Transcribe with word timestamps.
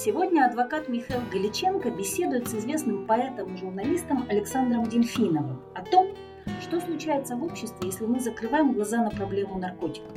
Сегодня 0.00 0.46
адвокат 0.46 0.88
Михаил 0.88 1.22
Галиченко 1.28 1.90
беседует 1.90 2.46
с 2.46 2.54
известным 2.54 3.04
поэтом 3.04 3.52
и 3.52 3.58
журналистом 3.58 4.24
Александром 4.28 4.86
Дельфиновым 4.88 5.60
о 5.74 5.82
том, 5.84 6.14
что 6.62 6.80
случается 6.80 7.34
в 7.34 7.42
обществе, 7.42 7.88
если 7.88 8.06
мы 8.06 8.20
закрываем 8.20 8.74
глаза 8.74 9.02
на 9.02 9.10
проблему 9.10 9.58
наркотиков, 9.58 10.16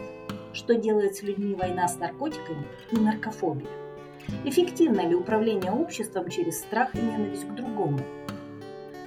что 0.53 0.75
делает 0.75 1.15
с 1.15 1.23
людьми 1.23 1.55
война 1.55 1.87
с 1.87 1.97
наркотиками 1.97 2.67
и 2.91 2.97
наркофобия, 2.97 3.71
эффективно 4.45 5.01
ли 5.01 5.15
управление 5.15 5.71
обществом 5.71 6.29
через 6.29 6.59
страх 6.59 6.93
и 6.93 6.99
ненависть 6.99 7.47
к 7.47 7.55
другому. 7.55 8.01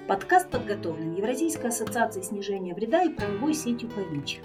Подкаст 0.08 0.50
подготовлен 0.50 1.14
Евразийской 1.14 1.68
ассоциацией 1.68 2.24
снижения 2.24 2.74
вреда 2.74 3.04
и 3.04 3.10
правовой 3.10 3.54
сетью 3.54 3.90
ПАВИЧ. 3.90 4.40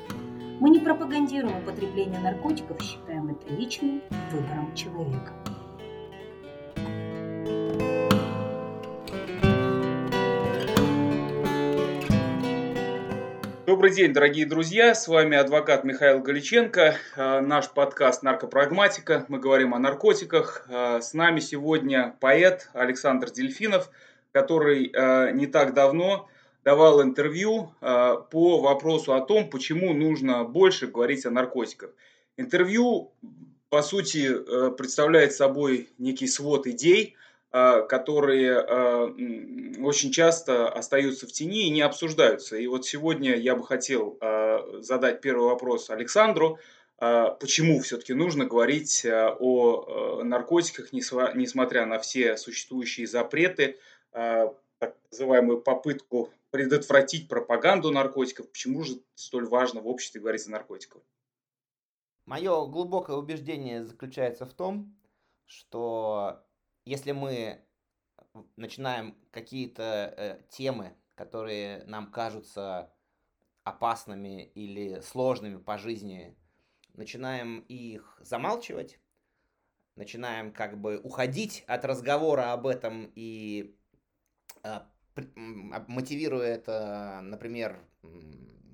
Мы 0.60 0.70
не 0.70 0.78
пропагандируем 0.78 1.58
употребление 1.58 2.20
наркотиков, 2.20 2.80
считаем 2.84 3.30
это 3.30 3.52
личным 3.52 4.04
выбором 4.32 4.76
человека. 4.76 5.34
Добрый 13.70 13.92
день, 13.96 14.14
дорогие 14.14 14.46
друзья, 14.46 14.94
с 14.94 15.08
вами 15.08 15.38
адвокат 15.38 15.84
Михаил 15.84 16.22
Галиченко, 16.22 16.96
э, 17.16 17.40
наш 17.40 17.70
подкаст 17.70 18.24
«Наркопрагматика», 18.24 19.26
мы 19.30 19.40
говорим 19.40 19.74
о 19.74 19.80
наркотиках. 19.80 20.66
Э, 20.68 21.00
с 21.02 21.14
нами 21.14 21.40
сегодня 21.40 22.16
поэт 22.20 22.70
Александр 22.74 23.32
Дельфинов, 23.32 23.90
который 24.32 24.92
э, 24.92 25.32
не 25.32 25.48
так 25.48 25.74
давно 25.74 26.28
давал 26.66 27.02
интервью 27.02 27.74
по 27.80 28.60
вопросу 28.60 29.14
о 29.14 29.22
том, 29.22 29.50
почему 29.50 29.94
нужно 29.94 30.44
больше 30.44 30.88
говорить 30.88 31.26
о 31.26 31.32
наркотиках. 31.32 31.92
Интервью, 32.38 33.14
по 33.70 33.82
сути, 33.82 34.30
представляет 34.78 35.32
собой 35.32 35.90
некий 35.98 36.28
свод 36.28 36.68
идей, 36.68 37.16
которые 37.52 38.62
очень 39.82 40.12
часто 40.12 40.70
остаются 40.70 41.26
в 41.26 41.32
тени 41.32 41.68
и 41.68 41.72
не 41.72 41.82
обсуждаются. 41.82 42.58
И 42.58 42.68
вот 42.68 42.86
сегодня 42.86 43.36
я 43.36 43.56
бы 43.56 43.66
хотел 43.66 44.20
задать 44.82 45.22
первый 45.22 45.46
вопрос 45.46 45.90
Александру. 45.90 46.60
Почему 46.98 47.80
все-таки 47.80 48.14
нужно 48.14 48.46
говорить 48.46 49.06
о 49.06 50.22
наркотиках, 50.24 50.94
несмотря 50.94 51.86
на 51.86 51.98
все 51.98 52.38
существующие 52.38 53.08
запреты, 53.08 53.80
так 54.12 54.96
называемую 55.12 55.62
попытку 55.62 56.30
предотвратить 56.52 57.28
пропаганду 57.28 57.90
наркотиков? 57.90 58.50
Почему 58.52 58.84
же 58.84 59.00
столь 59.16 59.48
важно 59.48 59.82
в 59.82 59.88
обществе 59.88 60.22
говорить 60.22 60.46
о 60.48 60.52
наркотиках? 60.52 61.02
Мое 62.26 62.66
глубокое 62.68 63.16
убеждение 63.16 63.86
заключается 63.86 64.46
в 64.46 64.54
том, 64.54 64.96
что 65.46 66.44
если 66.86 67.12
мы 67.12 67.62
начинаем 68.56 69.16
какие-то 69.32 70.14
э, 70.16 70.42
темы, 70.50 70.96
которые 71.16 71.84
нам 71.86 72.12
кажутся 72.12 72.94
опасными 73.64 74.44
или 74.56 75.02
сложными 75.02 75.58
по 75.58 75.78
жизни, 75.78 76.36
начинаем 76.94 77.60
их 77.68 78.18
замалчивать, 78.22 79.00
начинаем 79.96 80.52
как 80.52 80.80
бы 80.80 81.00
уходить 81.00 81.64
от 81.68 81.86
разговора 81.86 82.54
об 82.54 82.68
этом 82.68 83.12
и 83.16 83.76
э, 84.64 84.80
мотивируя 85.36 86.48
это, 86.48 87.20
например, 87.22 87.80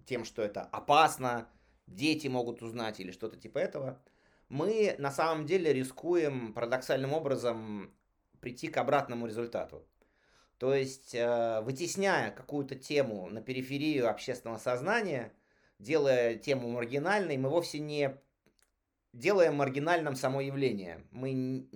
тем, 0.05 0.23
что 0.23 0.41
это 0.41 0.61
опасно, 0.61 1.49
дети 1.87 2.27
могут 2.27 2.61
узнать 2.61 2.99
или 2.99 3.11
что-то 3.11 3.37
типа 3.37 3.57
этого, 3.57 4.01
мы 4.49 4.95
на 4.99 5.11
самом 5.11 5.45
деле 5.45 5.73
рискуем 5.73 6.53
парадоксальным 6.53 7.13
образом 7.13 7.91
прийти 8.39 8.67
к 8.67 8.77
обратному 8.77 9.27
результату. 9.27 9.85
То 10.57 10.73
есть, 10.73 11.13
э, 11.13 11.61
вытесняя 11.61 12.31
какую-то 12.31 12.75
тему 12.75 13.29
на 13.29 13.41
периферию 13.41 14.09
общественного 14.09 14.57
сознания, 14.57 15.33
делая 15.79 16.35
тему 16.35 16.69
маргинальной, 16.69 17.37
мы 17.37 17.49
вовсе 17.49 17.79
не 17.79 18.17
делаем 19.11 19.55
маргинальным 19.55 20.15
само 20.15 20.41
явление. 20.41 21.03
Мы, 21.11 21.67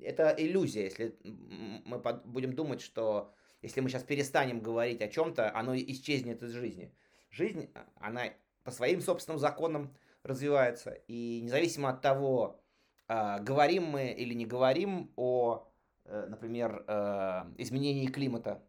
это 0.00 0.34
иллюзия, 0.36 0.84
если 0.84 1.16
мы 1.24 1.98
будем 2.24 2.54
думать, 2.54 2.80
что 2.80 3.34
если 3.62 3.80
мы 3.80 3.88
сейчас 3.88 4.02
перестанем 4.02 4.60
говорить 4.60 5.02
о 5.02 5.08
чем-то, 5.08 5.54
оно 5.54 5.76
исчезнет 5.76 6.42
из 6.42 6.50
жизни. 6.50 6.92
Жизнь, 7.30 7.70
она 7.96 8.24
по 8.64 8.70
своим 8.70 9.00
собственным 9.00 9.38
законам 9.38 9.94
развивается. 10.24 10.90
И 11.08 11.40
независимо 11.42 11.90
от 11.90 12.00
того, 12.00 12.60
а, 13.08 13.38
говорим 13.40 13.84
мы 13.84 14.10
или 14.12 14.34
не 14.34 14.46
говорим 14.46 15.12
о, 15.16 15.68
э, 16.04 16.26
например, 16.28 16.84
э, 16.86 17.44
изменении 17.58 18.06
климата, 18.06 18.62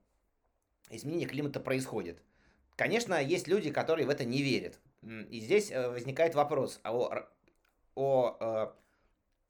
изменение 0.90 1.28
климата 1.28 1.60
происходит. 1.60 2.22
Конечно, 2.76 3.22
есть 3.22 3.48
люди, 3.48 3.72
которые 3.72 4.08
в 4.08 4.10
это 4.10 4.26
не 4.26 4.42
верят. 4.42 4.80
И 5.04 5.40
здесь 5.40 5.72
э, 5.72 5.90
возникает 5.90 6.36
вопрос 6.36 6.80
о, 6.84 7.28
о 7.96 8.76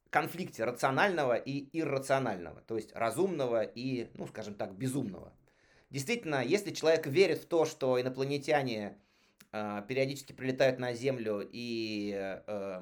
конфликте 0.09 0.63
рационального 0.63 1.35
и 1.35 1.67
иррационального, 1.77 2.61
то 2.61 2.75
есть 2.75 2.93
разумного 2.93 3.63
и, 3.63 4.11
ну, 4.13 4.27
скажем 4.27 4.53
так, 4.53 4.75
безумного. 4.75 5.33
Действительно, 5.89 6.43
если 6.43 6.71
человек 6.71 7.07
верит 7.07 7.39
в 7.39 7.45
то, 7.45 7.65
что 7.65 7.99
инопланетяне 7.99 8.87
э, 8.87 8.93
периодически 9.87 10.33
прилетают 10.33 10.79
на 10.79 10.93
Землю 10.93 11.47
и 11.49 12.13
э, 12.15 12.81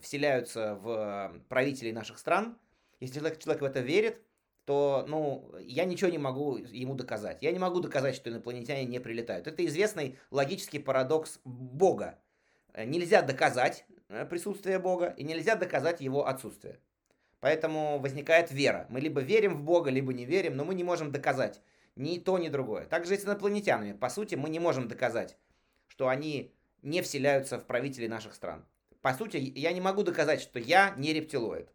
вселяются 0.00 0.74
в 0.74 1.32
правителей 1.48 1.92
наших 1.92 2.18
стран, 2.18 2.58
если 3.00 3.20
человек, 3.20 3.38
человек 3.38 3.62
в 3.62 3.64
это 3.64 3.80
верит, 3.80 4.20
то, 4.64 5.04
ну, 5.08 5.54
я 5.60 5.84
ничего 5.84 6.10
не 6.10 6.18
могу 6.18 6.56
ему 6.56 6.94
доказать. 6.94 7.38
Я 7.40 7.52
не 7.52 7.58
могу 7.58 7.80
доказать, 7.80 8.16
что 8.16 8.28
инопланетяне 8.28 8.84
не 8.84 8.98
прилетают. 8.98 9.46
Это 9.46 9.64
известный 9.64 10.18
логический 10.30 10.78
парадокс 10.78 11.40
Бога. 11.44 12.18
Нельзя 12.74 13.22
доказать 13.22 13.86
Э, 14.08 14.24
присутствие 14.24 14.78
Бога, 14.78 15.14
и 15.18 15.22
нельзя 15.22 15.54
доказать 15.54 16.00
его 16.00 16.26
отсутствие. 16.26 16.80
Поэтому 17.40 17.98
возникает 17.98 18.50
вера. 18.50 18.86
Мы 18.88 19.00
либо 19.00 19.20
верим 19.20 19.54
в 19.54 19.62
Бога, 19.62 19.90
либо 19.90 20.12
не 20.14 20.24
верим, 20.24 20.56
но 20.56 20.64
мы 20.64 20.74
не 20.74 20.82
можем 20.82 21.12
доказать 21.12 21.60
ни 21.94 22.18
то, 22.18 22.38
ни 22.38 22.48
другое. 22.48 22.86
Также 22.86 23.14
и 23.14 23.18
с 23.18 23.24
инопланетянами. 23.24 23.92
По 23.92 24.08
сути, 24.08 24.34
мы 24.34 24.48
не 24.48 24.60
можем 24.60 24.88
доказать, 24.88 25.36
что 25.98 26.06
они 26.06 26.54
не 26.82 27.02
вселяются 27.02 27.58
в 27.58 27.64
правителей 27.64 28.06
наших 28.06 28.32
стран. 28.32 28.64
По 29.02 29.14
сути, 29.14 29.36
я 29.36 29.72
не 29.72 29.80
могу 29.80 30.04
доказать, 30.04 30.40
что 30.40 30.60
я 30.60 30.94
не 30.96 31.12
рептилоид. 31.12 31.68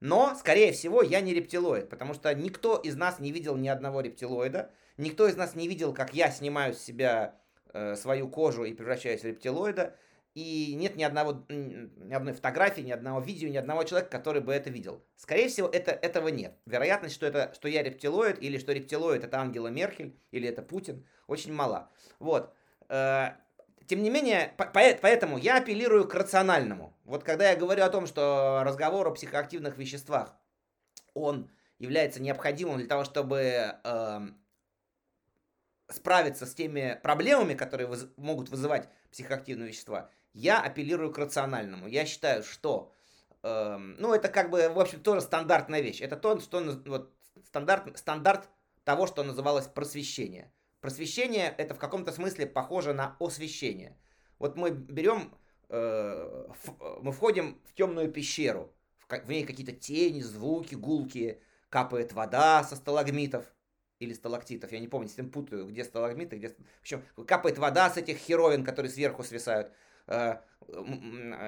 Но, 0.00 0.34
скорее 0.34 0.72
всего, 0.72 1.02
я 1.02 1.20
не 1.20 1.34
рептилоид, 1.34 1.88
потому 1.88 2.14
что 2.14 2.34
никто 2.34 2.76
из 2.78 2.96
нас 2.96 3.20
не 3.20 3.30
видел 3.30 3.56
ни 3.56 3.68
одного 3.68 4.00
рептилоида, 4.00 4.72
никто 4.96 5.28
из 5.28 5.36
нас 5.36 5.54
не 5.54 5.68
видел, 5.68 5.94
как 5.94 6.14
я 6.14 6.32
снимаю 6.32 6.74
с 6.74 6.80
себя 6.80 7.40
э, 7.72 7.94
свою 7.94 8.28
кожу 8.28 8.64
и 8.64 8.74
превращаюсь 8.74 9.20
в 9.20 9.26
рептилоида, 9.26 9.94
и 10.34 10.74
нет 10.74 10.96
ни 10.96 11.04
одного, 11.04 11.44
ни 11.48 12.12
одной 12.12 12.34
фотографии, 12.34 12.80
ни 12.80 12.90
одного 12.90 13.20
видео, 13.20 13.48
ни 13.50 13.56
одного 13.56 13.84
человека, 13.84 14.10
который 14.10 14.42
бы 14.42 14.52
это 14.52 14.68
видел. 14.68 15.04
Скорее 15.14 15.46
всего, 15.46 15.68
это, 15.68 15.92
этого 15.92 16.26
нет. 16.26 16.56
Вероятность, 16.66 17.14
что, 17.14 17.26
это, 17.26 17.52
что 17.54 17.68
я 17.68 17.84
рептилоид, 17.84 18.42
или 18.42 18.58
что 18.58 18.72
рептилоид 18.72 19.22
это 19.22 19.38
Ангела 19.38 19.68
Меркель, 19.68 20.18
или 20.32 20.48
это 20.48 20.62
Путин, 20.62 21.06
очень 21.28 21.52
мала. 21.52 21.92
Вот. 22.18 22.52
Тем 22.88 24.02
не 24.02 24.10
менее, 24.10 24.54
поэтому 24.56 25.38
я 25.38 25.56
апеллирую 25.56 26.06
к 26.06 26.14
рациональному. 26.14 26.94
Вот 27.04 27.24
когда 27.24 27.50
я 27.50 27.56
говорю 27.56 27.84
о 27.84 27.88
том, 27.88 28.06
что 28.06 28.60
разговор 28.62 29.08
о 29.08 29.12
психоактивных 29.12 29.78
веществах, 29.78 30.34
он 31.14 31.50
является 31.78 32.20
необходимым 32.20 32.78
для 32.78 32.86
того, 32.86 33.04
чтобы 33.04 33.76
э, 33.82 34.20
справиться 35.88 36.44
с 36.44 36.54
теми 36.54 37.00
проблемами, 37.02 37.54
которые 37.54 37.86
выз 37.86 38.08
могут 38.16 38.50
вызывать 38.50 38.88
психоактивные 39.10 39.68
вещества, 39.68 40.10
я 40.34 40.60
апеллирую 40.60 41.12
к 41.12 41.18
рациональному. 41.18 41.86
Я 41.86 42.04
считаю, 42.04 42.42
что, 42.42 42.92
э, 43.42 43.76
ну, 43.78 44.12
это 44.12 44.28
как 44.28 44.50
бы, 44.50 44.68
в 44.68 44.78
общем, 44.78 45.00
тоже 45.00 45.22
стандартная 45.22 45.80
вещь. 45.80 46.02
Это 46.02 46.16
то, 46.16 46.38
что, 46.40 46.60
вот, 46.86 47.14
стандарт, 47.46 47.96
стандарт 47.98 48.48
того, 48.84 49.06
что 49.06 49.22
называлось 49.22 49.66
просвещение. 49.66 50.52
Просвещение 50.80 51.54
это 51.58 51.74
в 51.74 51.78
каком-то 51.78 52.12
смысле 52.12 52.46
похоже 52.46 52.92
на 52.92 53.16
освещение. 53.18 53.96
Вот 54.38 54.56
мы 54.56 54.70
берем, 54.70 55.34
э, 55.68 56.46
в, 56.64 57.02
мы 57.02 57.10
входим 57.10 57.60
в 57.64 57.74
темную 57.74 58.12
пещеру, 58.12 58.72
в, 58.98 59.12
в 59.12 59.28
ней 59.28 59.44
какие-то 59.44 59.72
тени, 59.72 60.20
звуки, 60.20 60.76
гулки, 60.76 61.42
капает 61.68 62.12
вода 62.12 62.62
со 62.62 62.76
сталагмитов 62.76 63.52
или 63.98 64.12
сталактитов, 64.12 64.70
я 64.70 64.78
не 64.78 64.86
помню, 64.86 65.08
с 65.08 65.14
этим 65.14 65.30
путаю, 65.30 65.66
где 65.66 65.82
сталагмиты, 65.82 66.36
где... 66.36 66.50
В 66.50 66.80
общем, 66.82 67.02
капает 67.26 67.58
вода 67.58 67.90
с 67.90 67.96
этих 67.96 68.18
херовин, 68.18 68.64
которые 68.64 68.92
сверху 68.92 69.24
свисают. 69.24 69.72
Э, 70.06 70.36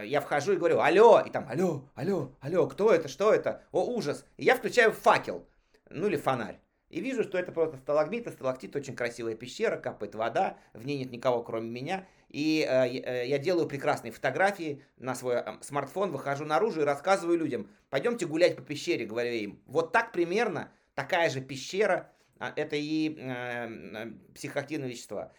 я 0.04 0.20
вхожу 0.20 0.54
и 0.54 0.56
говорю, 0.56 0.80
алло, 0.80 1.20
и 1.20 1.30
там, 1.30 1.48
алло, 1.48 1.88
алло, 1.94 2.36
алло, 2.40 2.66
кто 2.66 2.92
это, 2.92 3.06
что 3.06 3.32
это? 3.32 3.62
О, 3.70 3.84
ужас. 3.84 4.24
И 4.36 4.44
я 4.44 4.56
включаю 4.56 4.90
факел, 4.92 5.46
ну 5.88 6.08
или 6.08 6.16
фонарь. 6.16 6.60
И 6.90 7.00
вижу, 7.00 7.22
что 7.22 7.38
это 7.38 7.52
просто 7.52 7.76
сталагмит, 7.78 8.26
и 8.26 8.30
сталактит, 8.30 8.74
очень 8.74 8.96
красивая 8.96 9.36
пещера, 9.36 9.76
капает 9.76 10.14
вода, 10.16 10.58
в 10.74 10.84
ней 10.84 10.98
нет 10.98 11.12
никого, 11.12 11.42
кроме 11.42 11.70
меня. 11.70 12.06
И 12.28 12.66
э, 12.68 13.26
я 13.26 13.38
делаю 13.38 13.68
прекрасные 13.68 14.12
фотографии 14.12 14.82
на 14.98 15.14
свой 15.14 15.36
э, 15.36 15.58
смартфон, 15.62 16.10
выхожу 16.10 16.44
наружу 16.44 16.80
и 16.80 16.84
рассказываю 16.84 17.38
людям, 17.38 17.70
пойдемте 17.90 18.26
гулять 18.26 18.56
по 18.56 18.62
пещере, 18.62 19.06
говорю 19.06 19.32
им. 19.32 19.62
Вот 19.66 19.92
так 19.92 20.10
примерно, 20.12 20.72
такая 20.94 21.30
же 21.30 21.40
пещера, 21.40 22.10
а, 22.40 22.52
это 22.56 22.74
и 22.74 23.16
э, 23.18 24.10
психоактивные 24.34 24.90
вещества. 24.90 25.32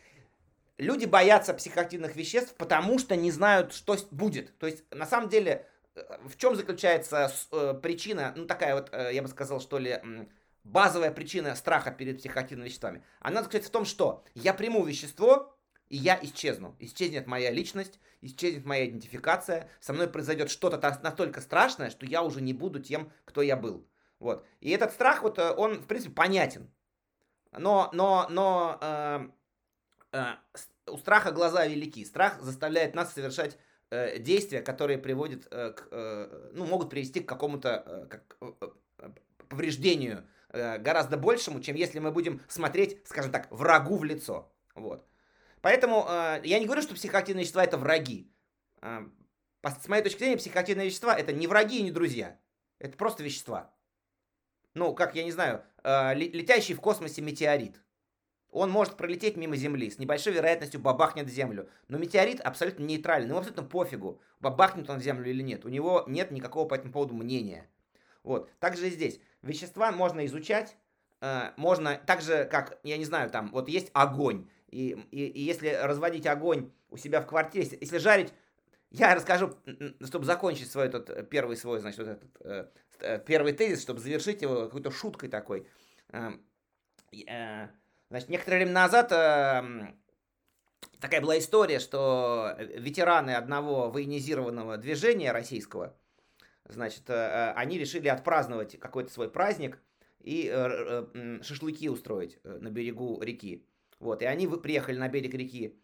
Люди 0.78 1.06
боятся 1.06 1.54
психоактивных 1.54 2.16
веществ, 2.16 2.56
потому 2.56 2.98
что 2.98 3.16
не 3.16 3.30
знают, 3.30 3.74
что 3.74 3.98
будет. 4.10 4.58
То 4.58 4.68
есть, 4.68 4.84
на 4.92 5.06
самом 5.06 5.30
деле, 5.30 5.68
в 6.24 6.38
чем 6.38 6.56
заключается 6.56 7.32
э, 7.52 7.74
причина, 7.82 8.34
ну 8.36 8.46
такая 8.46 8.76
вот, 8.76 8.90
э, 8.92 9.12
я 9.14 9.22
бы 9.22 9.28
сказал, 9.28 9.60
что 9.60 9.78
ли, 9.78 10.00
базовая 10.64 11.12
причина 11.12 11.56
страха 11.56 11.92
перед 11.92 12.20
психоактивными 12.20 12.68
веществами? 12.68 13.04
Она 13.20 13.42
заключается 13.42 13.70
в 13.70 13.74
том, 13.74 13.86
что 13.86 14.24
я 14.36 14.54
приму 14.54 14.84
вещество, 14.84 15.56
и 15.90 15.98
я 15.98 16.18
исчезну. 16.22 16.76
Исчезнет 16.80 17.28
моя 17.28 17.52
личность, 17.52 18.00
исчезнет 18.22 18.66
моя 18.66 18.88
идентификация, 18.88 19.70
со 19.82 19.94
мной 19.94 20.08
произойдет 20.08 20.50
что-то 20.50 20.80
настолько 21.04 21.42
страшное, 21.42 21.90
что 21.90 22.06
я 22.06 22.24
уже 22.24 22.42
не 22.42 22.54
буду 22.54 22.80
тем, 22.80 23.12
кто 23.26 23.42
я 23.42 23.58
был. 23.58 23.86
Вот. 24.20 24.46
И 24.62 24.70
этот 24.70 24.94
страх, 24.94 25.24
вот, 25.24 25.40
э, 25.40 25.52
он, 25.52 25.80
в 25.80 25.88
принципе, 25.88 26.14
понятен. 26.14 26.70
Но, 27.52 27.90
но, 27.92 28.28
но 28.30 28.78
э, 28.80 29.28
э, 30.14 30.26
у 30.86 30.98
страха 30.98 31.32
глаза 31.32 31.66
велики. 31.66 32.06
Страх 32.06 32.40
заставляет 32.42 32.96
нас 32.96 33.14
совершать 33.14 33.58
э, 33.90 34.20
действия, 34.20 34.62
которые 34.62 35.00
приводят 35.00 35.48
э, 35.52 35.72
к, 35.72 36.52
ну, 36.54 36.66
могут 36.66 36.90
привести 36.90 37.20
к 37.20 37.28
какому-то 37.28 38.08
как, 38.10 38.38
повреждению 39.50 40.26
э, 40.52 40.78
гораздо 40.78 41.18
большему, 41.18 41.62
чем 41.62 41.76
если 41.76 42.00
мы 42.00 42.12
будем 42.12 42.42
смотреть, 42.48 43.02
скажем 43.06 43.32
так, 43.32 43.48
врагу 43.52 43.98
в 43.98 44.04
лицо. 44.04 44.52
Вот. 44.76 45.06
Поэтому 45.62 46.06
э, 46.08 46.42
я 46.44 46.60
не 46.60 46.66
говорю, 46.66 46.82
что 46.82 46.96
психоактивные 46.96 47.44
вещества 47.44 47.64
это 47.64 47.78
враги. 47.78 48.32
Э, 48.82 49.02
с 49.64 49.88
моей 49.88 50.04
точки 50.04 50.20
зрения, 50.20 50.38
психоактивные 50.38 50.88
вещества 50.88 51.16
это 51.18 51.34
не 51.34 51.48
враги 51.48 51.80
и 51.80 51.84
не 51.84 51.92
друзья. 51.92 52.40
Это 52.80 52.98
просто 52.98 53.24
вещества. 53.24 53.74
Ну, 54.74 54.96
как, 54.96 55.16
я 55.16 55.24
не 55.24 55.32
знаю, 55.32 55.64
э, 55.84 56.14
летящий 56.16 56.74
в 56.74 56.82
космосе 56.82 57.22
метеорит. 57.22 57.82
Он 58.50 58.70
может 58.70 58.98
пролететь 58.98 59.38
мимо 59.38 59.56
Земли, 59.56 59.90
с 59.90 59.98
небольшой 59.98 60.34
вероятностью 60.34 60.82
бабахнет 60.82 61.28
в 61.28 61.34
Землю. 61.34 61.70
Но 61.88 61.98
метеорит 61.98 62.42
абсолютно 62.42 62.84
нейтральный, 62.84 63.30
ему 63.30 63.38
абсолютно 63.38 63.64
пофигу, 63.64 64.20
бабахнет 64.40 64.90
он 64.90 65.00
в 65.00 65.04
Землю 65.04 65.30
или 65.30 65.42
нет. 65.42 65.64
У 65.64 65.70
него 65.70 66.04
нет 66.08 66.32
никакого 66.32 66.68
по 66.68 66.76
этому 66.76 66.92
поводу 66.92 67.14
мнения. 67.14 67.70
Вот. 68.24 68.50
Также 68.60 68.88
и 68.88 68.92
здесь. 68.92 69.20
Вещества 69.42 69.92
можно 69.92 70.26
изучать, 70.26 70.76
э, 71.22 71.52
можно, 71.58 72.00
так 72.06 72.22
же, 72.22 72.46
как, 72.46 72.80
я 72.84 72.98
не 72.98 73.06
знаю, 73.06 73.30
там, 73.30 73.50
вот 73.52 73.70
есть 73.70 73.90
огонь. 73.94 74.48
И, 74.68 74.92
и, 75.12 75.28
и 75.28 75.42
если 75.42 75.70
разводить 75.70 76.28
огонь 76.28 76.72
у 76.90 76.98
себя 76.98 77.22
в 77.22 77.28
квартире, 77.28 77.64
если, 77.64 77.78
если 77.82 77.98
жарить, 77.98 78.34
я 78.92 79.16
расскажу, 79.16 79.56
чтобы 80.06 80.26
закончить 80.26 80.70
свой 80.70 80.88
этот 80.88 81.10
э, 81.10 81.24
первый 81.24 81.56
свой, 81.56 81.80
значит, 81.80 82.00
вот 82.00 82.08
этот 82.08 82.30
э, 82.42 82.68
э, 83.00 83.20
первый 83.26 83.54
тезис, 83.54 83.82
чтобы 83.82 84.00
завершить 84.00 84.42
его 84.42 84.66
какой-то 84.66 84.92
шуткой 84.92 85.30
такой. 85.30 85.66
Э, 86.10 86.32
э, 87.28 87.68
значит, 88.10 88.30
некоторое 88.30 88.58
время 88.58 88.74
назад 88.74 89.12
э, 89.14 89.94
такая 91.00 91.22
была 91.22 91.40
история, 91.40 91.80
что 91.80 92.56
ветераны 92.60 93.32
одного 93.32 93.90
военизированного 93.90 94.78
движения 94.78 95.32
российского, 95.32 95.96
значит, 96.66 97.10
э, 97.10 97.14
э 97.14 97.54
они 97.54 97.78
решили 97.78 98.08
отпраздновать 98.08 98.80
какой-то 98.80 99.12
свой 99.12 99.30
праздник 99.30 99.80
и 100.20 100.50
э, 100.52 101.40
шашлыки 101.42 101.90
устроить 101.90 102.40
на 102.44 102.70
берегу 102.70 103.22
реки. 103.22 103.66
Вот, 104.00 104.22
и 104.22 104.26
они 104.26 104.48
приехали 104.48 104.98
на 104.98 105.10
берег 105.10 105.34
реки 105.34 105.78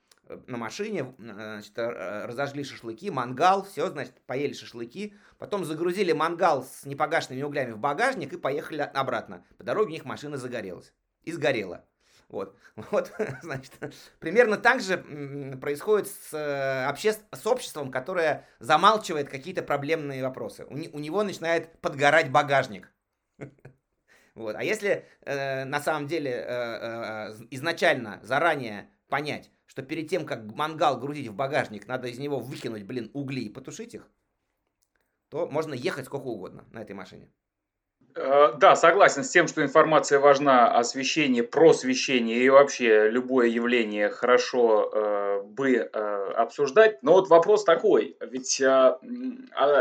на 0.48 0.58
машине, 0.58 1.16
значит, 1.18 1.78
разожгли 1.78 2.64
шашлыки, 2.64 3.10
мангал, 3.10 3.64
все, 3.64 3.90
значит, 3.90 4.20
поели 4.26 4.54
шашлыки, 4.54 5.14
потом 5.38 5.64
загрузили 5.64 6.12
мангал 6.12 6.64
с 6.64 6.86
непогашенными 6.86 7.44
углями 7.44 7.72
в 7.72 7.78
багажник 7.78 8.34
и 8.34 8.38
поехали 8.38 8.82
обратно. 8.82 9.46
По 9.58 9.64
дороге 9.64 9.90
у 9.90 9.94
них 9.94 10.06
машина 10.06 10.38
загорелась 10.38 10.94
и 11.24 11.32
сгорела. 11.32 11.86
Вот, 12.30 12.58
вот, 12.92 13.12
значит, 13.42 13.72
примерно 14.20 14.58
так 14.58 14.82
же 14.82 14.98
происходит 15.62 16.08
с, 16.08 16.34
э, 16.34 16.86
обще... 16.86 17.14
с 17.14 17.48
обществом, 17.48 17.90
которое 17.90 18.46
замалчивает 18.60 19.30
какие-то 19.30 19.64
проблемные 19.64 20.24
вопросы. 20.24 20.66
У, 20.66 20.74
у 20.74 21.00
него 21.00 21.24
начинает 21.24 21.80
подгорать 21.82 22.32
багажник. 22.32 22.92
Вот. 24.36 24.56
А 24.56 24.64
если 24.64 25.08
э, 25.22 25.66
на 25.66 25.82
самом 25.82 26.06
деле 26.06 26.30
э, 26.30 26.44
э, 26.48 27.34
изначально, 27.50 28.20
заранее 28.22 28.88
понять, 29.08 29.50
что 29.66 29.82
перед 29.82 30.12
тем, 30.12 30.28
как 30.28 30.44
мангал 30.54 31.00
грузить 31.00 31.28
в 31.28 31.34
багажник, 31.34 31.88
надо 31.88 32.08
из 32.08 32.20
него 32.20 32.40
выкинуть, 32.40 32.84
блин, 32.84 33.10
угли 33.16 33.40
и 33.42 33.50
потушить 33.50 33.96
их, 33.96 34.08
то 35.30 35.48
можно 35.48 35.74
ехать 35.74 36.06
сколько 36.06 36.28
угодно 36.28 36.66
на 36.72 36.84
этой 36.84 36.94
машине. 36.94 37.32
Э, 38.20 38.54
да, 38.58 38.76
согласен 38.76 39.24
с 39.24 39.30
тем, 39.30 39.48
что 39.48 39.62
информация 39.62 40.20
важна, 40.20 40.72
освещение, 40.72 41.44
просвещение 41.44 42.40
и 42.40 42.50
вообще 42.50 43.10
любое 43.10 43.48
явление 43.48 44.10
хорошо 44.10 44.90
э, 44.92 45.42
бы 45.44 45.76
э, 45.76 46.32
обсуждать. 46.36 47.04
Но 47.04 47.14
вот 47.14 47.30
вопрос 47.30 47.64
такой, 47.64 48.18
ведь 48.20 48.60
э, 48.60 48.66
а, 48.66 48.98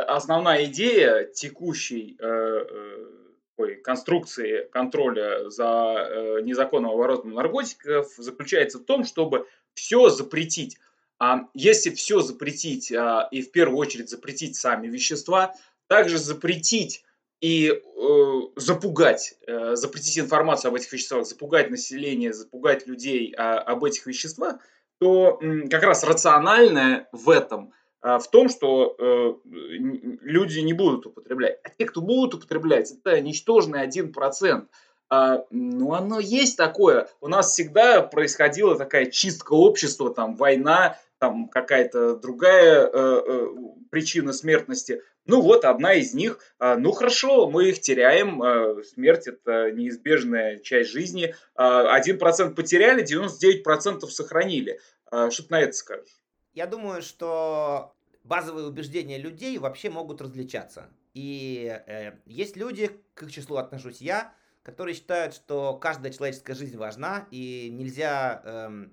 основная 0.03 0.67
идея 0.67 1.25
текущей 1.25 2.17
э, 2.21 2.27
э 2.27 3.77
конструкции 3.83 4.69
контроля 4.71 5.49
за 5.49 5.95
э, 5.97 6.41
незаконным 6.43 6.91
оборотом 6.91 7.33
наркотиков 7.33 8.13
заключается 8.19 8.79
в 8.79 8.85
том, 8.85 9.07
чтобы 9.07 9.47
все 9.73 10.11
запретить. 10.11 10.77
А 11.19 11.49
если 11.55 11.89
все 11.89 12.21
запретить 12.21 12.93
а, 12.93 13.29
и 13.31 13.41
в 13.41 13.51
первую 13.53 13.79
очередь 13.79 14.11
запретить 14.11 14.57
сами 14.57 14.89
вещества, 14.89 15.55
также 15.87 16.19
запретить 16.19 17.06
и 17.41 17.71
э, 17.71 18.41
запугать, 18.57 19.35
э, 19.47 19.77
запретить 19.77 20.19
информацию 20.19 20.71
об 20.71 20.75
этих 20.75 20.93
веществах, 20.93 21.27
запугать 21.27 21.71
население, 21.71 22.33
запугать 22.33 22.87
людей 22.87 23.35
а, 23.37 23.59
об 23.59 23.85
этих 23.85 24.07
веществах, 24.07 24.57
то 24.99 25.39
м, 25.43 25.69
как 25.69 25.83
раз 25.83 26.05
рациональное 26.05 27.09
в 27.13 27.31
этом– 27.31 27.73
а, 28.07 28.21
в 28.21 28.31
том, 28.31 28.49
что 28.49 28.95
э, 28.99 29.35
люди 29.45 30.61
не 30.61 30.73
будут 30.75 31.07
употреблять. 31.07 31.59
А 31.65 31.71
те, 31.71 31.87
кто 31.87 32.01
будут 32.01 32.35
употреблять, 32.35 32.93
это 32.93 33.21
ничтожный 33.21 33.81
один 33.81 34.13
процент. 34.13 34.71
А, 35.09 35.45
ну, 35.51 35.93
оно 35.93 36.21
есть 36.21 36.57
такое. 36.57 37.09
У 37.21 37.27
нас 37.27 37.51
всегда 37.51 38.03
происходила 38.03 38.77
такая 38.77 39.07
чистка 39.07 39.55
общества, 39.55 40.15
там, 40.15 40.37
война, 40.37 40.99
там, 41.19 41.49
какая-то 41.49 42.15
другая 42.15 42.87
э, 42.87 42.91
э, 42.93 43.49
причина 43.91 44.33
смертности. 44.33 45.03
Ну, 45.27 45.43
вот 45.43 45.65
одна 45.65 45.95
из 45.95 46.15
них. 46.15 46.39
А, 46.59 46.77
ну, 46.77 46.93
хорошо, 46.93 47.51
мы 47.51 47.69
их 47.69 47.81
теряем. 47.81 48.43
А, 48.43 48.83
смерть– 48.83 49.27
это 49.27 49.71
неизбежная 49.73 50.59
часть 50.59 50.91
жизни. 50.91 51.35
А, 51.55 51.95
один 51.95 52.19
процент 52.19 52.57
потеряли, 52.57 53.05
99% 53.05 54.07
сохранили. 54.09 54.81
Что 55.07 55.43
ты 55.43 55.47
на 55.51 55.61
это 55.61 55.73
скажешь? 55.73 56.21
Я 56.53 56.67
думаю, 56.67 57.03
что 57.03 57.95
базовые 58.25 58.67
убеждения 58.67 59.19
людей 59.19 59.59
вообще 59.59 59.91
могут 59.91 60.21
различаться. 60.21 60.89
И 61.15 61.81
э, 61.87 62.13
есть 62.27 62.57
люди, 62.57 62.91
к 63.15 63.23
их 63.23 63.33
числу 63.33 63.57
отношусь 63.57 64.01
я, 64.01 64.35
которые 64.63 64.95
считают, 64.95 65.35
что 65.35 65.75
каждая 65.75 66.13
человеческая 66.13 66.55
жизнь 66.55 66.77
важна, 66.77 67.27
и 67.31 67.71
нельзя, 67.71 68.43
э, 68.45 68.87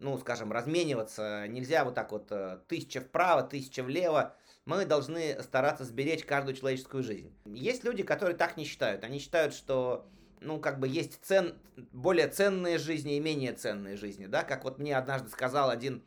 ну, 0.00 0.18
скажем, 0.18 0.52
размениваться, 0.52 1.46
нельзя 1.48 1.84
вот 1.84 1.94
так 1.94 2.12
вот 2.12 2.26
э, 2.30 2.58
тысяча 2.68 3.00
вправо, 3.00 3.42
тысяча 3.42 3.82
влево. 3.82 4.36
Мы 4.70 4.84
должны 4.84 5.42
стараться 5.42 5.84
сберечь 5.84 6.24
каждую 6.24 6.54
человеческую 6.54 7.02
жизнь. 7.02 7.34
Есть 7.44 7.82
люди, 7.82 8.04
которые 8.04 8.36
так 8.36 8.56
не 8.56 8.64
считают. 8.64 9.02
Они 9.02 9.18
считают, 9.18 9.52
что 9.52 10.08
ну, 10.40 10.60
как 10.60 10.78
бы 10.78 10.86
есть 10.86 11.18
цен, 11.24 11.58
более 11.90 12.28
ценные 12.28 12.78
жизни 12.78 13.16
и 13.16 13.20
менее 13.20 13.52
ценные 13.52 13.96
жизни, 13.96 14.26
да, 14.26 14.44
как 14.44 14.62
вот 14.62 14.78
мне 14.78 14.96
однажды 14.96 15.28
сказал 15.28 15.70
один 15.70 16.04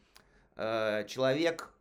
э, 0.56 1.04
человек, 1.10 1.74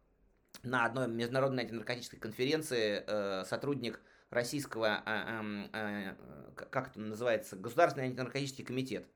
на 0.64 0.84
одной 0.84 1.06
международной 1.06 1.62
антинаркотической 1.62 2.18
конференции 2.18 3.04
э, 3.06 3.44
сотрудник 3.46 4.00
российского, 4.30 5.04
э, 5.06 5.68
э, 5.72 6.14
как 6.56 6.88
это 6.88 6.98
называется, 6.98 7.54
Государственный 7.54 8.06
антинаркотический 8.06 8.64
комитет. 8.64 9.06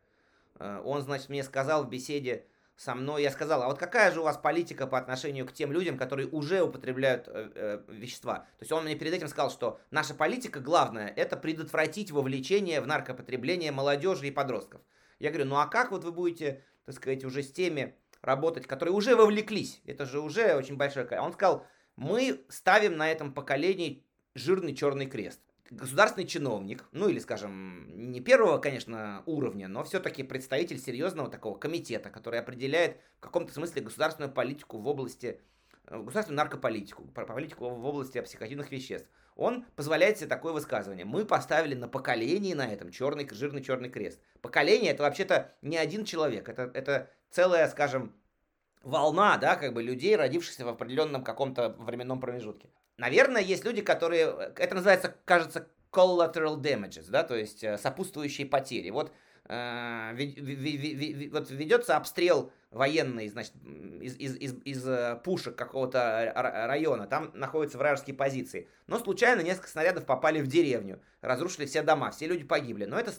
Э, 0.60 0.80
он, 0.84 1.02
значит, 1.02 1.30
мне 1.30 1.42
сказал 1.42 1.84
в 1.84 1.88
беседе 1.88 2.46
со 2.76 2.94
мной, 2.94 3.22
я 3.22 3.30
сказал, 3.30 3.62
а 3.62 3.68
вот 3.68 3.78
какая 3.78 4.12
же 4.12 4.20
у 4.20 4.24
вас 4.24 4.36
политика 4.36 4.86
по 4.86 4.98
отношению 4.98 5.46
к 5.46 5.52
тем 5.52 5.72
людям, 5.72 5.96
которые 5.96 6.28
уже 6.28 6.62
употребляют 6.62 7.26
э, 7.26 7.50
э, 7.54 7.82
вещества? 7.88 8.40
То 8.58 8.62
есть 8.62 8.72
он 8.72 8.84
мне 8.84 8.94
перед 8.94 9.14
этим 9.14 9.28
сказал, 9.28 9.50
что 9.50 9.80
наша 9.90 10.14
политика 10.14 10.60
главная– 10.60 11.08
это 11.16 11.36
предотвратить 11.36 12.10
вовлечение 12.10 12.82
в 12.82 12.86
наркопотребление 12.86 13.72
молодежи 13.72 14.26
и 14.26 14.30
подростков. 14.30 14.82
Я 15.18 15.30
говорю, 15.30 15.46
ну 15.46 15.56
а 15.56 15.66
как 15.66 15.90
вот 15.90 16.04
вы 16.04 16.12
будете, 16.12 16.62
так 16.84 16.94
сказать, 16.94 17.24
уже 17.24 17.42
с 17.42 17.50
теми 17.50 17.96
работать, 18.20 18.66
которые 18.66 18.94
уже 18.94 19.16
вовлеклись. 19.16 19.80
Это 19.86 20.04
же 20.04 20.20
уже 20.20 20.54
очень 20.54 20.76
большое... 20.76 21.06
Он 21.20 21.32
сказал, 21.32 21.66
мы 21.96 22.44
ставим 22.50 22.98
на 22.98 23.10
этом 23.10 23.32
поколении 23.32 24.04
жирный 24.34 24.74
черный 24.74 25.06
крест. 25.06 25.40
Государственный 25.70 26.26
чиновник, 26.26 26.84
ну 26.92 27.08
или, 27.08 27.18
скажем, 27.18 28.10
не 28.10 28.20
первого, 28.20 28.58
конечно, 28.58 29.22
уровня, 29.26 29.68
но 29.68 29.84
все-таки 29.84 30.22
представитель 30.22 30.78
серьезного 30.78 31.30
такого 31.30 31.58
комитета, 31.58 32.10
который 32.10 32.40
определяет 32.40 32.98
в 33.18 33.20
каком-то 33.20 33.52
смысле 33.52 33.82
государственную 33.82 34.32
политику 34.32 34.78
в 34.78 34.88
области, 34.88 35.40
э, 35.86 35.96
государственную 35.96 36.38
наркополитику, 36.38 37.04
политику 37.04 37.68
в 37.68 37.84
области 37.84 38.20
психотивных 38.20 38.70
веществ. 38.70 39.08
Он 39.36 39.64
позволяет 39.76 40.18
себе 40.18 40.28
такое 40.28 40.52
высказывание. 40.52 41.04
Мы 41.04 41.26
поставили 41.26 41.74
на 41.74 41.88
поколение 41.88 42.54
на 42.54 42.66
этом 42.66 42.90
черный, 42.90 43.28
жирный 43.30 43.62
черный 43.62 43.90
крест. 43.90 44.18
Поколение 44.40 44.92
это 44.92 45.02
вообще-то 45.02 45.54
не 45.60 45.76
один 45.76 46.04
человек, 46.04 46.48
это, 46.48 46.70
это 46.72 47.10
целая, 47.30 47.68
скажем, 47.68 48.14
волна, 48.82 49.36
да, 49.36 49.56
как 49.56 49.74
бы 49.74 49.82
людей, 49.82 50.16
родившихся 50.16 50.64
в 50.64 50.68
определенном 50.68 51.22
каком-то 51.22 51.70
временном 51.78 52.20
промежутке. 52.20 52.70
Наверное, 52.98 53.42
есть 53.42 53.64
люди, 53.64 53.82
которые... 53.82 54.52
Это 54.56 54.74
называется, 54.74 55.14
кажется, 55.24 55.68
collateral 55.92 56.60
damages, 56.60 57.06
да, 57.08 57.22
то 57.22 57.34
есть 57.34 57.64
э, 57.64 57.78
сопутствующие 57.78 58.46
потери. 58.46 58.90
Вот, 58.90 59.12
э, 59.48 61.28
вот 61.30 61.50
ведется 61.50 61.96
обстрел 61.96 62.52
военный, 62.70 63.28
значит, 63.28 63.52
из, 64.00 64.16
из, 64.16 64.36
из, 64.36 64.54
из 64.64 64.88
э, 64.88 65.20
пушек 65.24 65.56
какого-то 65.56 66.32
района, 66.34 67.06
там 67.06 67.30
находятся 67.34 67.78
вражеские 67.78 68.14
позиции. 68.14 68.68
Но 68.86 68.98
случайно 68.98 69.40
несколько 69.40 69.68
снарядов 69.68 70.04
попали 70.04 70.40
в 70.40 70.46
деревню, 70.46 71.00
разрушили 71.20 71.66
все 71.66 71.82
дома, 71.82 72.10
все 72.10 72.26
люди 72.26 72.44
погибли. 72.44 72.84
Но 72.84 72.98
это 72.98 73.12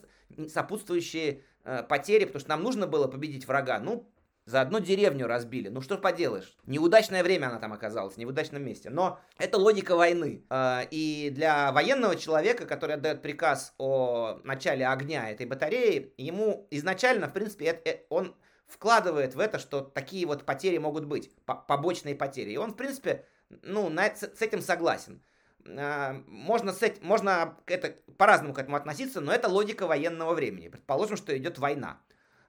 сопутствующие 0.47 1.41
э, 1.63 1.83
потери, 1.83 2.25
потому 2.25 2.39
что 2.39 2.49
нам 2.49 2.63
нужно 2.63 2.87
было 2.87 3.07
победить 3.07 3.47
врага. 3.47 3.79
Ну, 3.79 4.07
за 4.47 4.61
одну 4.61 4.79
деревню 4.79 5.27
разбили. 5.27 5.67
Ну 5.67 5.81
что 5.81 5.97
поделаешь. 5.97 6.55
Неудачное 6.65 7.21
время 7.21 7.47
она 7.47 7.59
там 7.59 7.73
оказалась, 7.73 8.15
в 8.15 8.17
неудачном 8.17 8.63
месте. 8.63 8.89
Но 8.89 9.19
это 9.37 9.57
логика 9.57 9.95
войны. 9.97 10.45
А, 10.49 10.87
и 10.89 11.29
для 11.31 11.73
военного 11.73 12.15
человека, 12.15 12.65
который 12.65 12.95
отдает 12.95 13.21
приказ 13.21 13.73
о 13.77 14.39
начале 14.45 14.87
огня 14.87 15.29
этой 15.29 15.45
батареи, 15.45 16.13
ему 16.17 16.65
изначально, 16.71 17.27
в 17.27 17.33
принципе, 17.33 17.81
э, 17.83 18.05
он 18.07 18.35
вкладывает 18.67 19.35
в 19.35 19.39
это, 19.41 19.59
что 19.59 19.81
такие 19.81 20.25
вот 20.25 20.45
потери 20.45 20.77
могут 20.77 21.03
быть, 21.03 21.29
побочные 21.45 22.15
потери. 22.15 22.51
И 22.51 22.57
он, 22.57 22.71
в 22.71 22.77
принципе, 22.77 23.25
ну, 23.63 23.93
с 23.93 24.41
этим 24.41 24.61
согласен. 24.61 25.21
А, 25.67 26.23
можно, 26.25 26.71
с 26.71 26.81
этим, 26.81 27.05
можно 27.05 27.57
это, 27.65 27.97
по-разному 28.17 28.53
к 28.53 28.59
этому 28.59 28.77
относиться, 28.77 29.19
но 29.19 29.33
это 29.33 29.49
логика 29.49 29.87
военного 29.87 30.33
времени. 30.33 30.69
Предположим, 30.69 31.17
что 31.17 31.37
идет 31.37 31.59
война. 31.59 31.99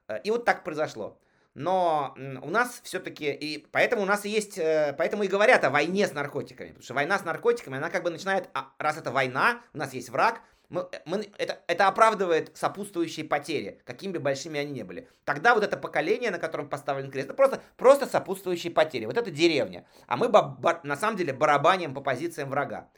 Э, 0.06 0.20
и 0.22 0.30
вот 0.30 0.44
так 0.44 0.62
произошло 0.62 1.18
но 1.58 2.14
у 2.42 2.50
нас 2.50 2.80
все-таки, 2.84 3.32
и 3.32 3.66
поэтому 3.72 4.02
у 4.02 4.04
нас 4.06 4.24
есть, 4.24 4.58
э, 4.58 4.94
поэтому 4.96 5.24
и 5.24 5.28
говорят 5.28 5.64
о 5.64 5.70
войне 5.70 6.06
с 6.06 6.12
наркотиками, 6.12 6.68
потому 6.68 6.84
что 6.84 6.94
война 6.94 7.18
с 7.18 7.24
наркотиками, 7.24 7.76
она 7.76 7.90
как 7.90 8.04
бы 8.04 8.10
начинает, 8.10 8.48
а, 8.54 8.68
раз 8.78 8.96
это 8.96 9.10
война, 9.10 9.60
у 9.74 9.78
нас 9.78 9.92
есть 9.92 10.08
враг, 10.08 10.40
мы, 10.68 10.86
мы, 11.04 11.26
это, 11.36 11.58
это 11.66 11.88
оправдывает 11.88 12.56
сопутствующие 12.56 13.26
потери, 13.26 13.80
какими 13.84 14.12
бы 14.12 14.20
большими 14.20 14.60
они 14.60 14.70
ни 14.70 14.82
были. 14.84 15.08
Тогда 15.24 15.54
вот 15.54 15.64
это 15.64 15.76
поколение, 15.76 16.30
на 16.30 16.38
котором 16.38 16.68
поставлен 16.68 17.10
крест, 17.10 17.26
это 17.26 17.34
просто, 17.34 17.60
просто 17.76 18.06
сопутствующие 18.06 18.72
потери. 18.72 19.06
Вот 19.06 19.16
это 19.16 19.30
деревня. 19.30 19.84
А 20.06 20.16
мы 20.16 20.28
на 20.28 20.96
самом 20.96 21.16
деле 21.16 21.32
барабаним 21.32 21.92
по 21.94 22.02
позициям 22.02 22.50
врага. 22.50 22.88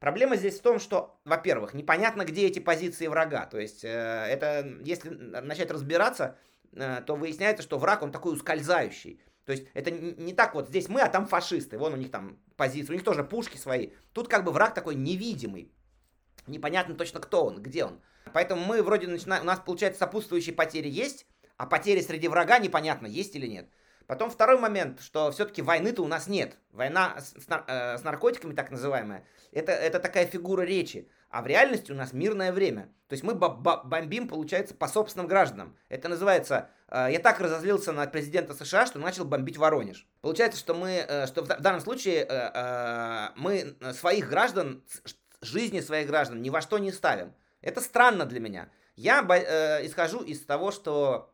Проблема 0.00 0.36
здесь 0.36 0.58
в 0.58 0.62
том, 0.62 0.80
что, 0.80 1.20
во-первых, 1.24 1.74
непонятно, 1.74 2.24
где 2.24 2.46
эти 2.46 2.60
позиции 2.60 3.08
врага. 3.08 3.46
То 3.46 3.58
есть, 3.58 3.84
э, 3.84 3.88
это, 3.88 4.66
если 4.82 5.10
начать 5.10 5.70
разбираться, 5.70 6.38
Э, 6.57 6.57
то 6.74 7.16
выясняется, 7.16 7.62
что 7.62 7.78
враг, 7.78 8.02
он 8.02 8.12
такой 8.12 8.34
ускользающий. 8.34 9.20
То 9.44 9.52
есть 9.52 9.66
это 9.72 9.90
не 9.90 10.34
так 10.34 10.54
вот 10.54 10.68
здесь 10.68 10.88
мы, 10.88 11.00
а 11.00 11.08
там 11.08 11.26
фашисты. 11.26 11.78
Вон 11.78 11.94
у 11.94 11.96
них 11.96 12.10
там 12.10 12.38
позиции, 12.56 12.92
у 12.92 12.94
них 12.94 13.04
тоже 13.04 13.24
пушки 13.24 13.56
свои. 13.56 13.90
Тут 14.12 14.28
как 14.28 14.44
бы 14.44 14.52
враг 14.52 14.74
такой 14.74 14.94
невидимый. 14.94 15.72
Непонятно 16.46 16.94
точно, 16.94 17.20
кто 17.20 17.46
он, 17.46 17.62
где 17.62 17.84
он. 17.84 18.00
Поэтому 18.34 18.64
мы 18.64 18.82
вроде 18.82 19.06
начинаем, 19.06 19.42
у 19.42 19.46
нас 19.46 19.58
получается 19.58 20.00
сопутствующие 20.00 20.54
потери 20.54 20.88
есть, 20.88 21.26
а 21.56 21.66
потери 21.66 22.00
среди 22.00 22.28
врага 22.28 22.58
непонятно, 22.58 23.06
есть 23.06 23.34
или 23.36 23.46
нет. 23.46 23.70
Потом 24.08 24.30
второй 24.30 24.58
момент, 24.58 25.02
что 25.02 25.30
все-таки 25.32 25.60
войны-то 25.60 26.02
у 26.02 26.06
нас 26.06 26.28
нет. 26.28 26.56
Война 26.72 27.16
с, 27.18 27.34
э, 27.46 27.98
с 27.98 28.02
наркотиками, 28.04 28.54
так 28.54 28.70
называемая, 28.70 29.22
это, 29.52 29.72
это 29.72 30.00
такая 30.00 30.26
фигура 30.26 30.62
речи. 30.62 31.10
А 31.28 31.42
в 31.42 31.46
реальности 31.46 31.92
у 31.92 31.94
нас 31.94 32.14
мирное 32.14 32.50
время. 32.50 32.90
То 33.08 33.12
есть 33.12 33.22
мы 33.22 33.34
бомбим, 33.34 34.26
получается, 34.26 34.74
по 34.74 34.88
собственным 34.88 35.28
гражданам. 35.28 35.76
Это 35.90 36.08
называется 36.08 36.70
э, 36.88 37.08
«я 37.12 37.18
так 37.18 37.38
разозлился 37.38 37.92
на 37.92 38.06
президента 38.06 38.54
США, 38.54 38.86
что 38.86 38.98
начал 38.98 39.26
бомбить 39.26 39.58
Воронеж». 39.58 40.08
Получается, 40.22 40.58
что 40.58 40.72
мы, 40.72 41.04
э, 41.06 41.26
что 41.26 41.42
в 41.42 41.46
данном 41.46 41.82
случае 41.82 42.24
мы 43.36 43.76
своих 43.92 44.30
граждан, 44.30 44.84
жизни 45.42 45.80
своих 45.80 46.06
граждан 46.06 46.40
ни 46.40 46.48
во 46.48 46.62
что 46.62 46.78
не 46.78 46.92
ставим. 46.92 47.34
Это 47.60 47.82
странно 47.82 48.24
для 48.24 48.40
меня. 48.40 48.70
Я 48.96 49.20
исхожу 49.84 50.20
из 50.20 50.46
того, 50.46 50.70
что 50.70 51.30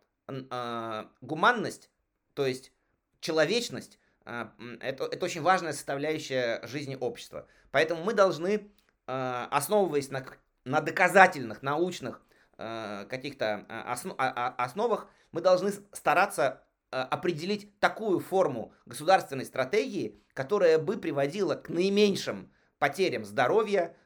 гуманность, 1.21 1.88
то 2.35 2.47
есть 2.47 2.73
человечность, 3.21 3.99
это, 4.25 5.05
это 5.05 5.25
очень 5.25 5.43
важная 5.43 5.73
составляющая 5.73 6.61
жизни 6.67 6.97
общества. 6.99 7.47
Поэтому 7.71 8.05
мы 8.05 8.14
должны 8.14 8.71
Э, 9.07 9.49
основываясь 9.50 10.11
на, 10.11 10.25
на 10.64 10.81
доказательных, 10.81 11.62
научных 11.62 12.23
э, 12.57 13.05
каких-то 13.11 13.67
основ, 13.69 14.14
а, 14.19 14.55
а, 14.57 14.64
основах, 14.64 15.09
мы 15.33 15.41
должны 15.41 15.73
стараться 15.93 16.62
определить 16.91 17.81
такую 17.81 18.21
форму 18.21 18.73
государственной 18.87 19.45
стратегии, 19.45 20.23
которая 20.33 20.79
бы 20.79 20.97
приводила 20.97 21.57
к 21.57 21.69
наименьшим 21.69 22.53
потерям 22.79 23.25
здоровья, 23.25 23.97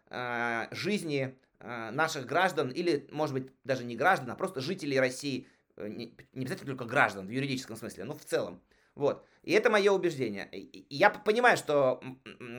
жизни 0.70 1.38
наших 1.60 2.24
граждан 2.24 2.70
или, 2.70 3.06
может 3.12 3.34
быть, 3.34 3.52
даже 3.62 3.84
не 3.84 3.94
граждан, 3.94 4.30
а 4.30 4.36
просто 4.36 4.62
жителей 4.62 4.98
России, 4.98 5.46
не, 5.86 6.16
не 6.32 6.42
обязательно 6.44 6.76
только 6.76 6.84
граждан 6.84 7.26
в 7.26 7.30
юридическом 7.30 7.76
смысле, 7.76 8.04
но 8.04 8.14
в 8.14 8.24
целом. 8.24 8.62
Вот. 8.94 9.24
И 9.42 9.52
это 9.52 9.70
мое 9.70 9.92
убеждение. 9.92 10.48
И 10.50 10.86
я 10.90 11.10
понимаю, 11.10 11.56
что 11.56 12.02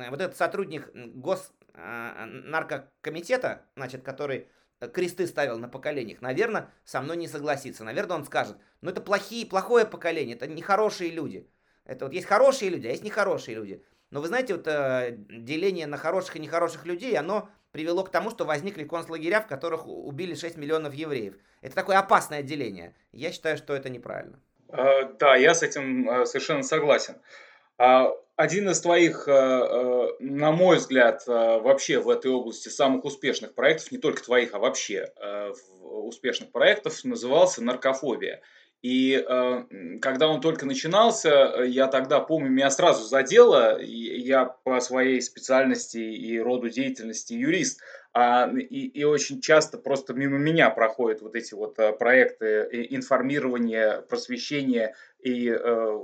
вот 0.09 0.21
этот 0.21 0.37
сотрудник 0.37 0.89
гос 0.93 1.51
а, 1.73 2.25
наркокомитета, 2.25 3.65
значит, 3.75 4.03
который 4.03 4.47
кресты 4.93 5.27
ставил 5.27 5.59
на 5.59 5.67
поколениях, 5.67 6.21
наверное, 6.21 6.71
со 6.85 7.01
мной 7.01 7.17
не 7.17 7.27
согласится. 7.27 7.83
Наверное, 7.83 8.17
он 8.17 8.25
скажет, 8.25 8.57
ну 8.81 8.89
это 8.89 9.01
плохие, 9.01 9.45
плохое 9.45 9.85
поколение, 9.85 10.35
это 10.35 10.47
нехорошие 10.47 11.11
люди. 11.11 11.49
Это 11.83 12.05
вот 12.05 12.13
есть 12.13 12.27
хорошие 12.27 12.69
люди, 12.69 12.87
а 12.87 12.91
есть 12.91 13.03
нехорошие 13.03 13.55
люди. 13.55 13.83
Но 14.11 14.21
вы 14.21 14.27
знаете, 14.27 14.55
вот 14.55 14.67
э, 14.67 15.17
деление 15.29 15.87
на 15.87 15.97
хороших 15.97 16.35
и 16.37 16.39
нехороших 16.39 16.85
людей, 16.85 17.17
оно 17.17 17.49
привело 17.71 18.03
к 18.03 18.11
тому, 18.11 18.29
что 18.29 18.45
возникли 18.45 18.83
концлагеря, 18.83 19.41
в 19.41 19.47
которых 19.47 19.87
убили 19.87 20.33
6 20.33 20.57
миллионов 20.57 20.93
евреев. 20.93 21.35
Это 21.61 21.75
такое 21.75 21.97
опасное 21.99 22.43
деление. 22.43 22.95
Я 23.11 23.31
считаю, 23.31 23.57
что 23.57 23.75
это 23.75 23.89
неправильно. 23.89 24.39
А, 24.69 25.03
да, 25.19 25.35
я 25.35 25.53
с 25.53 25.63
этим 25.63 26.09
а, 26.09 26.25
совершенно 26.25 26.63
согласен. 26.63 27.15
А, 27.77 28.11
один 28.39 28.69
из 28.69 28.79
твоих, 28.79 29.27
э, 29.27 29.31
э, 29.31 30.07
на 30.21 30.53
мой 30.53 30.77
взгляд, 30.77 31.23
э, 31.27 31.59
вообще 31.59 31.99
в 31.99 32.07
этой 32.07 32.31
области 32.31 32.69
самых 32.69 33.03
успешных 33.03 33.53
проектов, 33.53 33.91
не 33.91 33.97
только 33.97 34.23
твоих, 34.23 34.53
а 34.53 34.59
вообще 34.59 35.11
успешных 35.81 36.53
проектов, 36.53 37.03
назывался 37.03 37.61
«Наркофобия». 37.61 38.41
И 38.81 39.25
когда 40.01 40.29
он 40.29 40.39
только 40.39 40.65
начинался, 40.65 41.63
я 41.65 41.87
тогда, 41.87 42.21
помню, 42.21 42.49
меня 42.49 42.69
сразу 42.69 43.03
задело, 43.05 43.77
я 43.81 44.45
по 44.45 44.79
своей 44.79 45.21
специальности 45.21 45.97
и 45.97 46.39
роду 46.39 46.69
деятельности 46.69 47.33
юрист, 47.33 47.81
а, 48.11 48.49
и, 48.49 48.87
и 48.87 49.03
очень 49.03 49.41
часто 49.41 49.77
просто 49.77 50.13
мимо 50.13 50.37
меня 50.37 50.69
проходят 50.69 51.21
вот 51.21 51.35
эти 51.35 51.53
вот 51.53 51.75
проекты 51.99 52.67
информирования, 52.89 54.01
просвещения 54.01 54.95
и 55.19 55.49
э, 55.49 55.99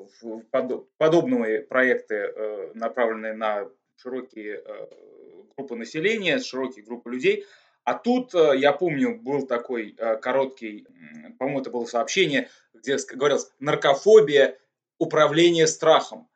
подобные 0.98 1.62
проекты, 1.62 2.16
э, 2.16 2.72
направленные 2.74 3.34
на 3.34 3.70
широкие 3.96 4.62
э, 4.64 4.88
группы 5.56 5.76
населения, 5.76 6.40
широкие 6.40 6.84
группы 6.84 7.12
людей. 7.12 7.46
А 7.86 7.94
тут, 7.94 8.34
я 8.34 8.74
помню, 8.74 9.18
был 9.22 9.48
такой 9.48 9.96
короткий, 10.22 10.86
по-моему, 11.40 11.62
это 11.62 11.70
было 11.70 11.86
сообщение, 11.86 12.50
где 12.74 12.98
говорилось 13.14 13.52
«наркофобия, 13.60 14.58
управление 14.98 15.68
страхом». 15.68 16.28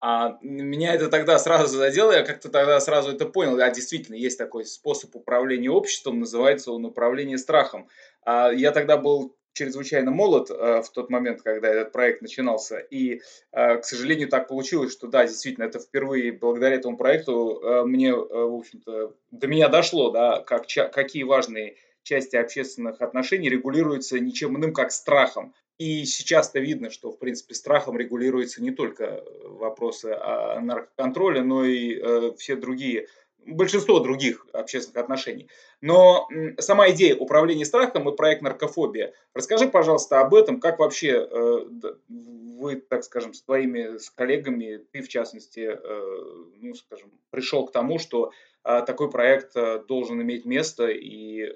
А 0.00 0.38
меня 0.42 0.92
это 0.94 1.08
тогда 1.08 1.38
сразу 1.38 1.78
задело, 1.78 2.12
я 2.12 2.24
как-то 2.24 2.50
тогда 2.50 2.78
сразу 2.78 3.12
это 3.12 3.24
понял. 3.24 3.58
А 3.58 3.70
действительно, 3.70 4.16
есть 4.16 4.36
такой 4.36 4.66
способ 4.66 5.16
управления 5.16 5.70
обществом, 5.70 6.20
называется 6.20 6.72
он 6.72 6.84
управление 6.84 7.38
страхом. 7.38 7.88
А 8.22 8.50
я 8.50 8.70
тогда 8.70 8.98
был 8.98 9.34
чрезвычайно 9.54 10.10
молод 10.10 10.50
э, 10.50 10.82
в 10.82 10.90
тот 10.90 11.08
момент, 11.08 11.42
когда 11.42 11.68
этот 11.68 11.92
проект 11.92 12.20
начинался. 12.20 12.78
И, 12.78 13.22
э, 13.52 13.76
к 13.78 13.84
сожалению, 13.84 14.28
так 14.28 14.48
получилось, 14.48 14.92
что 14.92 15.06
да, 15.06 15.26
действительно, 15.26 15.64
это 15.64 15.78
впервые 15.78 16.32
благодаря 16.32 16.76
этому 16.76 16.96
проекту 16.96 17.60
э, 17.62 17.84
мне, 17.84 18.10
э, 18.10 18.12
в 18.12 18.54
общем-то, 18.58 19.14
до 19.30 19.46
меня 19.46 19.68
дошло, 19.68 20.10
да, 20.10 20.40
как, 20.40 20.66
ча, 20.66 20.88
какие 20.88 21.22
важные 21.22 21.76
части 22.02 22.36
общественных 22.36 23.00
отношений 23.00 23.48
регулируются 23.48 24.18
ничем 24.18 24.56
иным, 24.58 24.74
как 24.74 24.92
страхом. 24.92 25.54
И 25.78 26.04
сейчас-то 26.04 26.60
видно, 26.60 26.90
что, 26.90 27.10
в 27.10 27.18
принципе, 27.18 27.54
страхом 27.54 27.98
регулируются 27.98 28.62
не 28.62 28.70
только 28.70 29.24
вопросы 29.44 30.12
о 30.12 30.60
наркоконтроле, 30.60 31.42
но 31.42 31.64
и 31.64 31.96
э, 31.96 32.32
все 32.38 32.54
другие 32.54 33.08
большинство 33.46 34.00
других 34.00 34.46
общественных 34.52 35.02
отношений. 35.02 35.48
Но 35.80 36.28
сама 36.58 36.90
идея 36.90 37.16
управления 37.16 37.64
страхом 37.64 38.08
и 38.08 38.16
проект 38.16 38.42
наркофобия. 38.42 39.12
Расскажи, 39.34 39.68
пожалуйста, 39.68 40.20
об 40.20 40.34
этом, 40.34 40.60
как 40.60 40.78
вообще 40.78 41.28
э, 41.30 41.64
вы, 42.08 42.76
так 42.76 43.04
скажем, 43.04 43.34
с 43.34 43.42
твоими 43.42 43.98
с 43.98 44.10
коллегами, 44.10 44.84
ты 44.92 45.02
в 45.02 45.08
частности, 45.08 45.60
э, 45.60 46.44
ну, 46.60 46.74
скажем, 46.74 47.10
пришел 47.30 47.66
к 47.66 47.72
тому, 47.72 47.98
что 47.98 48.32
э, 48.64 48.82
такой 48.86 49.10
проект 49.10 49.54
должен 49.86 50.20
иметь 50.22 50.44
место 50.44 50.88
и 50.88 51.52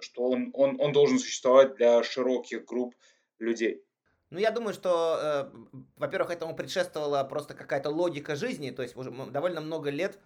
что 0.00 0.28
он, 0.28 0.50
он, 0.54 0.80
он 0.80 0.92
должен 0.92 1.18
существовать 1.18 1.74
для 1.76 2.02
широких 2.02 2.64
групп 2.64 2.94
людей. 3.38 3.82
Ну, 4.30 4.38
я 4.38 4.50
думаю, 4.50 4.74
что, 4.74 5.18
э, 5.20 5.80
во-первых, 5.96 6.30
этому 6.30 6.54
предшествовала 6.54 7.24
просто 7.24 7.54
какая-то 7.54 7.88
логика 7.88 8.36
жизни, 8.36 8.70
то 8.70 8.82
есть 8.82 8.94
уже 8.94 9.10
довольно 9.10 9.62
много 9.62 9.88
лет 9.88 10.18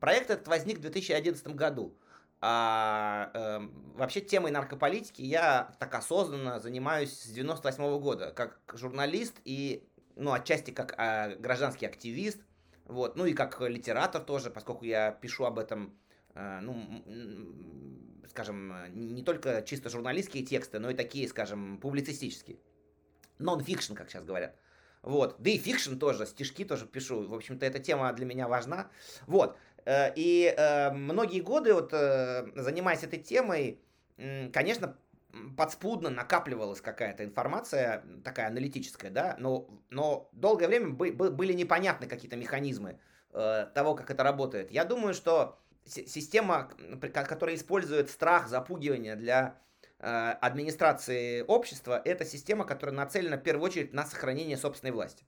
Проект 0.00 0.30
этот 0.30 0.48
возник 0.48 0.78
в 0.78 0.80
2011 0.82 1.48
году. 1.48 1.96
А 2.40 3.30
э, 3.34 3.68
вообще 3.94 4.20
темой 4.20 4.52
наркополитики 4.52 5.22
я 5.22 5.74
так 5.80 5.94
осознанно 5.94 6.60
занимаюсь 6.60 7.12
с 7.12 7.26
98 7.30 7.82
-го 7.82 7.98
года, 7.98 8.30
как 8.30 8.60
журналист 8.74 9.34
и, 9.44 9.88
ну, 10.14 10.32
отчасти 10.32 10.70
как 10.70 10.94
э, 10.98 11.34
гражданский 11.36 11.86
активист, 11.86 12.38
вот, 12.84 13.16
ну 13.16 13.26
и 13.26 13.32
как 13.32 13.60
литератор 13.60 14.22
тоже, 14.22 14.50
поскольку 14.50 14.84
я 14.84 15.10
пишу 15.10 15.46
об 15.46 15.58
этом, 15.58 15.98
э, 16.34 16.60
ну, 16.60 17.02
скажем, 18.28 18.72
не 18.94 19.22
только 19.22 19.62
чисто 19.62 19.90
журналистские 19.90 20.44
тексты, 20.44 20.78
но 20.78 20.90
и 20.90 20.94
такие, 20.94 21.26
скажем, 21.28 21.78
публицистические. 21.78 22.58
Non-fiction, 23.40 23.94
как 23.96 24.10
сейчас 24.10 24.24
говорят. 24.24 24.56
Вот. 25.02 25.36
Да 25.38 25.50
и 25.50 25.58
fiction 25.58 25.96
тоже, 25.96 26.26
стишки 26.26 26.64
тоже 26.64 26.86
пишу. 26.86 27.26
В 27.26 27.34
общем-то, 27.34 27.64
эта 27.64 27.78
тема 27.78 28.12
для 28.12 28.26
меня 28.26 28.48
важна. 28.48 28.90
Вот. 29.26 29.56
Э, 29.88 30.12
и 30.14 30.54
э, 30.54 30.90
многие 30.90 31.40
годы, 31.40 31.72
вот, 31.72 31.94
э, 31.94 32.46
занимаясь 32.56 33.02
этой 33.02 33.18
темой, 33.18 33.80
конечно, 34.52 34.98
подспудно 35.56 36.10
накапливалась 36.10 36.82
какая-то 36.82 37.24
информация, 37.24 38.04
такая 38.22 38.48
аналитическая, 38.48 39.10
да, 39.10 39.36
но, 39.38 39.70
но 39.88 40.28
долгое 40.32 40.66
время 40.66 40.90
были 40.90 41.52
непонятны 41.52 42.08
какие-то 42.08 42.36
механизмы 42.36 42.98
того, 43.30 43.94
как 43.94 44.10
это 44.10 44.24
работает. 44.24 44.72
Я 44.72 44.84
думаю, 44.84 45.14
что 45.14 45.56
система, 45.84 46.72
которая 47.00 47.54
использует 47.54 48.10
страх, 48.10 48.48
запугивание 48.48 49.14
для 49.14 49.56
администрации 50.00 51.42
общества, 51.42 52.02
это 52.04 52.24
система, 52.24 52.64
которая 52.64 52.96
нацелена 52.96 53.36
в 53.36 53.42
первую 53.44 53.66
очередь 53.66 53.92
на 53.92 54.04
сохранение 54.04 54.56
собственной 54.56 54.92
власти. 54.92 55.24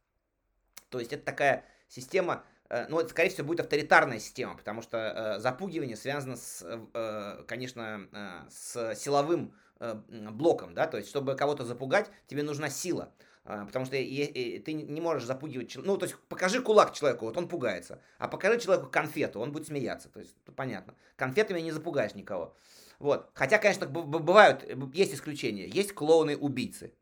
То 0.88 0.98
есть 0.98 1.12
это 1.12 1.24
такая 1.24 1.64
система 1.86 2.44
ну, 2.88 3.00
это, 3.00 3.10
скорее 3.10 3.30
всего, 3.30 3.46
будет 3.46 3.60
авторитарная 3.60 4.20
система, 4.20 4.56
потому 4.56 4.80
что 4.82 4.98
э, 4.98 5.40
запугивание 5.40 5.96
связано 5.96 6.36
с, 6.36 6.62
э, 6.64 7.42
конечно, 7.46 8.08
э, 8.12 8.48
с 8.50 8.94
силовым 8.94 9.54
э, 9.80 9.94
блоком, 10.30 10.74
да, 10.74 10.86
то 10.86 10.96
есть, 10.96 11.08
чтобы 11.08 11.34
кого-то 11.34 11.64
запугать, 11.64 12.10
тебе 12.28 12.42
нужна 12.42 12.70
сила, 12.70 13.12
э, 13.44 13.64
потому 13.66 13.86
что 13.86 13.96
и, 13.96 14.02
и, 14.02 14.58
ты 14.60 14.72
не 14.72 15.00
можешь 15.00 15.24
запугивать 15.24 15.76
ну, 15.76 15.96
то 15.96 16.06
есть, 16.06 16.16
покажи 16.28 16.62
кулак 16.62 16.92
человеку, 16.92 17.24
вот 17.24 17.36
он 17.36 17.48
пугается, 17.48 18.00
а 18.18 18.28
покажи 18.28 18.60
человеку 18.60 18.88
конфету, 18.88 19.40
он 19.40 19.50
будет 19.50 19.66
смеяться, 19.66 20.08
то 20.08 20.20
есть, 20.20 20.36
понятно, 20.54 20.94
конфетами 21.16 21.60
не 21.60 21.72
запугаешь 21.72 22.14
никого. 22.14 22.54
Вот. 23.00 23.30
Хотя, 23.32 23.58
конечно, 23.58 23.86
бывают, 23.86 24.62
есть 24.92 25.14
исключения. 25.14 25.66
Есть 25.66 25.94
клоуны-убийцы. 25.94 26.92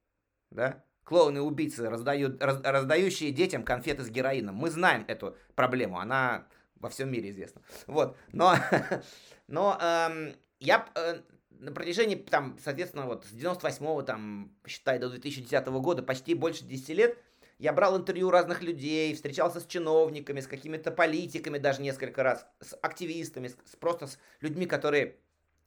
Да? 0.51 0.85
Клоуны-убийцы, 1.09 1.89
раздают, 1.89 2.43
раз, 2.43 2.61
раздающие 2.63 3.31
детям 3.31 3.63
конфеты 3.63 4.05
с 4.05 4.11
героином. 4.11 4.55
Мы 4.57 4.69
знаем 4.69 5.07
эту 5.09 5.37
проблему, 5.55 5.99
она 5.99 6.47
во 6.77 6.91
всем 6.91 7.11
мире 7.11 7.31
известна. 7.31 7.63
Вот, 7.87 8.17
но, 8.33 8.55
но 9.49 9.79
эм, 9.81 10.35
я 10.61 10.87
э, 10.95 11.21
на 11.51 11.73
протяжении, 11.73 12.15
там, 12.15 12.59
соответственно, 12.63 13.07
вот 13.07 13.25
с 13.25 13.33
98-го, 13.33 14.03
там, 14.03 14.53
считай, 14.67 14.99
до 14.99 15.09
2010 15.09 15.67
года, 15.69 16.03
почти 16.03 16.35
больше 16.35 16.65
10 16.65 16.89
лет, 16.91 17.19
я 17.59 17.73
брал 17.73 17.97
интервью 17.97 18.31
разных 18.31 18.63
людей, 18.63 19.15
встречался 19.15 19.61
с 19.61 19.67
чиновниками, 19.67 20.41
с 20.41 20.47
какими-то 20.47 20.91
политиками 20.91 21.57
даже 21.57 21.81
несколько 21.81 22.23
раз, 22.23 22.47
с 22.61 22.77
активистами, 22.83 23.49
с, 23.49 23.57
просто 23.81 24.09
с 24.09 24.19
людьми, 24.41 24.67
которые 24.67 25.17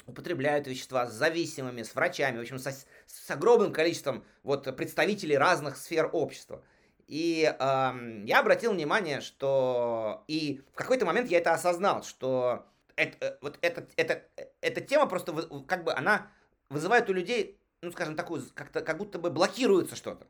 употребляют 0.06 0.68
вещества, 0.68 1.08
с 1.08 1.14
зависимыми, 1.14 1.84
с 1.84 1.96
врачами, 1.96 2.38
в 2.38 2.42
общем, 2.42 2.60
со, 2.60 2.72
с 2.72 3.30
огромным 3.30 3.72
количеством 3.74 4.24
вот, 4.44 4.76
представителей 4.76 5.38
разных 5.38 5.78
сфер 5.78 6.10
общества. 6.12 6.64
И 7.08 7.44
э, 7.44 8.24
я 8.26 8.40
обратил 8.40 8.74
внимание, 8.74 9.22
что... 9.22 10.24
И 10.28 10.62
в 10.72 10.76
какой-то 10.76 11.06
момент 11.06 11.30
я 11.30 11.40
это 11.40 11.54
осознал, 11.54 12.04
что 12.04 12.66
это, 12.96 13.26
э, 13.26 13.38
вот 13.42 13.58
это, 13.62 13.86
это, 13.98 14.24
эта 14.62 14.82
тема 14.82 15.08
просто 15.08 15.34
как 15.68 15.84
бы 15.84 15.94
она 15.94 16.32
вызывает 16.70 17.10
у 17.10 17.14
людей, 17.14 17.60
ну, 17.82 17.92
скажем, 17.92 18.16
такую, 18.16 18.44
как-то, 18.54 18.82
как 18.82 18.98
будто 18.98 19.20
бы 19.20 19.30
блокируется 19.30 19.96
что-то. 19.96 20.26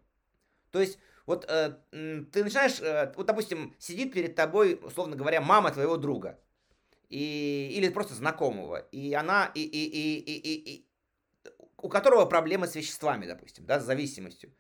То 0.71 0.79
есть 0.79 0.97
вот 1.25 1.45
э, 1.47 1.75
ты 1.91 2.43
начинаешь, 2.43 2.79
э, 2.81 3.13
вот, 3.15 3.27
допустим, 3.27 3.75
сидит 3.77 4.13
перед 4.13 4.35
тобой, 4.35 4.79
условно 4.81 5.15
говоря, 5.15 5.41
мама 5.41 5.71
твоего 5.71 5.97
друга 5.97 6.39
и, 7.11 7.73
или 7.73 7.89
просто 7.89 8.13
знакомого, 8.13 8.77
и 8.91 9.13
она, 9.13 9.51
и, 9.53 9.61
и, 9.61 9.85
и, 9.85 10.19
и, 10.19 10.37
и, 10.37 10.75
и, 10.75 10.87
у 11.77 11.89
которого 11.89 12.25
проблемы 12.25 12.67
с 12.67 12.75
веществами, 12.75 13.25
допустим, 13.25 13.65
да, 13.65 13.81
с 13.81 13.85
зависимостью. 13.85 14.55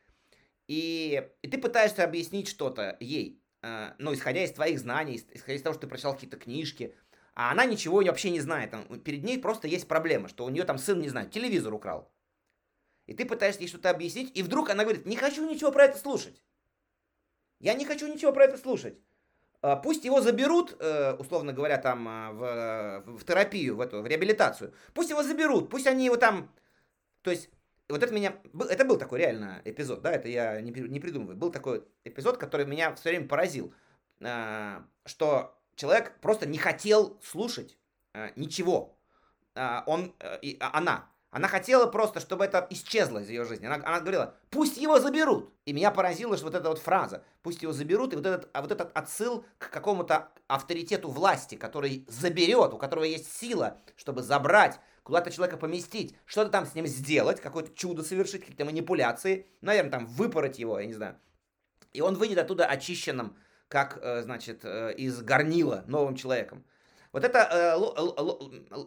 И, 0.67 1.29
и 1.41 1.47
ты 1.47 1.57
пытаешься 1.57 2.03
объяснить 2.03 2.49
что-то 2.49 2.97
ей, 2.99 3.41
э, 3.61 3.93
ну, 3.99 4.13
исходя 4.13 4.43
из 4.43 4.51
твоих 4.51 4.79
знаний, 4.79 5.23
исходя 5.33 5.55
из 5.55 5.61
того, 5.61 5.73
что 5.73 5.81
ты 5.83 5.87
прочитал 5.87 6.13
какие-то 6.13 6.37
книжки, 6.37 6.93
а 7.35 7.51
она 7.51 7.65
ничего 7.65 8.01
вообще 8.03 8.31
не 8.31 8.41
знает. 8.41 8.71
Там, 8.71 8.99
перед 8.99 9.23
ней 9.23 9.39
просто 9.39 9.69
есть 9.69 9.87
проблема, 9.87 10.27
что 10.27 10.43
у 10.43 10.49
нее 10.49 10.65
там 10.65 10.77
сын, 10.77 10.99
не 10.99 11.09
знаю, 11.09 11.29
телевизор 11.29 11.73
украл. 11.73 12.11
И 13.07 13.13
ты 13.13 13.25
пытаешься 13.25 13.61
ей 13.61 13.67
что-то 13.69 13.89
объяснить, 13.89 14.37
и 14.37 14.43
вдруг 14.43 14.69
она 14.69 14.83
говорит, 14.83 15.05
не 15.05 15.15
хочу 15.15 15.49
ничего 15.49 15.71
про 15.71 15.85
это 15.85 15.97
слушать. 15.97 16.43
Я 17.59 17.75
не 17.75 17.85
хочу 17.85 18.13
ничего 18.13 18.33
про 18.33 18.43
это 18.43 18.57
слушать. 18.57 18.99
А, 19.61 19.75
пусть 19.75 20.05
его 20.05 20.21
заберут, 20.21 20.75
э, 20.79 21.13
условно 21.13 21.53
говоря, 21.53 21.77
там 21.77 22.07
а, 22.07 22.31
в, 22.31 23.17
в 23.19 23.25
терапию, 23.25 23.75
в 23.75 23.81
эту, 23.81 24.01
в 24.01 24.07
реабилитацию. 24.07 24.73
Пусть 24.93 25.09
его 25.09 25.23
заберут, 25.23 25.69
пусть 25.69 25.87
они 25.87 26.05
его 26.05 26.17
там... 26.17 26.51
То 27.21 27.31
есть, 27.31 27.49
вот 27.87 28.01
это 28.01 28.13
меня... 28.13 28.35
Это 28.69 28.85
был 28.85 28.97
такой 28.97 29.19
реально 29.19 29.61
эпизод, 29.63 30.01
да, 30.01 30.11
это 30.11 30.27
я 30.27 30.59
не, 30.61 30.71
не 30.71 30.99
придумываю. 30.99 31.37
Был 31.37 31.51
такой 31.51 31.83
эпизод, 32.03 32.37
который 32.37 32.65
меня 32.65 32.95
все 32.95 33.09
время 33.09 33.27
поразил. 33.27 33.73
А, 34.23 34.83
что 35.05 35.55
человек 35.75 36.19
просто 36.21 36.47
не 36.47 36.57
хотел 36.57 37.19
слушать 37.23 37.77
ничего. 38.35 38.97
Он, 39.55 40.13
и, 40.41 40.57
она 40.59 41.09
она 41.31 41.47
хотела 41.47 41.87
просто, 41.87 42.19
чтобы 42.19 42.43
это 42.43 42.67
исчезло 42.69 43.19
из 43.19 43.29
ее 43.29 43.45
жизни. 43.45 43.65
Она, 43.65 43.75
она 43.75 44.01
говорила, 44.01 44.35
пусть 44.49 44.75
его 44.75 44.99
заберут. 44.99 45.53
И 45.65 45.71
меня 45.71 45.89
поразила 45.89 46.35
что 46.35 46.47
вот 46.47 46.55
эта 46.55 46.67
вот 46.67 46.79
фраза, 46.79 47.23
пусть 47.41 47.61
его 47.61 47.71
заберут, 47.71 48.11
и 48.11 48.17
вот 48.17 48.25
этот, 48.25 48.49
а 48.53 48.61
вот 48.61 48.71
этот 48.71 48.91
отсыл 48.93 49.45
к 49.57 49.69
какому-то 49.69 50.29
авторитету 50.47 51.09
власти, 51.09 51.55
который 51.55 52.05
заберет, 52.09 52.73
у 52.73 52.77
которого 52.77 53.05
есть 53.05 53.33
сила, 53.33 53.77
чтобы 53.95 54.23
забрать, 54.23 54.77
куда-то 55.03 55.31
человека 55.31 55.55
поместить, 55.55 56.15
что-то 56.25 56.51
там 56.51 56.65
с 56.65 56.75
ним 56.75 56.85
сделать, 56.85 57.39
какое-то 57.39 57.73
чудо 57.75 58.03
совершить, 58.03 58.41
какие-то 58.41 58.65
манипуляции, 58.65 59.47
наверное, 59.61 59.91
там 59.91 60.05
выпороть 60.07 60.59
его, 60.59 60.79
я 60.79 60.85
не 60.85 60.93
знаю. 60.93 61.17
И 61.93 62.01
он 62.01 62.15
выйдет 62.15 62.39
оттуда 62.39 62.65
очищенным, 62.65 63.37
как, 63.69 63.99
э, 64.01 64.21
значит, 64.23 64.61
э, 64.63 64.93
из 64.97 65.21
горнила, 65.21 65.85
новым 65.87 66.15
человеком. 66.15 66.65
Вот 67.11 67.25
эта 67.25 67.39
э, 67.39 67.75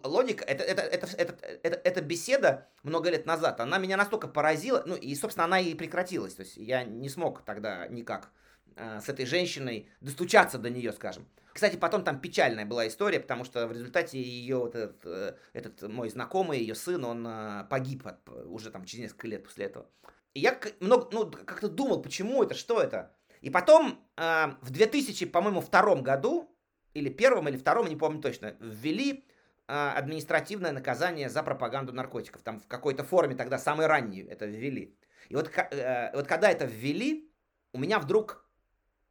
логика, 0.08 0.44
это, 0.44 0.64
это, 0.64 0.82
это, 0.82 1.36
это, 1.62 1.80
эта 1.84 2.00
беседа 2.00 2.68
много 2.82 3.10
лет 3.10 3.26
назад, 3.26 3.60
она 3.60 3.76
меня 3.76 3.98
настолько 3.98 4.28
поразила, 4.28 4.82
ну 4.86 4.96
и, 4.96 5.14
собственно, 5.14 5.44
она 5.44 5.60
и 5.60 5.74
прекратилась. 5.74 6.34
То 6.34 6.42
есть 6.42 6.56
я 6.56 6.84
не 6.84 7.10
смог 7.10 7.42
тогда 7.42 7.86
никак 7.88 8.30
э, 8.76 9.00
с 9.00 9.08
этой 9.10 9.26
женщиной 9.26 9.90
достучаться 10.00 10.58
до 10.58 10.70
нее, 10.70 10.92
скажем. 10.92 11.28
Кстати, 11.52 11.76
потом 11.76 12.02
там 12.02 12.18
печальная 12.18 12.66
была 12.66 12.88
история, 12.88 13.20
потому 13.20 13.44
что 13.44 13.68
в 13.68 13.72
результате 13.72 14.20
ее 14.20 14.56
вот 14.56 14.74
этот, 14.74 15.04
э, 15.04 15.36
этот 15.52 15.82
мой 15.82 16.08
знакомый, 16.08 16.58
ее 16.58 16.74
сын, 16.74 17.04
он 17.04 17.26
э, 17.26 17.64
погиб 17.68 18.06
от, 18.06 18.26
уже 18.46 18.70
там 18.70 18.86
через 18.86 19.04
несколько 19.04 19.28
лет 19.28 19.44
после 19.44 19.66
этого. 19.66 19.86
И 20.32 20.40
я 20.40 20.58
много, 20.80 21.08
ну, 21.12 21.30
как-то 21.30 21.68
думал, 21.68 22.02
почему 22.02 22.42
это, 22.42 22.54
что 22.54 22.80
это. 22.80 23.14
И 23.40 23.50
потом 23.50 24.02
э, 24.16 24.46
в 24.62 24.70
2000, 24.70 25.26
по-моему, 25.26 25.60
втором 25.60 26.02
году 26.02 26.50
или 26.94 27.10
первом, 27.10 27.48
или 27.48 27.56
втором, 27.56 27.86
не 27.86 27.96
помню 27.96 28.20
точно, 28.22 28.56
ввели 28.60 29.26
а, 29.66 29.92
административное 29.92 30.72
наказание 30.72 31.28
за 31.28 31.42
пропаганду 31.42 31.92
наркотиков. 31.92 32.42
Там 32.42 32.60
в 32.60 32.66
какой-то 32.68 33.04
форме 33.04 33.34
тогда, 33.34 33.58
самой 33.58 33.86
ранней, 33.86 34.22
это 34.22 34.46
ввели. 34.46 34.96
И 35.28 35.34
вот, 35.34 35.50
э, 35.56 36.10
вот 36.14 36.26
когда 36.26 36.50
это 36.50 36.66
ввели, 36.66 37.30
у 37.72 37.78
меня 37.78 37.98
вдруг 37.98 38.48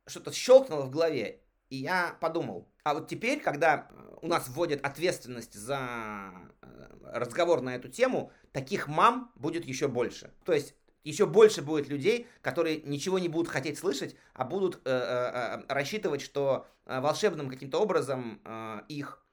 что-то 0.06 0.32
щелкнуло 0.32 0.84
в 0.84 0.90
голове, 0.90 1.42
и 1.70 1.78
я 1.78 2.16
подумал, 2.22 2.70
а 2.84 2.94
вот 2.94 3.08
теперь, 3.08 3.40
когда 3.42 3.90
у 4.22 4.28
нас 4.28 4.48
вводят 4.48 4.86
ответственность 4.86 5.54
за 5.54 6.32
э, 6.62 6.88
разговор 7.14 7.62
на 7.62 7.76
эту 7.76 7.90
тему, 7.90 8.32
таких 8.52 8.88
мам 8.88 9.32
будет 9.36 9.66
еще 9.66 9.88
больше. 9.88 10.32
То 10.46 10.54
есть 10.54 10.76
еще 11.04 11.26
больше 11.26 11.62
будет 11.62 11.90
людей, 11.90 12.28
которые 12.42 12.82
ничего 12.82 13.20
не 13.20 13.30
будут 13.30 13.52
хотеть 13.52 13.78
слышать, 13.78 14.16
а 14.34 14.46
будут 14.46 14.76
э, 14.76 14.80
э, 14.86 15.60
э 15.60 15.74
рассчитывать, 15.74 16.22
что 16.22 16.66
волшебным 16.86 17.50
каким-то 17.50 17.82
образом 17.82 18.42
их 18.90 19.24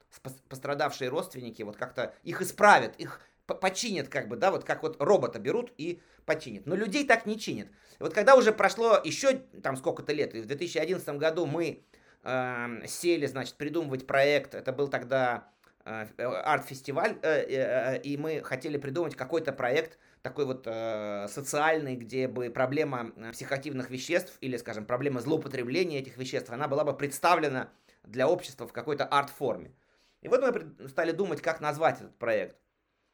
пострадавшие 0.49 1.09
родственники 1.09 1.63
вот 1.63 1.75
как-то 1.75 2.13
их 2.23 2.41
исправят, 2.41 2.95
их 2.97 3.21
починят 3.45 4.07
как 4.07 4.27
бы, 4.27 4.37
да, 4.37 4.51
вот 4.51 4.63
как 4.63 4.83
вот 4.83 5.01
робота 5.01 5.39
берут 5.39 5.73
и 5.77 6.01
починят. 6.25 6.65
Но 6.65 6.75
людей 6.75 7.05
так 7.05 7.25
не 7.25 7.37
чинят. 7.37 7.67
И 7.99 8.03
вот 8.03 8.13
когда 8.13 8.35
уже 8.35 8.53
прошло 8.53 8.99
еще 9.03 9.33
там 9.63 9.75
сколько-то 9.75 10.13
лет, 10.13 10.33
и 10.33 10.41
в 10.41 10.45
2011 10.45 11.07
году 11.17 11.45
мы 11.45 11.83
э, 12.23 12.87
сели, 12.87 13.25
значит, 13.25 13.55
придумывать 13.55 14.07
проект, 14.07 14.55
это 14.55 14.71
был 14.71 14.87
тогда 14.87 15.47
арт-фестиваль, 15.83 17.17
э, 17.21 17.45
э, 17.49 18.01
и 18.01 18.17
мы 18.17 18.41
хотели 18.43 18.77
придумать 18.77 19.15
какой-то 19.15 19.51
проект, 19.51 19.97
такой 20.21 20.45
вот 20.45 20.63
э, 20.65 21.27
социальный, 21.29 21.95
где 21.95 22.27
бы 22.27 22.49
проблема 22.49 23.11
э, 23.15 23.31
психоактивных 23.31 23.89
веществ 23.89 24.37
или, 24.41 24.57
скажем, 24.57 24.85
проблема 24.85 25.19
злоупотребления 25.19 25.99
этих 25.99 26.17
веществ, 26.17 26.49
она 26.51 26.67
была 26.67 26.83
бы 26.83 26.95
представлена 26.95 27.69
для 28.03 28.27
общества 28.27 28.67
в 28.67 28.73
какой-то 28.73 29.05
арт-форме. 29.05 29.73
И 30.21 30.27
вот 30.27 30.41
мы 30.41 30.87
стали 30.87 31.11
думать, 31.11 31.41
как 31.41 31.61
назвать 31.61 31.99
этот 31.99 32.17
проект. 32.17 32.55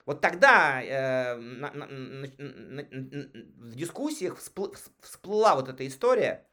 Вот 0.06 0.22
тогда 0.22 0.82
э, 0.82 1.36
на, 1.36 1.72
на, 1.72 1.88
на, 1.88 2.28
на, 2.38 2.84
в 2.84 3.76
дискуссиях 3.76 4.38
всплы, 4.38 4.74
всплыла 5.02 5.56
вот 5.56 5.70
эта 5.70 5.86
история, 5.88 6.46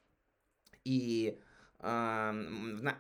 и 0.85 1.41
э, 1.81 2.33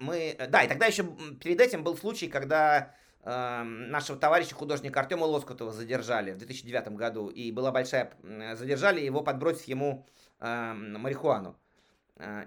мы, 0.00 0.36
да, 0.48 0.62
и 0.62 0.68
тогда 0.68 0.86
еще 0.86 1.04
перед 1.40 1.60
этим 1.60 1.82
был 1.82 1.96
случай, 1.96 2.28
когда 2.28 2.78
э, 2.78 3.03
нашего 3.24 4.18
товарища 4.18 4.54
художника 4.54 5.00
Артема 5.00 5.24
Лоскутова 5.24 5.72
задержали 5.72 6.32
в 6.32 6.38
2009 6.38 6.88
году, 6.88 7.28
и 7.28 7.50
была 7.52 7.72
большая, 7.72 8.12
задержали 8.54 9.00
его, 9.00 9.22
подбросив 9.22 9.64
ему 9.64 10.06
э, 10.40 10.72
марихуану. 10.74 11.56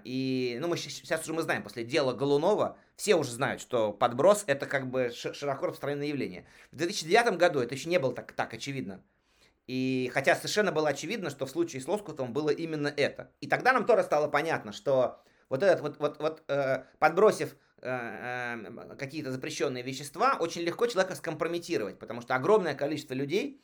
И, 0.04 0.56
ну, 0.60 0.68
мы 0.68 0.78
сейчас 0.78 1.22
уже 1.24 1.34
мы 1.34 1.42
знаем, 1.42 1.62
после 1.62 1.84
дела 1.84 2.14
Голунова, 2.14 2.78
все 2.96 3.16
уже 3.16 3.32
знают, 3.32 3.60
что 3.60 3.92
подброс 3.92 4.44
это 4.46 4.66
как 4.66 4.90
бы 4.90 5.10
широко 5.12 5.66
распространенное 5.66 6.06
явление. 6.06 6.46
В 6.72 6.76
2009 6.76 7.36
году 7.36 7.60
это 7.60 7.74
еще 7.74 7.88
не 7.88 7.98
было 7.98 8.14
так, 8.14 8.32
так 8.32 8.54
очевидно. 8.54 9.02
И 9.66 10.10
хотя 10.14 10.34
совершенно 10.34 10.72
было 10.72 10.88
очевидно, 10.88 11.28
что 11.28 11.44
в 11.44 11.50
случае 11.50 11.82
с 11.82 11.86
Лоскутом 11.86 12.32
было 12.32 12.48
именно 12.48 12.88
это. 12.88 13.30
И 13.42 13.46
тогда 13.46 13.74
нам 13.74 13.84
тоже 13.84 14.02
стало 14.02 14.26
понятно, 14.26 14.72
что 14.72 15.22
вот 15.50 15.62
этот 15.62 15.82
вот, 15.82 15.98
вот, 15.98 16.18
вот 16.18 16.42
э, 16.48 16.84
подбросив 16.98 17.54
какие-то 17.80 19.30
запрещенные 19.30 19.82
вещества, 19.82 20.36
очень 20.40 20.62
легко 20.62 20.86
человека 20.86 21.14
скомпрометировать, 21.14 21.98
потому 21.98 22.20
что 22.20 22.34
огромное 22.34 22.74
количество 22.74 23.14
людей 23.14 23.62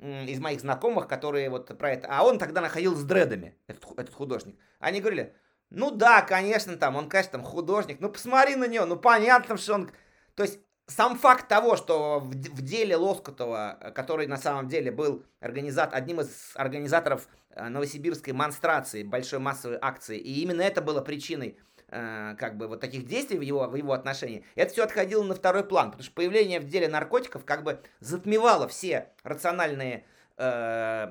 из 0.00 0.38
моих 0.38 0.60
знакомых, 0.60 1.08
которые 1.08 1.50
вот 1.50 1.76
про 1.76 1.92
это... 1.92 2.08
А 2.08 2.24
он 2.24 2.38
тогда 2.38 2.60
находил 2.60 2.94
с 2.94 3.02
дредами, 3.02 3.56
этот, 3.66 3.84
этот 3.98 4.14
художник. 4.14 4.56
Они 4.78 5.00
говорили, 5.00 5.34
ну 5.70 5.90
да, 5.90 6.22
конечно, 6.22 6.76
там, 6.76 6.94
он, 6.96 7.08
конечно, 7.08 7.32
там 7.32 7.42
художник, 7.42 7.98
ну 8.00 8.08
посмотри 8.08 8.54
на 8.54 8.68
него, 8.68 8.86
ну 8.86 8.96
понятно, 8.96 9.56
что 9.56 9.74
он... 9.74 9.90
То 10.36 10.44
есть 10.44 10.60
сам 10.86 11.18
факт 11.18 11.48
того, 11.48 11.76
что 11.76 12.20
в, 12.20 12.30
в 12.30 12.62
деле 12.62 12.96
Лоскутова, 12.96 13.92
который 13.94 14.26
на 14.26 14.36
самом 14.36 14.68
деле 14.68 14.90
был 14.90 15.24
организат, 15.40 15.92
одним 15.92 16.20
из 16.20 16.52
организаторов 16.54 17.28
э, 17.50 17.68
новосибирской 17.68 18.32
монстрации, 18.32 19.02
большой 19.02 19.40
массовой 19.40 19.78
акции, 19.80 20.16
и 20.16 20.40
именно 20.42 20.62
это 20.62 20.80
было 20.80 21.00
причиной 21.00 21.58
э, 21.88 22.34
как 22.38 22.56
бы 22.56 22.68
вот 22.68 22.80
таких 22.80 23.06
действий 23.06 23.38
в 23.38 23.42
его, 23.42 23.66
в 23.66 23.74
его 23.74 23.92
отношении, 23.92 24.44
это 24.54 24.72
все 24.72 24.84
отходило 24.84 25.22
на 25.22 25.34
второй 25.34 25.64
план, 25.64 25.86
потому 25.86 26.04
что 26.04 26.12
появление 26.12 26.60
в 26.60 26.66
деле 26.66 26.88
наркотиков 26.88 27.44
как 27.44 27.62
бы 27.62 27.80
затмевало 28.00 28.68
все 28.68 29.08
рациональные 29.22 30.04
э, 30.36 31.08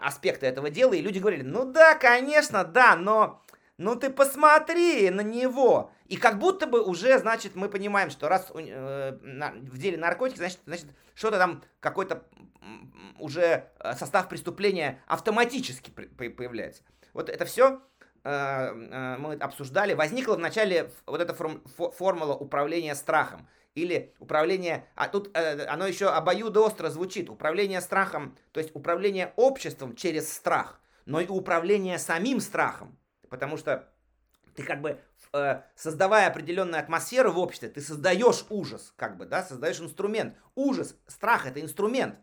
аспекты 0.00 0.46
этого 0.46 0.70
дела, 0.70 0.94
и 0.94 1.02
люди 1.02 1.18
говорили, 1.18 1.42
ну 1.42 1.64
да, 1.64 1.94
конечно, 1.94 2.64
да, 2.64 2.96
но 2.96 3.42
ну 3.78 3.94
ты 3.94 4.10
посмотри 4.10 5.08
на 5.10 5.20
него. 5.20 5.92
И 6.06 6.16
как 6.16 6.38
будто 6.38 6.66
бы 6.66 6.82
уже, 6.82 7.18
значит, 7.18 7.54
мы 7.54 7.68
понимаем, 7.68 8.10
что 8.10 8.28
раз 8.28 8.50
э, 8.54 9.18
на, 9.22 9.50
в 9.52 9.78
деле 9.78 9.96
наркотики, 9.96 10.38
значит, 10.38 10.60
значит 10.66 10.86
что-то 11.14 11.38
там, 11.38 11.62
какой-то 11.80 12.24
уже 13.18 13.68
э, 13.78 13.94
состав 13.94 14.28
преступления 14.28 15.00
автоматически 15.06 15.90
появляется. 15.90 16.82
Вот 17.12 17.28
это 17.28 17.44
все 17.44 17.80
мы 18.28 19.34
обсуждали, 19.40 19.94
возникла 19.94 20.34
вначале 20.34 20.90
вот 21.06 21.20
эта 21.20 21.32
форм, 21.34 21.62
формула 21.66 22.34
управления 22.34 22.94
страхом. 22.94 23.48
Или 23.74 24.12
управление, 24.18 24.88
а 24.96 25.06
тут 25.06 25.30
э, 25.36 25.64
оно 25.66 25.86
еще 25.86 26.08
обоюдоостро 26.08 26.88
звучит, 26.88 27.30
управление 27.30 27.80
страхом, 27.80 28.36
то 28.50 28.58
есть 28.58 28.74
управление 28.74 29.32
обществом 29.36 29.94
через 29.94 30.32
страх, 30.32 30.80
но 31.06 31.20
и 31.20 31.28
управление 31.28 31.98
самим 31.98 32.40
страхом. 32.40 32.98
Потому 33.30 33.56
что 33.56 33.88
ты 34.56 34.64
как 34.64 34.80
бы 34.80 34.98
создавая 35.76 36.26
определенную 36.26 36.80
атмосферу 36.80 37.30
в 37.30 37.38
обществе, 37.38 37.68
ты 37.68 37.80
создаешь 37.80 38.46
ужас, 38.48 38.92
как 38.96 39.16
бы, 39.16 39.26
да, 39.26 39.44
создаешь 39.44 39.78
инструмент. 39.78 40.34
Ужас, 40.56 40.96
страх 41.06 41.46
это 41.46 41.60
инструмент, 41.60 42.18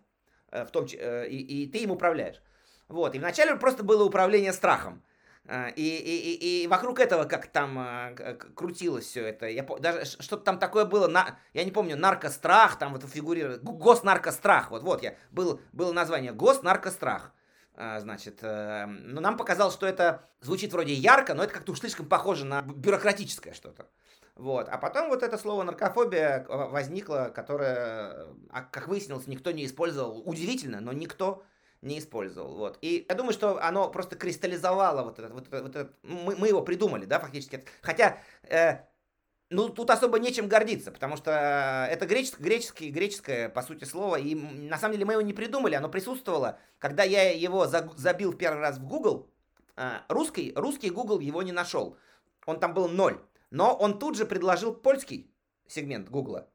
в 0.51 0.67
том, 0.71 0.85
и, 0.85 1.63
и 1.63 1.71
ты 1.71 1.77
им 1.83 1.91
управляешь. 1.91 2.41
Вот, 2.89 3.15
и 3.15 3.19
вначале 3.19 3.55
просто 3.55 3.83
было 3.83 4.03
управление 4.03 4.51
страхом. 4.51 5.05
А, 5.47 5.67
и, 5.67 5.81
и, 5.81 6.34
и, 6.34 6.63
и 6.63 6.67
вокруг 6.67 6.99
этого 6.99 7.25
как 7.25 7.47
там 7.47 7.77
а, 7.77 8.13
крутилось 8.55 9.05
все 9.05 9.27
это. 9.27 9.47
Я, 9.47 9.63
даже 9.63 10.05
что-то 10.05 10.43
там 10.43 10.58
такое 10.58 10.86
было, 10.86 11.08
на, 11.08 11.38
я 11.53 11.63
не 11.63 11.71
помню, 11.71 11.95
наркострах, 11.95 12.79
там 12.79 12.93
вот 12.93 13.03
фигурирует, 13.03 13.63
госнаркострах, 13.63 14.71
вот, 14.71 14.81
вот 14.81 15.03
я, 15.03 15.15
был, 15.31 15.62
было 15.71 15.91
название 15.91 16.34
госнаркострах. 16.34 17.31
А, 17.75 17.99
значит, 17.99 18.39
э, 18.41 18.86
но 18.86 19.21
нам 19.21 19.38
показалось, 19.38 19.73
что 19.73 19.86
это 19.86 20.27
звучит 20.41 20.71
вроде 20.71 20.93
ярко, 20.93 21.34
но 21.34 21.43
это 21.43 21.53
как-то 21.53 21.73
уж 21.73 21.79
слишком 21.79 22.08
похоже 22.08 22.45
на 22.45 22.62
бюрократическое 22.62 23.53
что-то. 23.53 23.88
Вот. 24.36 24.67
А 24.69 24.77
потом 24.77 25.10
вот 25.10 25.23
это 25.23 25.38
слово 25.38 25.63
наркофобия 25.63 26.45
возникло, 26.47 27.31
которое, 27.34 28.27
как 28.71 28.88
выяснилось, 28.88 29.27
никто 29.27 29.51
не 29.51 29.65
использовал. 29.65 30.21
Удивительно, 30.25 30.81
но 30.81 30.91
никто 30.91 31.43
не 31.85 31.99
использовал. 31.99 32.55
Вот. 32.55 32.77
И 32.81 33.05
я 33.07 33.15
думаю, 33.15 33.33
что 33.33 33.61
оно 33.63 33.89
просто 33.89 34.15
кристаллизовало 34.15 35.03
вот 35.03 35.19
этот, 35.19 35.31
вот, 35.31 35.47
вот 35.49 35.75
этот 35.75 35.95
мы, 36.03 36.35
мы 36.35 36.47
его 36.47 36.61
придумали, 36.61 37.05
да, 37.05 37.19
фактически. 37.19 37.63
Хотя, 37.81 38.17
э, 38.43 38.79
ну, 39.49 39.69
тут 39.69 39.89
особо 39.91 40.19
нечем 40.19 40.47
гордиться, 40.47 40.91
потому 40.91 41.15
что 41.15 41.87
это 41.89 42.05
греческое, 42.05 42.43
греческое, 42.43 42.89
греческое, 42.89 43.49
по 43.49 43.61
сути, 43.61 43.83
слово, 43.85 44.17
и 44.17 44.33
на 44.33 44.77
самом 44.77 44.93
деле 44.93 45.05
мы 45.05 45.13
его 45.13 45.21
не 45.21 45.33
придумали, 45.33 45.75
оно 45.75 45.87
присутствовало. 45.87 46.57
Когда 46.79 47.03
я 47.03 47.31
его 47.31 47.67
забил 47.67 48.33
первый 48.33 48.61
раз 48.61 48.77
в 48.79 48.87
Google, 48.87 49.29
э, 49.77 49.99
русский, 50.09 50.53
русский 50.55 50.89
Google 50.89 51.19
его 51.19 51.43
не 51.43 51.51
нашел. 51.51 51.97
Он 52.45 52.59
там 52.59 52.73
был 52.73 52.87
ноль. 52.89 53.19
Но 53.51 53.75
он 53.75 53.99
тут 53.99 54.17
же 54.17 54.25
предложил 54.25 54.73
польский 54.73 55.31
сегмент 55.67 56.09
Гугла. 56.09 56.49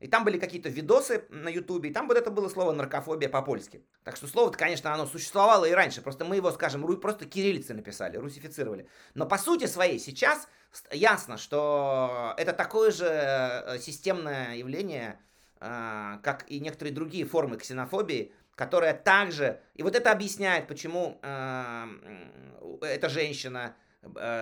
И 0.00 0.08
там 0.08 0.24
были 0.24 0.38
какие-то 0.38 0.68
видосы 0.68 1.24
на 1.30 1.48
ютубе, 1.48 1.90
и 1.90 1.92
там 1.92 2.08
вот 2.08 2.16
это 2.16 2.30
было 2.30 2.48
слово 2.48 2.72
наркофобия 2.72 3.28
по-польски. 3.28 3.84
Так 4.02 4.16
что 4.16 4.26
слово-то, 4.26 4.58
конечно, 4.58 4.92
оно 4.92 5.06
существовало 5.06 5.64
и 5.64 5.72
раньше, 5.72 6.02
просто 6.02 6.24
мы 6.24 6.36
его, 6.36 6.50
скажем, 6.50 6.84
просто 7.00 7.24
кириллицей 7.24 7.76
написали, 7.76 8.16
русифицировали. 8.16 8.88
Но 9.14 9.26
по 9.26 9.38
сути 9.38 9.66
своей 9.66 9.98
сейчас 9.98 10.48
ясно, 10.90 11.38
что 11.38 12.34
это 12.36 12.52
такое 12.52 12.90
же 12.90 13.06
э, 13.06 13.78
системное 13.78 14.56
явление, 14.56 15.18
э, 15.60 16.18
как 16.22 16.44
и 16.50 16.60
некоторые 16.60 16.92
другие 16.92 17.24
формы 17.24 17.56
ксенофобии, 17.56 18.32
которая 18.56 18.94
также... 18.94 19.60
И 19.74 19.82
вот 19.82 19.94
это 19.94 20.10
объясняет, 20.12 20.66
почему 20.66 21.18
э, 21.22 21.86
эта 22.82 23.08
женщина 23.08 23.76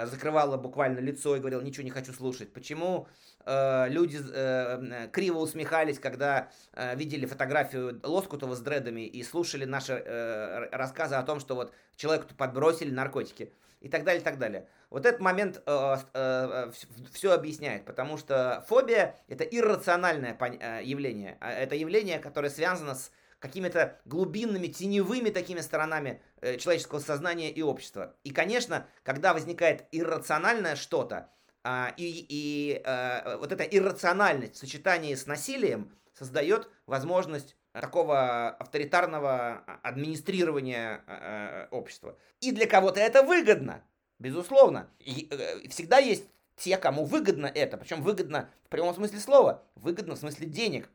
закрывала 0.07 0.57
буквально 0.57 0.98
лицо 0.98 1.37
и 1.37 1.40
говорила, 1.40 1.61
ничего 1.61 1.85
не 1.85 1.90
хочу 1.90 2.12
слушать. 2.12 2.53
Почему 2.53 3.07
Э, 3.44 3.88
люди 3.88 4.20
э, 4.22 5.09
криво 5.12 5.38
усмехались, 5.38 5.98
когда 5.98 6.48
э, 6.75 6.94
видели 6.96 7.27
фотографию 7.27 8.01
Лоскутова 8.03 8.55
с 8.55 8.61
дредами 8.61 9.03
и 9.03 9.22
слушали 9.22 9.64
наши 9.64 9.94
э, 9.94 10.68
рассказы 10.70 11.16
о 11.16 11.22
том, 11.22 11.40
что 11.40 11.55
вот 11.55 11.72
человеку 11.96 12.29
подбросили 12.37 12.90
наркотики 12.90 13.53
и 13.81 13.88
так 13.88 14.05
далее, 14.05 14.20
и 14.20 14.25
так 14.25 14.38
далее. 14.38 14.68
Вот 14.90 15.07
этот 15.07 15.20
момент 15.20 15.61
э, 15.66 15.96
э, 16.14 16.70
все 17.12 17.33
объясняет, 17.33 17.85
потому 17.85 18.16
что 18.16 18.64
фобия 18.68 19.16
это 19.29 19.42
иррациональное 19.44 20.37
э, 20.38 20.83
явление. 20.85 21.37
А 21.40 21.51
это 21.51 21.75
явление, 21.75 22.18
которое 22.20 22.51
связано 22.51 22.94
с 22.94 23.11
какими-то 23.42 23.98
глубинными, 24.05 24.68
теневыми 24.68 25.31
такими 25.31 25.61
сторонами 25.61 26.22
э, 26.40 26.59
человеческого 26.59 27.00
сознания 27.00 27.50
и 27.50 27.61
общества. 27.61 28.14
И, 28.22 28.31
конечно, 28.31 28.87
когда 29.02 29.35
возникает 29.35 29.85
иррациональное 29.90 30.76
что-то, 30.76 31.28
а, 31.64 31.92
и, 31.96 32.24
и 32.28 32.81
а, 32.85 33.38
вот 33.38 33.50
эта 33.50 33.64
иррациональность 33.64 34.55
в 34.55 34.59
сочетании 34.59 35.16
с 35.16 35.26
насилием 35.26 35.92
создает 36.14 36.68
возможность 36.87 37.57
такого 37.72 38.50
авторитарного 38.50 39.64
администрирования 39.83 41.02
а, 41.09 41.66
общества. 41.72 42.16
И 42.40 42.52
для 42.52 42.68
кого-то 42.68 43.00
это 43.00 43.24
выгодно, 43.24 43.83
безусловно. 44.20 44.88
И, 45.00 45.26
э, 45.33 45.68
всегда 45.68 45.98
есть 45.98 46.26
те, 46.55 46.76
кому 46.76 47.05
выгодно 47.05 47.46
это, 47.46 47.76
причем 47.76 48.02
выгодно 48.02 48.48
в 48.64 48.68
прямом 48.68 48.94
смысле 48.94 49.18
слова, 49.18 49.64
выгодно 49.74 50.14
в 50.14 50.18
смысле 50.18 50.46
денег. 50.46 50.88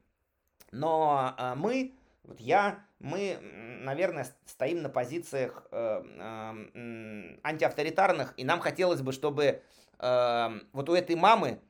Но 0.71 1.36
мы 1.55 1.93
Вот 2.23 2.39
я, 2.39 2.86
мы, 2.99 3.39
наверное, 3.84 4.27
стоим 4.45 4.82
на 4.82 4.89
позициях 4.89 5.65
э, 5.71 7.38
антиавторитарных, 7.43 8.34
и 8.38 8.43
нам 8.43 8.60
хотелось 8.60 9.01
бы, 9.01 9.12
чтобы 9.13 9.62
э, 9.99 10.49
вот 10.73 10.89
у 10.89 10.93
этой 10.93 11.15
мамы, 11.15 11.62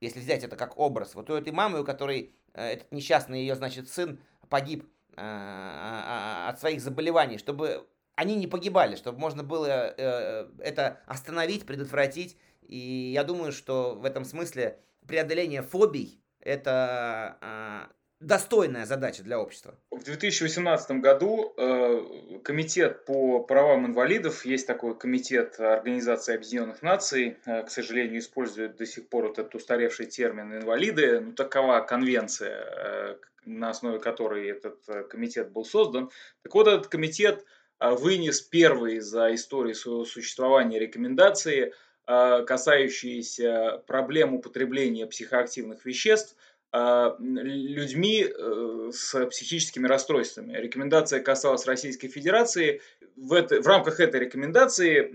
если 0.00 0.20
взять 0.20 0.42
это 0.42 0.56
как 0.56 0.78
образ, 0.78 1.14
вот 1.14 1.30
у 1.30 1.34
этой 1.34 1.52
мамы, 1.52 1.80
у 1.80 1.84
которой 1.84 2.34
э, 2.54 2.72
этот 2.72 2.90
несчастный 2.92 3.40
ее, 3.40 3.54
значит, 3.54 3.88
сын 3.88 4.18
погиб 4.48 4.84
э, 5.16 5.22
э, 5.22 6.48
от 6.48 6.58
своих 6.58 6.80
заболеваний, 6.80 7.38
чтобы 7.38 7.86
они 8.16 8.34
не 8.34 8.46
погибали, 8.46 8.96
чтобы 8.96 9.18
можно 9.18 9.42
было 9.42 9.66
это 9.66 11.00
остановить, 11.06 11.64
предотвратить. 11.64 12.36
И 12.60 13.12
я 13.14 13.24
думаю, 13.24 13.50
что 13.50 13.94
в 13.94 14.04
этом 14.04 14.26
смысле 14.26 14.78
преодоление 15.06 15.62
фобий 15.62 16.20
это 16.40 17.36
э, 17.40 17.92
достойная 18.20 18.84
задача 18.84 19.22
для 19.22 19.40
общества. 19.40 19.74
В 19.90 20.04
2018 20.04 20.90
году 21.00 21.54
э, 21.56 22.38
комитет 22.44 23.06
по 23.06 23.40
правам 23.40 23.86
инвалидов, 23.86 24.44
есть 24.44 24.66
такой 24.66 24.96
комитет 24.96 25.58
Организации 25.58 26.34
Объединенных 26.34 26.82
Наций, 26.82 27.38
э, 27.46 27.62
к 27.62 27.70
сожалению, 27.70 28.20
использует 28.20 28.76
до 28.76 28.86
сих 28.86 29.08
пор 29.08 29.28
вот 29.28 29.38
этот 29.38 29.54
устаревший 29.54 30.06
термин 30.06 30.54
инвалиды. 30.54 31.20
Ну, 31.20 31.32
такова 31.32 31.80
конвенция, 31.80 32.62
э, 32.62 33.16
на 33.46 33.70
основе 33.70 33.98
которой 33.98 34.50
этот 34.50 34.86
э, 34.88 35.02
комитет 35.04 35.50
был 35.50 35.64
создан. 35.64 36.10
Так 36.42 36.54
вот, 36.54 36.68
этот 36.68 36.88
комитет 36.88 37.44
э, 37.80 37.90
вынес 37.90 38.42
первые 38.42 39.00
за 39.00 39.34
историю 39.34 39.74
своего 39.74 40.04
существования 40.04 40.78
рекомендации, 40.78 41.72
э, 42.06 42.44
касающиеся 42.46 43.82
проблем 43.86 44.34
употребления 44.34 45.06
психоактивных 45.06 45.86
веществ– 45.86 46.36
людьми 46.72 48.24
э, 48.24 48.90
с 48.92 49.26
психическими 49.26 49.86
расстройствами. 49.86 50.56
Рекомендация 50.56 51.20
касалась 51.20 51.66
Российской 51.66 52.08
Федерации. 52.08 52.80
В, 53.16 53.32
это, 53.32 53.60
в 53.60 53.66
рамках 53.66 53.98
этой 53.98 54.20
рекомендации 54.20 55.10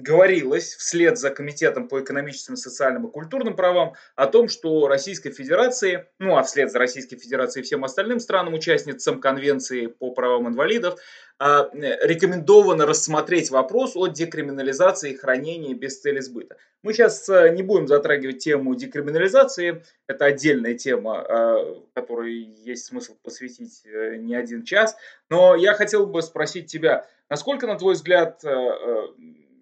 говорилось 0.00 0.74
вслед 0.74 1.18
за 1.18 1.30
Комитетом 1.30 1.88
по 1.88 2.00
экономическим, 2.00 2.56
социальным 2.56 3.06
и 3.06 3.10
культурным 3.10 3.56
правам 3.56 3.94
о 4.16 4.26
том, 4.26 4.48
что 4.48 4.88
Российской 4.88 5.30
Федерации, 5.30 6.06
ну 6.18 6.36
а 6.36 6.42
вслед 6.42 6.72
за 6.72 6.78
Российской 6.78 7.16
Федерацией 7.16 7.62
и 7.62 7.66
всем 7.66 7.84
остальным 7.84 8.18
странам-участницам 8.18 9.20
Конвенции 9.20 9.86
по 9.86 10.12
правам 10.12 10.48
инвалидов, 10.48 10.98
а, 10.98 11.29
рекомендовано 11.40 12.84
рассмотреть 12.84 13.50
вопрос 13.50 13.96
о 13.96 14.08
декриминализации 14.08 15.14
хранения 15.14 15.74
без 15.74 15.98
цели 15.98 16.20
сбыта. 16.20 16.56
Мы 16.82 16.92
сейчас 16.92 17.28
э, 17.28 17.54
не 17.54 17.62
будем 17.62 17.88
затрагивать 17.88 18.38
тему 18.38 18.74
декриминализации, 18.74 19.82
это 20.06 20.26
отдельная 20.26 20.74
тема, 20.74 21.20
а, 21.20 21.82
которой 21.94 22.34
есть 22.34 22.86
смысл 22.86 23.16
посвятить 23.22 23.82
э, 23.86 24.16
не 24.16 24.34
один 24.34 24.64
час, 24.64 24.96
но 25.30 25.54
я 25.54 25.72
хотел 25.72 26.06
бы 26.06 26.20
спросить 26.20 26.70
тебя, 26.70 27.06
насколько, 27.30 27.66
на 27.66 27.78
твой 27.78 27.94
взгляд, 27.94 28.44
э, 28.44 28.58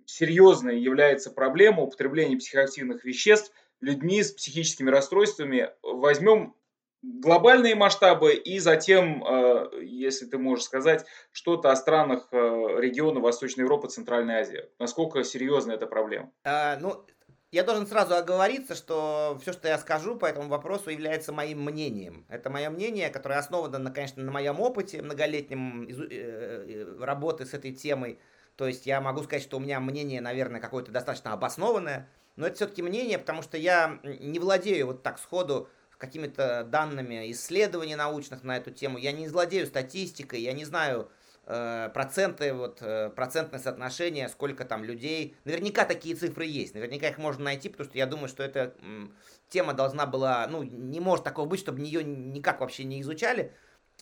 серьезной 0.04 0.80
является 0.80 1.30
проблема 1.30 1.82
употребления 1.82 2.36
психоактивных 2.36 3.04
веществ 3.04 3.52
людьми 3.80 4.22
с 4.22 4.32
психическими 4.32 4.90
расстройствами. 4.90 5.70
Возьмем 5.82 6.54
глобальные 7.02 7.74
масштабы 7.74 8.34
и 8.34 8.58
затем, 8.58 9.24
э, 9.24 9.82
если 9.82 10.26
ты 10.26 10.38
можешь 10.38 10.64
сказать, 10.64 11.04
что-то 11.32 11.70
о 11.70 11.76
странах 11.76 12.28
э, 12.32 12.36
региона 12.36 13.20
Восточной 13.20 13.62
Европы, 13.62 13.88
Центральной 13.88 14.40
Азии. 14.40 14.64
Насколько 14.78 15.24
серьезна 15.24 15.72
эта 15.72 15.86
проблема? 15.86 16.32
А, 16.44 16.76
ну, 16.80 17.04
я 17.50 17.62
должен 17.62 17.86
сразу 17.86 18.14
оговориться, 18.14 18.74
что 18.74 19.38
все, 19.40 19.52
что 19.52 19.68
я 19.68 19.78
скажу 19.78 20.16
по 20.16 20.26
этому 20.26 20.48
вопросу, 20.48 20.90
является 20.90 21.32
моим 21.32 21.64
мнением. 21.64 22.26
Это 22.28 22.50
мое 22.50 22.68
мнение, 22.68 23.08
которое 23.10 23.38
основано, 23.38 23.90
конечно, 23.90 24.22
на 24.22 24.30
моем 24.30 24.60
опыте 24.60 25.00
многолетнем 25.00 25.88
э, 25.88 26.96
работы 27.00 27.46
с 27.46 27.54
этой 27.54 27.72
темой. 27.72 28.18
То 28.56 28.66
есть 28.66 28.86
я 28.86 29.00
могу 29.00 29.22
сказать, 29.22 29.44
что 29.44 29.56
у 29.56 29.60
меня 29.60 29.80
мнение, 29.80 30.20
наверное, 30.20 30.60
какое-то 30.60 30.90
достаточно 30.90 31.32
обоснованное. 31.32 32.08
Но 32.36 32.46
это 32.46 32.56
все-таки 32.56 32.82
мнение, 32.82 33.18
потому 33.18 33.42
что 33.42 33.56
я 33.56 33.98
не 34.02 34.38
владею 34.38 34.86
вот 34.86 35.02
так 35.02 35.18
сходу 35.18 35.68
какими-то 35.98 36.64
данными 36.64 37.30
исследований 37.32 37.96
научных 37.96 38.42
на 38.44 38.56
эту 38.56 38.70
тему. 38.70 38.98
Я 38.98 39.12
не 39.12 39.28
владею 39.28 39.66
статистикой, 39.66 40.40
я 40.40 40.52
не 40.52 40.64
знаю 40.64 41.10
э, 41.46 41.90
проценты, 41.92 42.54
вот, 42.54 42.78
э, 42.80 43.10
процентное 43.10 43.60
соотношение, 43.60 44.28
сколько 44.28 44.64
там 44.64 44.84
людей. 44.84 45.36
Наверняка 45.44 45.84
такие 45.84 46.14
цифры 46.14 46.46
есть, 46.46 46.74
наверняка 46.74 47.08
их 47.08 47.18
можно 47.18 47.44
найти, 47.44 47.68
потому 47.68 47.88
что 47.88 47.98
я 47.98 48.06
думаю, 48.06 48.28
что 48.28 48.42
эта 48.42 48.74
м, 48.80 49.14
тема 49.48 49.74
должна 49.74 50.06
была, 50.06 50.46
ну, 50.46 50.62
не 50.62 51.00
может 51.00 51.24
такого 51.24 51.46
быть, 51.46 51.60
чтобы 51.60 51.80
ее 51.80 52.04
никак 52.04 52.60
вообще 52.60 52.84
не 52.84 53.00
изучали. 53.02 53.52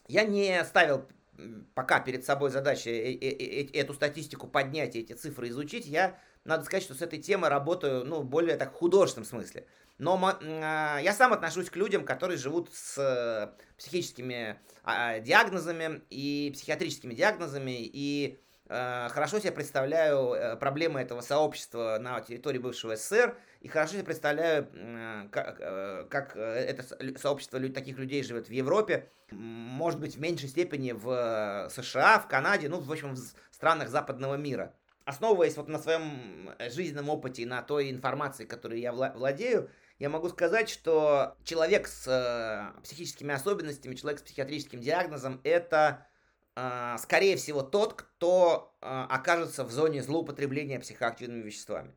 Я 0.06 0.24
не 0.24 0.64
ставил 0.64 1.08
пока 1.74 2.00
перед 2.00 2.24
собой 2.24 2.50
задача 2.50 2.90
э, 2.90 3.12
э, 3.12 3.28
э, 3.28 3.80
эту 3.80 3.94
статистику 3.94 4.46
поднять 4.46 4.96
и 4.96 5.00
эти 5.00 5.12
цифры 5.12 5.48
изучить. 5.48 5.86
Я, 5.86 6.18
надо 6.44 6.64
сказать, 6.64 6.84
что 6.84 6.94
с 6.94 7.02
этой 7.02 7.20
темой 7.20 7.50
работаю, 7.50 8.04
ну, 8.04 8.22
более 8.22 8.56
так 8.56 8.72
в 8.72 8.76
художественном 8.76 9.26
смысле. 9.26 9.66
Но 9.98 10.20
а, 10.22 10.98
я 10.98 11.12
сам 11.12 11.32
отношусь 11.32 11.70
к 11.70 11.76
людям, 11.76 12.04
которые 12.04 12.36
живут 12.36 12.70
с 12.72 12.98
э, 12.98 13.48
психическими 13.78 14.60
а, 14.84 15.20
диагнозами 15.20 16.02
и 16.10 16.50
психиатрическими 16.52 17.14
диагнозами, 17.14 17.78
и 17.80 18.38
э, 18.68 19.08
хорошо 19.10 19.38
себе 19.38 19.52
представляю 19.52 20.34
э, 20.34 20.56
проблемы 20.56 21.00
этого 21.00 21.22
сообщества 21.22 21.96
на 21.98 22.20
территории 22.20 22.58
бывшего 22.58 22.94
СССР, 22.94 23.38
и 23.62 23.68
хорошо 23.68 23.94
себе 23.94 24.04
представляю, 24.04 24.68
как, 25.32 26.08
как 26.10 26.36
это 26.36 26.84
сообщество 27.18 27.58
таких 27.70 27.98
людей 27.98 28.22
живет 28.22 28.48
в 28.48 28.52
Европе, 28.52 29.08
может 29.30 29.98
быть, 29.98 30.16
в 30.16 30.20
меньшей 30.20 30.50
степени 30.50 30.92
в 30.92 31.68
США, 31.70 32.20
в 32.20 32.28
Канаде, 32.28 32.68
ну, 32.68 32.80
в 32.80 32.92
общем, 32.92 33.14
в 33.14 33.34
странах 33.50 33.88
западного 33.88 34.34
мира. 34.34 34.74
Основываясь 35.04 35.56
вот 35.56 35.68
на 35.68 35.78
своем 35.78 36.50
жизненном 36.68 37.08
опыте 37.08 37.42
и 37.42 37.46
на 37.46 37.62
той 37.62 37.90
информации, 37.90 38.44
которой 38.44 38.80
я 38.80 38.92
владею, 38.92 39.70
я 39.98 40.08
могу 40.08 40.28
сказать, 40.28 40.68
что 40.68 41.36
человек 41.44 41.88
с 41.88 42.06
э, 42.06 42.80
психическими 42.82 43.34
особенностями, 43.34 43.94
человек 43.94 44.20
с 44.20 44.22
психиатрическим 44.22 44.80
диагнозом, 44.80 45.40
это, 45.42 46.06
э, 46.54 46.96
скорее 46.98 47.36
всего, 47.36 47.62
тот, 47.62 47.94
кто 47.94 48.76
э, 48.80 49.06
окажется 49.08 49.64
в 49.64 49.70
зоне 49.70 50.02
злоупотребления 50.02 50.78
психоактивными 50.80 51.42
веществами. 51.42 51.94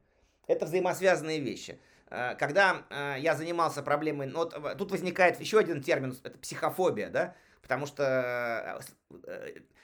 Это 0.48 0.66
взаимосвязанные 0.66 1.40
вещи. 1.40 1.80
Э, 2.10 2.36
когда 2.36 2.84
э, 2.90 3.16
я 3.20 3.36
занимался 3.36 3.84
проблемой, 3.84 4.28
ну, 4.28 4.40
вот, 4.40 4.54
э, 4.54 4.76
тут 4.76 4.92
возникает 4.92 5.40
еще 5.40 5.60
один 5.60 5.82
термин, 5.84 6.18
это 6.24 6.38
психофобия, 6.38 7.10
да, 7.10 7.36
потому 7.62 7.86
что, 7.86 8.82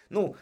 ну, 0.09 0.35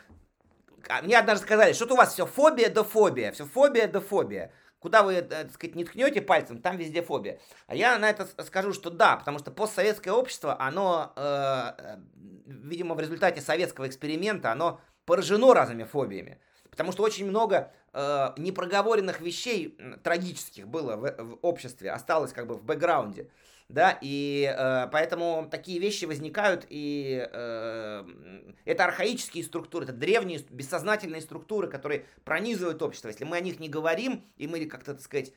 а, 0.90 1.02
мне 1.02 1.18
однажды 1.18 1.46
сказали, 1.46 1.74
что 1.74 1.94
у 1.94 1.98
вас 1.98 2.14
все 2.14 2.26
фобия 2.26 2.70
да 2.70 2.84
фобия, 2.84 3.32
все 3.32 3.46
фобия 3.46 3.88
да 3.88 4.02
фобия. 4.02 4.52
Куда 4.84 5.02
вы, 5.02 5.22
так 5.22 5.50
сказать, 5.54 5.78
не 5.78 5.86
ткнете 5.86 6.22
пальцем, 6.22 6.62
там 6.62 6.76
везде 6.76 7.02
фобия. 7.02 7.40
А 7.68 7.76
я 7.76 7.98
на 7.98 8.10
это 8.10 8.28
скажу, 8.44 8.74
что 8.74 8.90
да, 8.90 9.16
потому 9.16 9.40
что 9.40 9.50
постсоветское 9.50 10.14
общество, 10.14 10.62
оно, 10.62 11.14
э, 11.16 12.00
видимо, 12.46 12.94
в 12.94 13.00
результате 13.00 13.40
советского 13.40 13.88
эксперимента, 13.88 14.52
оно 14.52 14.82
поражено 15.06 15.54
разными 15.54 15.86
фобиями. 15.86 16.38
Потому 16.70 16.92
что 16.92 17.04
очень 17.04 17.26
много 17.26 17.72
э, 17.94 18.34
непроговоренных 18.36 19.22
вещей 19.22 19.78
трагических 20.04 20.68
было 20.68 20.98
в, 20.98 21.16
в 21.18 21.40
обществе, 21.44 21.90
осталось 21.90 22.34
как 22.34 22.48
бы 22.48 22.56
в 22.56 22.64
бэкграунде 22.66 23.30
да, 23.70 23.98
и 24.02 24.54
э, 24.56 24.88
поэтому 24.92 25.48
такие 25.50 25.80
вещи 25.80 26.06
возникают, 26.06 26.66
и 26.70 27.28
э, 27.32 28.04
это 28.66 28.86
архаические 28.86 29.44
структуры, 29.44 29.86
это 29.86 29.94
древние 29.94 30.40
бессознательные 30.50 31.22
структуры, 31.22 31.68
которые 31.68 32.06
пронизывают 32.24 32.82
общество. 32.82 33.08
Если 33.08 33.24
мы 33.24 33.38
о 33.38 33.42
них 33.42 33.60
не 33.60 33.70
говорим, 33.70 34.24
и 34.38 34.48
мы 34.48 34.66
как-то, 34.66 34.94
так 34.94 35.04
сказать, 35.04 35.34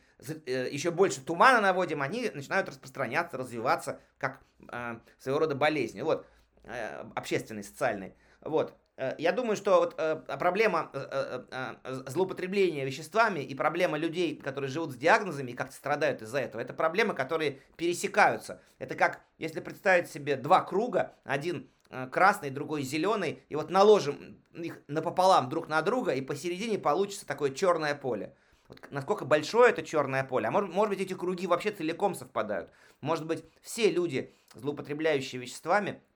э, 0.47 0.69
еще 0.71 0.91
больше 0.91 1.21
тумана 1.21 1.61
наводим, 1.61 2.03
они 2.03 2.31
начинают 2.35 2.69
распространяться, 2.69 3.37
развиваться, 3.37 4.01
как 4.19 4.41
э, 4.71 4.99
своего 5.19 5.41
рода 5.41 5.55
болезни, 5.55 6.03
вот, 6.03 6.27
э, 6.65 7.05
общественные, 7.15 7.65
социальные, 7.65 8.15
вот. 8.41 8.75
Э, 8.97 9.15
я 9.19 9.33
думаю, 9.33 9.57
что 9.57 9.81
вот 9.81 9.95
э, 9.99 10.17
проблема 10.39 10.91
э, 10.93 11.75
злоупотребления 12.07 12.85
веществами 12.85 13.41
и 13.41 13.55
проблема 13.55 13.99
людей, 13.99 14.37
которые 14.37 14.71
живут 14.71 14.93
с 14.93 14.97
диагнозами 14.97 15.53
и 15.53 15.55
как-то 15.55 15.75
страдают 15.75 16.23
из-за 16.23 16.39
этого, 16.39 16.61
это 16.61 16.73
проблемы, 16.73 17.15
которые 17.15 17.61
пересекаются. 17.77 18.61
Это 18.79 18.95
как, 18.95 19.21
если 19.39 19.61
представить 19.61 20.11
себе 20.11 20.37
два 20.37 20.63
круга, 20.63 21.15
один 21.25 21.69
красный, 22.11 22.51
другой 22.51 22.83
зеленый, 22.83 23.45
и 23.49 23.55
вот 23.55 23.71
наложим 23.71 24.43
их 24.53 24.81
напополам 24.89 25.49
друг 25.49 25.69
на 25.69 25.81
друга, 25.83 26.15
и 26.15 26.21
посередине 26.21 26.79
получится 26.79 27.27
такое 27.27 27.53
черное 27.53 27.95
поле. 27.95 28.35
Вот 28.67 28.81
насколько 28.91 29.25
большое 29.25 29.71
это 29.71 29.85
черное 29.85 30.25
поле. 30.25 30.49
А 30.49 30.51
может, 30.51 30.75
может 30.75 30.91
быть, 30.91 31.01
эти 31.01 31.15
круги 31.15 31.47
вообще 31.47 31.71
целиком 31.71 32.17
совпадают. 32.17 32.71
Может 33.01 33.25
быть, 33.27 33.45
все 33.63 33.89
люди, 33.89 34.35
злоупотребляющие 34.55 35.41
веществами, 35.41 35.91
а, 35.93 36.16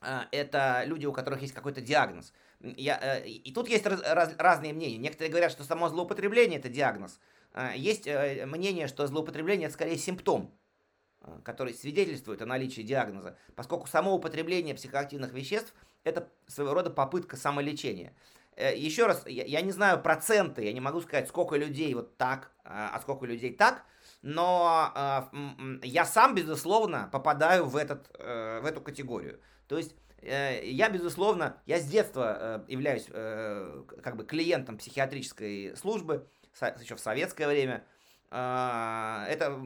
это 0.00 0.82
люди, 0.86 1.06
у 1.06 1.12
которых 1.12 1.42
есть 1.42 1.54
какой-то 1.54 1.80
диагноз. 1.80 2.32
Я, 2.62 2.98
э, 3.02 3.26
и 3.26 3.52
тут 3.52 3.68
есть 3.68 3.84
раз, 3.86 4.00
раз, 4.02 4.34
разные 4.38 4.72
мнения. 4.72 4.96
Некоторые 4.96 5.30
говорят, 5.30 5.50
что 5.50 5.64
само 5.64 5.88
злоупотребление 5.88 6.60
это 6.60 6.68
диагноз. 6.68 7.18
А, 7.52 7.74
есть 7.74 8.06
э, 8.06 8.46
мнение, 8.46 8.86
что 8.86 9.06
злоупотребление 9.06 9.66
это 9.66 9.74
скорее 9.74 9.98
симптом. 9.98 10.56
э, 11.22 11.40
который 11.44 11.74
свидетельствует 11.74 12.40
о 12.40 12.46
наличии 12.46 12.82
диагноза, 12.82 13.36
поскольку 13.56 13.88
само 13.88 14.14
употребление 14.14 14.74
психоактивных 14.74 15.32
веществ– 15.32 15.74
это 16.04 16.28
своего 16.46 16.74
рода 16.74 16.90
попытка 16.90 17.36
самолечения. 17.36 18.14
Еще 18.56 19.06
раз, 19.06 19.24
я 19.26 19.62
не 19.62 19.70
знаю 19.70 20.02
проценты, 20.02 20.64
я 20.64 20.74
не 20.74 20.80
могу 20.80 21.00
сказать, 21.00 21.26
сколько 21.26 21.56
людей 21.56 21.94
вот 21.94 22.18
так, 22.18 22.50
а 22.64 23.00
сколько 23.00 23.24
людей 23.24 23.54
так, 23.54 23.84
но 24.20 25.30
я 25.82 26.04
сам, 26.04 26.34
безусловно, 26.34 27.08
попадаю 27.10 27.64
в, 27.64 27.76
этот, 27.76 28.10
в 28.18 28.66
эту 28.66 28.82
категорию. 28.82 29.40
То 29.72 29.78
есть 29.78 29.94
я, 30.20 30.90
безусловно, 30.90 31.56
я 31.64 31.80
с 31.80 31.86
детства 31.86 32.62
являюсь 32.68 33.06
как 33.06 34.16
бы 34.16 34.26
клиентом 34.26 34.76
психиатрической 34.76 35.74
службы, 35.78 36.28
еще 36.78 36.94
в 36.94 37.00
советское 37.00 37.48
время. 37.48 37.82
А, 38.30 39.24
это, 39.28 39.58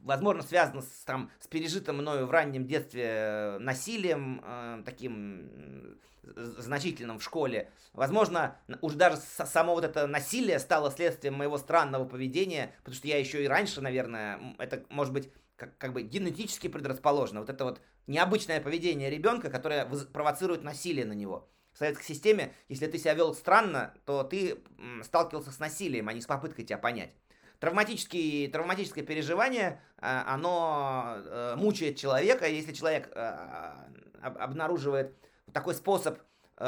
возможно, 0.00 0.42
связано 0.42 0.82
с, 0.82 1.04
там, 1.06 1.30
с 1.40 1.46
пережитым 1.46 1.96
мною 1.96 2.26
в 2.26 2.30
раннем 2.30 2.66
детстве 2.66 3.56
насилием, 3.58 4.42
а, 4.44 4.82
таким 4.82 5.98
значительным 6.22 7.18
в 7.18 7.24
школе. 7.24 7.70
Возможно, 7.94 8.58
уже 8.82 8.96
даже 8.96 9.16
само 9.16 9.74
вот 9.74 9.84
это 9.84 10.06
насилие 10.06 10.58
стало 10.58 10.90
следствием 10.90 11.34
моего 11.34 11.56
странного 11.56 12.04
поведения, 12.04 12.74
потому 12.78 12.96
что 12.96 13.08
я 13.08 13.18
еще 13.18 13.44
и 13.44 13.48
раньше, 13.48 13.80
наверное, 13.80 14.54
это 14.58 14.84
может 14.90 15.14
быть 15.14 15.30
как, 15.56 15.76
как 15.78 15.92
бы 15.92 16.02
генетически 16.02 16.68
предрасположено. 16.68 17.40
Вот 17.40 17.50
это 17.50 17.64
вот 17.64 17.80
необычное 18.06 18.60
поведение 18.60 19.10
ребенка, 19.10 19.50
которое 19.50 19.86
провоцирует 20.12 20.62
насилие 20.62 21.04
на 21.04 21.12
него 21.12 21.48
в 21.74 21.78
советской 21.78 22.04
системе, 22.04 22.54
если 22.68 22.86
ты 22.86 22.98
себя 22.98 23.14
вел 23.14 23.34
странно, 23.34 23.92
то 24.06 24.22
ты 24.22 24.62
сталкивался 25.02 25.50
с 25.50 25.58
насилием, 25.58 26.08
а 26.08 26.12
не 26.12 26.20
с 26.20 26.26
попыткой 26.26 26.64
тебя 26.64 26.78
понять. 26.78 27.10
Травматические, 27.58 28.48
травматическое 28.48 29.04
переживание, 29.04 29.80
а, 29.98 30.34
оно 30.34 31.16
э, 31.16 31.54
мучает 31.56 31.96
человека. 31.96 32.46
Если 32.46 32.72
человек 32.72 33.10
э, 33.14 33.74
обнаруживает 34.20 35.16
такой 35.52 35.74
способ 35.74 36.18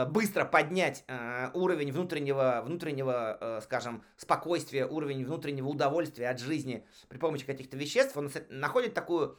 быстро 0.08 0.44
поднять 0.44 1.04
уровень 1.54 1.92
внутреннего, 1.92 2.62
внутреннего, 2.64 3.60
скажем, 3.62 4.02
спокойствия, 4.16 4.86
уровень 4.86 5.24
внутреннего 5.24 5.68
удовольствия 5.68 6.28
от 6.28 6.40
жизни 6.40 6.84
при 7.08 7.18
помощи 7.18 7.44
каких-то 7.44 7.76
веществ, 7.76 8.16
он 8.16 8.30
находит 8.48 8.94
такую 8.94 9.38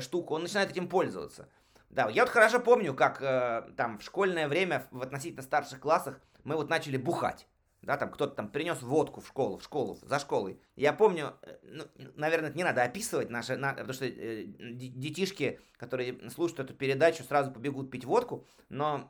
штуку, 0.00 0.34
он 0.34 0.42
начинает 0.42 0.70
этим 0.70 0.88
пользоваться. 0.88 1.48
Да, 1.90 2.08
я 2.08 2.22
вот 2.22 2.30
хорошо 2.30 2.60
помню, 2.60 2.94
как 2.94 3.20
э, 3.20 3.68
там 3.76 3.98
в 3.98 4.04
школьное 4.04 4.46
время, 4.46 4.86
в 4.92 5.02
относительно 5.02 5.42
старших 5.42 5.80
классах, 5.80 6.20
мы 6.44 6.54
вот 6.54 6.70
начали 6.70 6.96
бухать. 6.96 7.48
Да, 7.82 7.96
там 7.96 8.10
кто-то 8.10 8.34
там 8.34 8.50
принес 8.50 8.82
водку 8.82 9.20
в 9.20 9.28
школу, 9.28 9.56
в 9.58 9.64
школу, 9.64 9.98
за 10.02 10.18
школой. 10.18 10.60
Я 10.76 10.92
помню, 10.92 11.34
э, 11.42 11.56
ну, 11.62 11.84
наверное, 12.14 12.50
это 12.50 12.58
не 12.58 12.64
надо 12.64 12.82
описывать, 12.82 13.30
наши, 13.30 13.56
на, 13.56 13.70
потому 13.70 13.94
что 13.94 14.04
э, 14.04 14.44
детишки, 14.44 15.60
которые 15.78 16.30
слушают 16.30 16.60
эту 16.60 16.74
передачу, 16.74 17.24
сразу 17.24 17.50
побегут 17.50 17.90
пить 17.90 18.04
водку, 18.04 18.46
но 18.68 19.08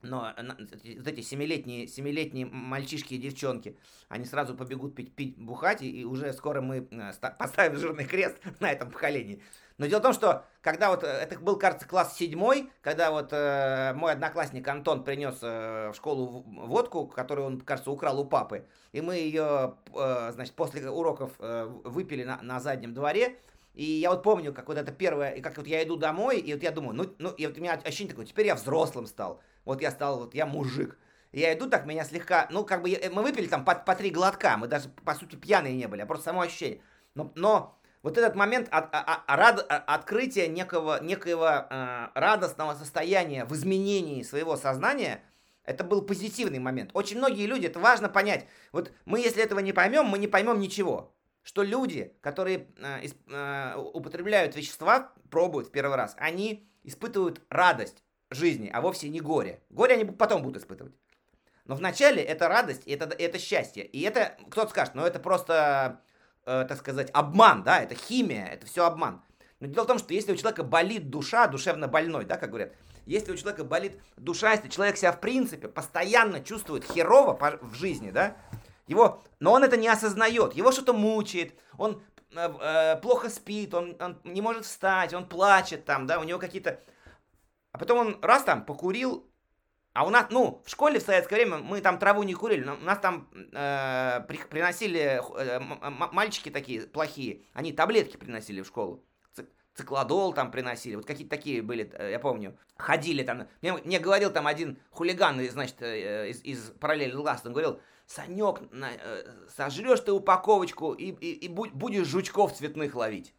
но 0.00 0.32
вот 0.38 1.08
эти 1.08 1.20
семилетние, 1.22 1.88
семилетние 1.88 2.46
мальчишки 2.46 3.14
и 3.14 3.18
девчонки, 3.18 3.76
они 4.08 4.24
сразу 4.24 4.54
побегут 4.54 4.94
пить, 4.94 5.14
пить 5.14 5.36
бухать, 5.36 5.82
и, 5.82 6.02
и 6.02 6.04
уже 6.04 6.32
скоро 6.32 6.60
мы 6.60 6.86
э, 6.90 7.12
поставим 7.36 7.76
жирный 7.76 8.04
крест 8.04 8.38
на 8.60 8.70
этом 8.70 8.90
поколении. 8.90 9.42
Но 9.78 9.86
дело 9.86 10.00
в 10.00 10.02
том, 10.02 10.12
что 10.12 10.44
когда 10.60 10.90
вот, 10.90 11.04
э, 11.04 11.06
это 11.06 11.38
был, 11.38 11.56
кажется, 11.56 11.86
класс 11.86 12.16
седьмой, 12.16 12.70
когда 12.82 13.10
вот 13.12 13.28
э, 13.32 13.92
мой 13.94 14.12
одноклассник 14.12 14.66
Антон 14.66 15.04
принес 15.04 15.38
э, 15.40 15.90
в 15.92 15.94
школу 15.94 16.44
водку, 16.46 17.06
которую 17.06 17.46
он, 17.46 17.60
кажется, 17.60 17.90
украл 17.90 18.20
у 18.20 18.24
папы, 18.24 18.66
и 18.92 19.00
мы 19.00 19.14
ее, 19.14 19.76
э, 19.94 20.30
значит, 20.32 20.54
после 20.54 20.90
уроков 20.90 21.32
э, 21.38 21.64
выпили 21.84 22.24
на, 22.24 22.42
на 22.42 22.58
заднем 22.58 22.92
дворе, 22.92 23.38
и 23.74 23.84
я 23.84 24.10
вот 24.10 24.24
помню, 24.24 24.52
как 24.52 24.66
вот 24.66 24.76
это 24.76 24.90
первое, 24.90 25.30
и 25.30 25.40
как 25.40 25.56
вот 25.56 25.68
я 25.68 25.84
иду 25.84 25.96
домой, 25.96 26.40
и 26.40 26.52
вот 26.52 26.64
я 26.64 26.72
думаю, 26.72 26.96
ну, 26.96 27.14
ну 27.18 27.30
и 27.30 27.46
вот 27.46 27.56
у 27.56 27.60
меня 27.60 27.74
ощущение 27.74 28.10
такое, 28.10 28.26
теперь 28.26 28.46
я 28.46 28.56
взрослым 28.56 29.06
стал. 29.06 29.40
Вот 29.64 29.80
я 29.80 29.92
стал, 29.92 30.18
вот 30.18 30.34
я 30.34 30.46
мужик. 30.46 30.98
Я 31.30 31.54
иду 31.54 31.70
так, 31.70 31.86
меня 31.86 32.04
слегка, 32.04 32.48
ну, 32.50 32.64
как 32.64 32.82
бы, 32.82 32.98
мы 33.12 33.22
выпили 33.22 33.46
там 33.46 33.64
по, 33.64 33.76
по 33.76 33.94
три 33.94 34.10
глотка, 34.10 34.56
мы 34.56 34.66
даже, 34.66 34.88
по 34.88 35.14
сути, 35.14 35.36
пьяные 35.36 35.76
не 35.76 35.86
были, 35.86 36.00
а 36.00 36.06
просто 36.06 36.24
само 36.24 36.40
ощущение. 36.40 36.80
Но, 37.14 37.30
но 37.36 37.77
вот 38.02 38.18
этот 38.18 38.34
момент 38.34 38.68
от, 38.70 38.94
от, 38.94 39.22
от, 39.26 39.60
от 39.60 39.82
открытия 39.86 40.48
некого, 40.48 41.02
некоего 41.02 41.46
э, 41.48 42.08
радостного 42.14 42.74
состояния 42.74 43.44
в 43.44 43.54
изменении 43.54 44.22
своего 44.22 44.56
сознания, 44.56 45.22
это 45.64 45.84
был 45.84 46.02
позитивный 46.02 46.58
момент. 46.58 46.90
Очень 46.94 47.18
многие 47.18 47.46
люди, 47.46 47.66
это 47.66 47.80
важно 47.80 48.08
понять. 48.08 48.46
Вот 48.72 48.92
мы, 49.04 49.20
если 49.20 49.42
этого 49.42 49.60
не 49.60 49.72
поймем, 49.72 50.06
мы 50.06 50.18
не 50.18 50.28
поймем 50.28 50.60
ничего 50.60 51.14
что 51.48 51.62
люди, 51.62 52.14
которые 52.20 52.66
э, 52.76 53.06
э, 53.06 53.74
употребляют 53.76 54.54
вещества, 54.54 55.14
пробуют 55.30 55.68
в 55.68 55.70
первый 55.70 55.96
раз, 55.96 56.14
они 56.18 56.70
испытывают 56.82 57.40
радость 57.48 58.04
жизни, 58.28 58.70
а 58.70 58.82
вовсе 58.82 59.08
не 59.08 59.20
горе. 59.20 59.62
Горе 59.70 59.94
они 59.94 60.04
потом 60.04 60.42
будут 60.42 60.62
испытывать. 60.62 60.92
Но 61.64 61.74
вначале 61.74 62.22
это 62.22 62.48
радость, 62.48 62.86
это, 62.86 63.06
это 63.06 63.38
счастье. 63.38 63.86
И 63.86 64.02
это, 64.02 64.36
кто-то 64.50 64.68
скажет, 64.68 64.94
ну 64.94 65.06
это 65.06 65.20
просто, 65.20 66.02
э, 66.48 66.64
так 66.66 66.78
сказать, 66.78 67.10
обман, 67.12 67.62
да, 67.62 67.80
это 67.80 67.94
химия, 67.94 68.46
это 68.46 68.66
все 68.66 68.86
обман. 68.86 69.22
Но 69.60 69.66
дело 69.66 69.84
в 69.84 69.86
том, 69.86 69.98
что 69.98 70.14
если 70.14 70.32
у 70.32 70.36
человека 70.36 70.62
болит 70.62 71.10
душа, 71.10 71.46
душевно 71.46 71.88
больной, 71.88 72.24
да, 72.24 72.36
как 72.36 72.48
говорят, 72.48 72.72
если 73.04 73.32
у 73.32 73.36
человека 73.36 73.64
болит 73.64 74.00
душа, 74.16 74.52
если 74.52 74.68
человек 74.68 74.96
себя 74.96 75.12
в 75.12 75.20
принципе 75.20 75.68
постоянно 75.68 76.40
чувствует 76.40 76.84
херово 76.84 77.38
в 77.60 77.74
жизни, 77.74 78.10
да, 78.10 78.36
его, 78.86 79.22
но 79.40 79.52
он 79.52 79.62
это 79.62 79.76
не 79.76 79.88
осознает, 79.88 80.54
его 80.54 80.72
что-то 80.72 80.94
мучает, 80.94 81.54
он 81.76 82.02
э, 82.34 82.48
э, 82.60 82.96
плохо 83.02 83.28
спит, 83.28 83.74
он, 83.74 83.96
он 84.00 84.18
не 84.24 84.40
может 84.40 84.64
встать, 84.64 85.12
он 85.12 85.28
плачет 85.28 85.84
там, 85.84 86.06
да, 86.06 86.18
у 86.18 86.24
него 86.24 86.38
какие-то... 86.38 86.80
А 87.72 87.78
потом 87.78 87.98
он 87.98 88.18
раз 88.22 88.44
там 88.44 88.64
покурил, 88.64 89.27
а 89.98 90.04
у 90.04 90.10
нас, 90.10 90.28
ну, 90.30 90.62
в 90.64 90.70
школе 90.70 91.00
в 91.00 91.02
советское 91.02 91.34
время 91.34 91.56
мы 91.58 91.80
там 91.80 91.98
траву 91.98 92.22
не 92.22 92.32
курили, 92.32 92.62
но 92.62 92.74
у 92.74 92.84
нас 92.84 93.00
там 93.00 93.28
э, 93.34 94.20
при, 94.28 94.36
приносили 94.48 95.20
э, 95.20 95.58
мальчики 95.58 96.50
такие 96.50 96.82
плохие, 96.82 97.42
они 97.52 97.72
таблетки 97.72 98.16
приносили 98.16 98.60
в 98.60 98.66
школу. 98.68 99.04
Циклодол 99.74 100.32
там 100.34 100.52
приносили, 100.52 100.94
вот 100.94 101.04
какие-то 101.04 101.34
такие 101.34 101.62
были, 101.62 101.90
э, 101.98 102.12
я 102.12 102.20
помню. 102.20 102.56
Ходили 102.76 103.24
там, 103.24 103.48
мне, 103.60 103.72
мне 103.72 103.98
говорил 103.98 104.30
там 104.30 104.46
один 104.46 104.78
хулиган, 104.90 105.44
значит, 105.50 105.82
э, 105.82 106.30
из, 106.30 106.44
из 106.44 106.70
параллели 106.78 107.14
Ласт, 107.14 107.44
он 107.44 107.52
говорил, 107.52 107.80
Санек, 108.06 108.60
э, 108.70 109.24
сожрешь 109.56 109.98
ты 109.98 110.12
упаковочку 110.12 110.92
и, 110.92 111.10
и, 111.10 111.32
и 111.32 111.48
будешь 111.48 112.06
жучков 112.06 112.52
цветных 112.52 112.94
ловить. 112.94 113.34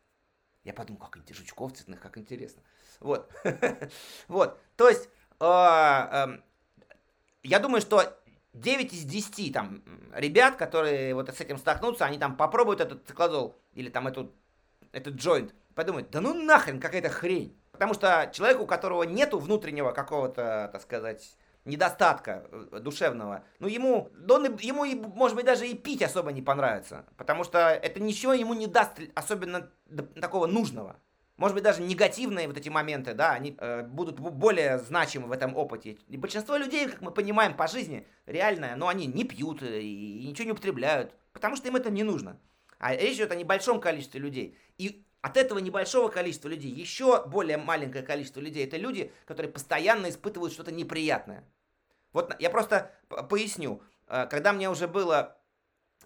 Я 0.66 0.74
подумал, 0.74 1.08
как 1.10 1.24
жучков 1.34 1.72
цветных, 1.72 2.02
как 2.02 2.18
интересно. 2.18 2.62
Вот. 3.00 3.32
вот. 4.28 4.60
То 4.76 4.90
есть, 4.90 5.10
э, 5.40 5.46
э, 5.46 6.40
я 7.44 7.60
думаю, 7.60 7.82
что 7.82 8.04
9 8.54 8.94
из 8.94 9.04
10 9.04 9.54
там 9.54 9.84
ребят, 10.14 10.56
которые 10.56 11.14
вот 11.14 11.30
с 11.30 11.40
этим 11.40 11.58
столкнутся, 11.58 12.06
они 12.06 12.18
там 12.18 12.36
попробуют 12.36 12.82
этот 12.82 13.08
циклозол 13.08 13.56
или 13.74 13.90
там 13.90 14.08
эту, 14.08 14.34
этот 14.92 15.16
джойнт, 15.16 15.54
подумают, 15.76 16.10
да 16.10 16.22
ну 16.22 16.34
нахрен 16.34 16.80
какая-то 16.80 17.10
хрень. 17.10 17.56
Потому 17.72 17.94
что 17.94 18.30
человеку, 18.34 18.64
у 18.64 18.68
которого 18.68 19.04
нету 19.04 19.40
внутреннего 19.40 19.92
какого-то, 19.92 20.70
так 20.74 20.82
сказать, 20.82 21.38
недостатка 21.64 22.46
э, 22.52 22.80
душевного, 22.80 23.44
ну 23.60 23.68
ему, 23.68 24.10
да 24.14 24.36
он, 24.36 24.58
ему, 24.58 24.86
может 25.16 25.36
быть, 25.36 25.46
даже 25.46 25.68
и 25.68 25.76
пить 25.76 26.02
особо 26.02 26.32
не 26.32 26.42
понравится, 26.42 27.06
потому 27.16 27.44
что 27.44 27.60
это 27.70 28.02
ничего 28.02 28.34
ему 28.34 28.54
не 28.54 28.68
даст 28.68 29.00
особенно 29.16 29.70
такого 30.20 30.48
нужного. 30.48 30.98
Может 31.40 31.56
быть, 31.56 31.64
даже 31.64 31.82
негативные 31.82 32.48
вот 32.48 32.58
эти 32.58 32.68
моменты, 32.68 33.14
да, 33.14 33.32
они 33.32 33.56
э, 33.58 33.84
будут 33.84 34.20
более 34.20 34.78
значимы 34.78 35.28
в 35.28 35.32
этом 35.32 35.56
опыте. 35.56 35.98
И 36.10 36.18
большинство 36.18 36.58
людей, 36.58 36.90
как 36.90 37.00
мы 37.00 37.12
понимаем 37.12 37.56
по 37.56 37.66
жизни, 37.66 38.06
реально, 38.26 38.76
но 38.76 38.90
они 38.90 39.08
не 39.08 39.24
пьют 39.24 39.64
э, 39.64 39.80
и 39.80 40.28
ничего 40.28 40.48
не 40.48 40.52
употребляют, 40.52 41.16
потому 41.32 41.56
что 41.56 41.70
им 41.70 41.78
это 41.78 41.90
не 41.90 42.04
нужно. 42.04 42.38
А 42.78 42.94
речь 42.94 43.16
идет 43.16 43.32
о 43.32 43.36
небольшом 43.36 43.80
количестве 43.80 44.20
людей. 44.20 44.58
И 44.78 45.06
от 45.22 45.38
этого 45.38 45.60
небольшого 45.60 46.10
количества 46.10 46.50
людей 46.50 46.72
еще 46.72 47.26
более 47.26 47.56
маленькое 47.56 48.04
количество 48.04 48.42
людей 48.42 48.66
это 48.66 48.76
люди, 48.76 49.10
которые 49.26 49.50
постоянно 49.50 50.10
испытывают 50.10 50.52
что-то 50.52 50.74
неприятное. 50.74 51.46
Вот 52.12 52.36
я 52.40 52.50
просто 52.50 52.92
поясню. 53.30 53.82
Э, 54.10 54.28
когда 54.30 54.52
мне 54.52 54.70
уже 54.70 54.90
было 54.90 55.39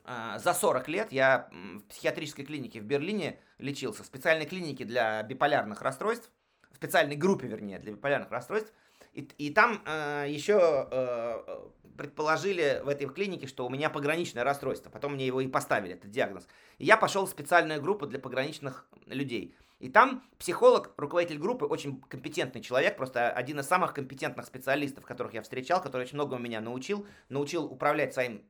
за 0.06 0.54
40 0.54 0.88
лет, 0.90 1.12
я 1.12 1.50
в 1.52 1.84
психиатрической 1.90 2.46
клинике 2.46 2.82
в 2.82 2.84
Берлине 2.84 3.40
лечился, 3.58 4.04
в 4.04 4.06
специальной 4.06 4.46
клинике 4.46 4.86
для 4.86 5.24
биполярных 5.24 5.82
расстройств, 5.82 6.30
в 6.72 6.76
специальной 6.76 7.16
группе, 7.16 7.48
вернее, 7.48 7.80
для 7.80 7.94
биполярных 7.94 8.32
расстройств. 8.32 8.74
И, 9.14 9.22
и 9.38 9.52
там 9.52 9.82
э, 9.86 10.26
еще 10.28 10.88
э, 10.92 11.70
предположили 11.98 12.82
в 12.84 12.90
этой 12.90 13.08
клинике, 13.08 13.48
что 13.48 13.66
у 13.66 13.70
меня 13.70 13.90
пограничное 13.90 14.44
расстройство. 14.44 14.90
Потом 14.90 15.14
мне 15.14 15.28
его 15.28 15.42
и 15.42 15.48
поставили, 15.48 15.94
этот 15.94 16.12
диагноз. 16.12 16.48
И 16.80 16.86
я 16.86 16.98
пошел 16.98 17.26
в 17.26 17.30
специальную 17.30 17.82
группу 17.82 18.08
для 18.08 18.20
пограничных 18.20 18.88
людей. 19.06 19.56
И 19.80 19.90
там 19.90 20.24
психолог, 20.40 20.94
руководитель 20.98 21.38
группы, 21.38 21.66
очень 21.66 22.02
компетентный 22.02 22.62
человек, 22.62 22.96
просто 22.96 23.30
один 23.30 23.60
из 23.60 23.68
самых 23.68 23.94
компетентных 23.94 24.46
специалистов, 24.46 25.06
которых 25.06 25.34
я 25.34 25.42
встречал, 25.42 25.82
который 25.82 26.04
очень 26.04 26.16
многому 26.16 26.42
меня 26.42 26.62
научил, 26.62 27.06
научил 27.30 27.66
управлять 27.66 28.14
своим 28.14 28.44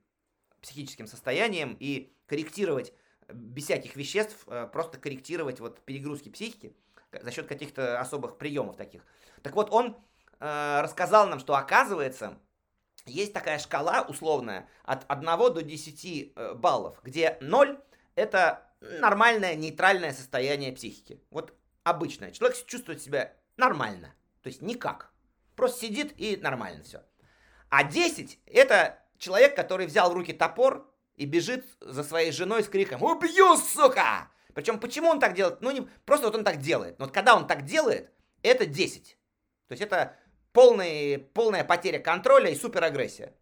психическим 0.64 1.06
состоянием 1.06 1.76
и 1.78 2.12
корректировать 2.26 2.92
без 3.28 3.64
всяких 3.64 3.96
веществ 3.96 4.44
э, 4.46 4.66
просто 4.72 4.98
корректировать 4.98 5.60
вот 5.60 5.80
перегрузки 5.84 6.30
психики 6.30 6.74
за 7.12 7.30
счет 7.30 7.46
каких-то 7.46 8.00
особых 8.00 8.38
приемов 8.38 8.76
таких. 8.76 9.02
Так 9.42 9.54
вот, 9.54 9.70
он 9.70 9.96
э, 10.40 10.80
рассказал 10.80 11.28
нам, 11.28 11.38
что 11.38 11.54
оказывается, 11.54 12.38
есть 13.06 13.32
такая 13.32 13.58
шкала 13.58 14.02
условная 14.02 14.68
от 14.82 15.04
1 15.08 15.24
до 15.24 15.62
10 15.62 16.32
э, 16.34 16.54
баллов, 16.54 16.98
где 17.02 17.38
0 17.40 17.78
это 18.14 18.70
нормальное 18.80 19.54
нейтральное 19.54 20.12
состояние 20.12 20.72
психики. 20.72 21.22
Вот 21.30 21.54
обычное. 21.82 22.30
Человек 22.30 22.56
чувствует 22.66 23.02
себя 23.02 23.34
нормально, 23.56 24.14
то 24.42 24.48
есть 24.48 24.62
никак. 24.62 25.12
Просто 25.56 25.86
сидит 25.86 26.14
и 26.16 26.36
нормально 26.36 26.82
все. 26.82 27.02
А 27.68 27.84
10 27.84 28.40
это 28.46 29.03
человек, 29.18 29.56
который 29.56 29.86
взял 29.86 30.10
в 30.10 30.14
руки 30.14 30.32
топор 30.32 30.90
и 31.16 31.26
бежит 31.26 31.64
за 31.80 32.02
своей 32.04 32.32
женой 32.32 32.62
с 32.62 32.68
криком 32.68 33.02
«Убью, 33.02 33.56
сука!» 33.56 34.30
Причем 34.54 34.78
почему 34.78 35.08
он 35.08 35.20
так 35.20 35.34
делает? 35.34 35.60
Ну, 35.60 35.70
не 35.72 35.82
просто 36.04 36.26
вот 36.26 36.36
он 36.36 36.44
так 36.44 36.58
делает. 36.58 36.98
Но 36.98 37.06
вот 37.06 37.14
когда 37.14 37.34
он 37.34 37.46
так 37.46 37.64
делает, 37.64 38.10
это 38.42 38.66
10. 38.66 39.18
То 39.68 39.72
есть 39.72 39.82
это 39.82 40.16
полный, 40.52 41.18
полная 41.18 41.64
потеря 41.64 41.98
контроля 41.98 42.50
и 42.50 42.54
суперагрессия. 42.54 43.34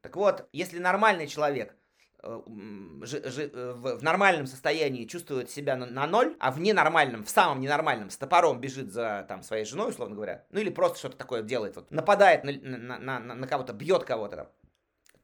Так 0.00 0.16
вот, 0.16 0.48
если 0.52 0.78
нормальный 0.78 1.26
человек 1.26 1.74
э, 2.22 2.40
э, 2.46 3.72
в 3.74 4.02
нормальном 4.02 4.46
состоянии 4.46 5.06
чувствует 5.06 5.50
себя 5.50 5.76
на, 5.76 5.86
на 5.86 6.06
ноль, 6.06 6.36
а 6.40 6.50
в 6.50 6.60
ненормальном, 6.60 7.24
в 7.24 7.30
самом 7.30 7.60
ненормальном, 7.60 8.10
с 8.10 8.18
топором 8.18 8.60
бежит 8.60 8.92
за 8.92 9.24
там, 9.28 9.42
своей 9.42 9.64
женой, 9.64 9.90
условно 9.90 10.16
говоря, 10.16 10.44
ну 10.50 10.60
или 10.60 10.68
просто 10.68 10.98
что-то 10.98 11.16
такое 11.16 11.42
делает, 11.42 11.76
вот, 11.76 11.90
нападает 11.90 12.44
на, 12.44 12.52
на, 12.52 12.98
на, 12.98 13.34
на, 13.34 13.46
кого-то, 13.46 13.72
бьет 13.72 14.04
кого-то, 14.04 14.50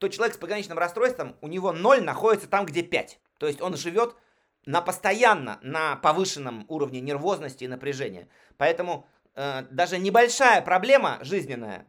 то 0.01 0.09
человек 0.09 0.35
с 0.35 0.39
пограничным 0.39 0.79
расстройством, 0.79 1.37
у 1.43 1.47
него 1.47 1.73
ноль 1.73 2.03
находится 2.03 2.49
там, 2.49 2.65
где 2.65 2.83
5. 2.83 3.21
То 3.39 3.47
есть 3.47 3.61
он 3.61 3.77
живет 3.77 4.17
на 4.65 4.81
постоянно 4.81 5.59
на 5.63 5.97
повышенном 5.97 6.65
уровне 6.69 7.01
нервозности 7.01 7.65
и 7.65 7.69
напряжения. 7.69 8.27
Поэтому 8.57 9.07
э, 9.35 9.63
даже 9.71 9.99
небольшая 9.99 10.63
проблема 10.63 11.19
жизненная 11.21 11.87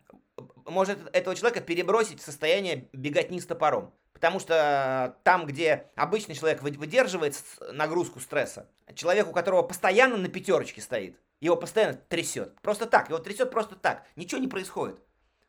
может 0.66 1.00
этого 1.14 1.36
человека 1.38 1.62
перебросить 1.62 2.22
в 2.22 2.26
состояние 2.26 2.90
беготни 2.92 3.40
с 3.40 3.46
топором. 3.46 3.94
Потому 4.12 4.42
что 4.42 5.18
там, 5.24 5.46
где 5.46 5.90
обычный 5.96 6.36
человек 6.36 6.62
выдерживает 6.62 7.42
нагрузку 7.72 8.20
стресса, 8.20 8.70
человек, 8.94 9.30
у 9.30 9.32
которого 9.32 9.64
постоянно 9.64 10.18
на 10.18 10.28
пятерочке 10.28 10.82
стоит, 10.82 11.18
его 11.40 11.56
постоянно 11.56 11.96
трясет. 11.96 12.60
Просто 12.62 12.88
так, 12.88 13.08
его 13.08 13.20
трясет 13.20 13.52
просто 13.52 13.76
так. 13.76 14.06
Ничего 14.18 14.42
не 14.42 14.48
происходит. 14.48 15.02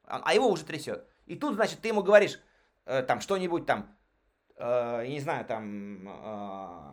А, 0.04 0.22
а 0.24 0.32
его 0.32 0.48
уже 0.48 0.64
трясет. 0.64 1.04
И 1.26 1.36
тут, 1.36 1.54
значит, 1.54 1.80
ты 1.80 1.88
ему 1.88 2.02
говоришь, 2.02 2.38
э, 2.86 3.02
там, 3.02 3.20
что-нибудь 3.20 3.66
там, 3.66 3.96
э, 4.56 5.06
не 5.06 5.20
знаю, 5.20 5.44
там, 5.44 6.08
э, 6.08 6.92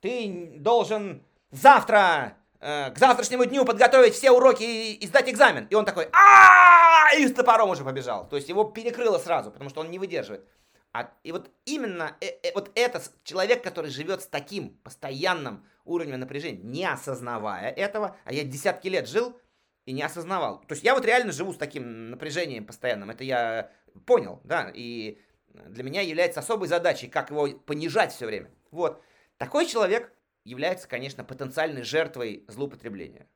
ты 0.00 0.52
должен 0.56 1.22
завтра, 1.50 2.36
э, 2.60 2.90
к 2.90 2.98
завтрашнему 2.98 3.44
дню 3.44 3.64
подготовить 3.64 4.14
все 4.14 4.30
уроки 4.30 4.62
и, 4.62 4.94
и 4.94 5.06
сдать 5.06 5.28
экзамен. 5.28 5.66
И 5.70 5.74
он 5.74 5.84
такой, 5.84 6.08
а 6.12 7.14
и 7.16 7.26
с 7.26 7.32
топором 7.32 7.70
уже 7.70 7.84
побежал. 7.84 8.28
То 8.28 8.36
есть 8.36 8.48
его 8.48 8.64
перекрыло 8.64 9.18
сразу, 9.18 9.50
потому 9.50 9.70
что 9.70 9.80
он 9.80 9.90
не 9.90 9.98
выдерживает. 9.98 10.46
А, 10.92 11.12
и 11.22 11.30
вот 11.30 11.50
именно 11.66 12.16
э, 12.20 12.26
э, 12.42 12.52
вот 12.54 12.70
этот 12.74 13.12
человек, 13.22 13.62
который 13.62 13.90
живет 13.90 14.22
с 14.22 14.26
таким 14.26 14.70
постоянным 14.78 15.64
уровнем 15.84 16.18
напряжения, 16.18 16.62
не 16.62 16.84
осознавая 16.84 17.70
этого, 17.70 18.16
а 18.24 18.32
я 18.32 18.44
десятки 18.44 18.88
лет 18.88 19.08
жил 19.08 19.38
и 19.86 19.92
не 19.92 20.02
осознавал. 20.02 20.60
То 20.62 20.72
есть 20.72 20.84
я 20.84 20.94
вот 20.94 21.04
реально 21.04 21.32
живу 21.32 21.52
с 21.52 21.56
таким 21.56 22.10
напряжением 22.10 22.66
постоянным, 22.66 23.10
это 23.10 23.22
я 23.22 23.70
понял, 24.06 24.40
да, 24.44 24.70
и 24.74 25.20
для 25.48 25.82
меня 25.82 26.00
является 26.02 26.40
особой 26.40 26.68
задачей, 26.68 27.08
как 27.08 27.30
его 27.30 27.48
понижать 27.48 28.12
все 28.12 28.26
время. 28.26 28.50
Вот. 28.70 29.02
Такой 29.36 29.66
человек 29.66 30.12
является, 30.44 30.88
конечно, 30.88 31.24
потенциальной 31.24 31.82
жертвой 31.82 32.44
злоупотребления. 32.48 33.28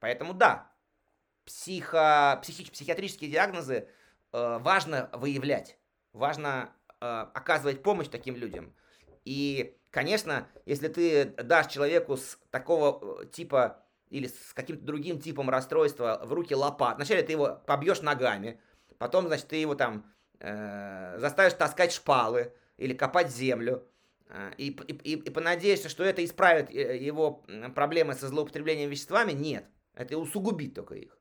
Поэтому 0.00 0.34
да, 0.34 0.72
психо, 1.44 2.38
психи, 2.42 2.70
психиатрические 2.70 3.30
диагнозы 3.30 3.88
э, 4.32 4.58
важно 4.60 5.10
выявлять, 5.12 5.78
важно 6.12 6.72
э, 7.00 7.06
оказывать 7.06 7.82
помощь 7.82 8.08
таким 8.08 8.36
людям. 8.36 8.74
И, 9.24 9.78
конечно, 9.90 10.48
если 10.66 10.88
ты 10.88 11.24
дашь 11.24 11.68
человеку 11.68 12.16
с 12.16 12.38
такого 12.50 13.22
э, 13.22 13.26
типа 13.26 13.84
или 14.10 14.26
с 14.26 14.52
каким-то 14.52 14.84
другим 14.84 15.18
типом 15.20 15.50
расстройства 15.50 16.20
в 16.24 16.32
руки 16.32 16.54
лопат, 16.54 16.96
вначале 16.96 17.22
ты 17.22 17.32
его 17.32 17.60
побьешь 17.66 18.02
ногами, 18.02 18.60
потом, 18.98 19.26
значит, 19.26 19.48
ты 19.48 19.56
его 19.56 19.74
там 19.74 20.12
э, 20.40 21.16
заставишь 21.18 21.54
таскать 21.54 21.92
шпалы 21.92 22.52
или 22.76 22.94
копать 22.94 23.30
землю, 23.30 23.86
а, 24.28 24.52
и, 24.56 24.70
и, 24.70 25.12
и 25.12 25.30
понадеешься, 25.30 25.88
что 25.88 26.02
это 26.02 26.24
исправит 26.24 26.70
э, 26.70 26.96
его 26.96 27.44
проблемы 27.74 28.14
со 28.14 28.28
злоупотреблением 28.28 28.90
веществами, 28.90 29.32
нет. 29.32 29.66
Это 29.94 30.18
усугубит 30.18 30.74
только 30.74 30.94
их. 30.94 31.16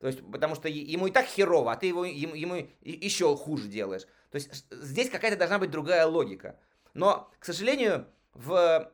То 0.00 0.08
есть, 0.08 0.20
потому 0.30 0.54
что 0.56 0.68
ему 0.68 1.06
и 1.06 1.12
так 1.12 1.26
херово, 1.26 1.72
а 1.72 1.76
ты 1.76 1.86
его, 1.86 2.04
ему, 2.04 2.34
ему 2.34 2.68
еще 2.82 3.36
хуже 3.36 3.68
делаешь. 3.68 4.02
То 4.30 4.36
есть 4.36 4.66
здесь 4.70 5.08
какая-то 5.08 5.36
должна 5.36 5.58
быть 5.58 5.70
другая 5.70 6.06
логика. 6.06 6.58
Но, 6.92 7.30
к 7.38 7.44
сожалению, 7.44 8.06
в... 8.34 8.92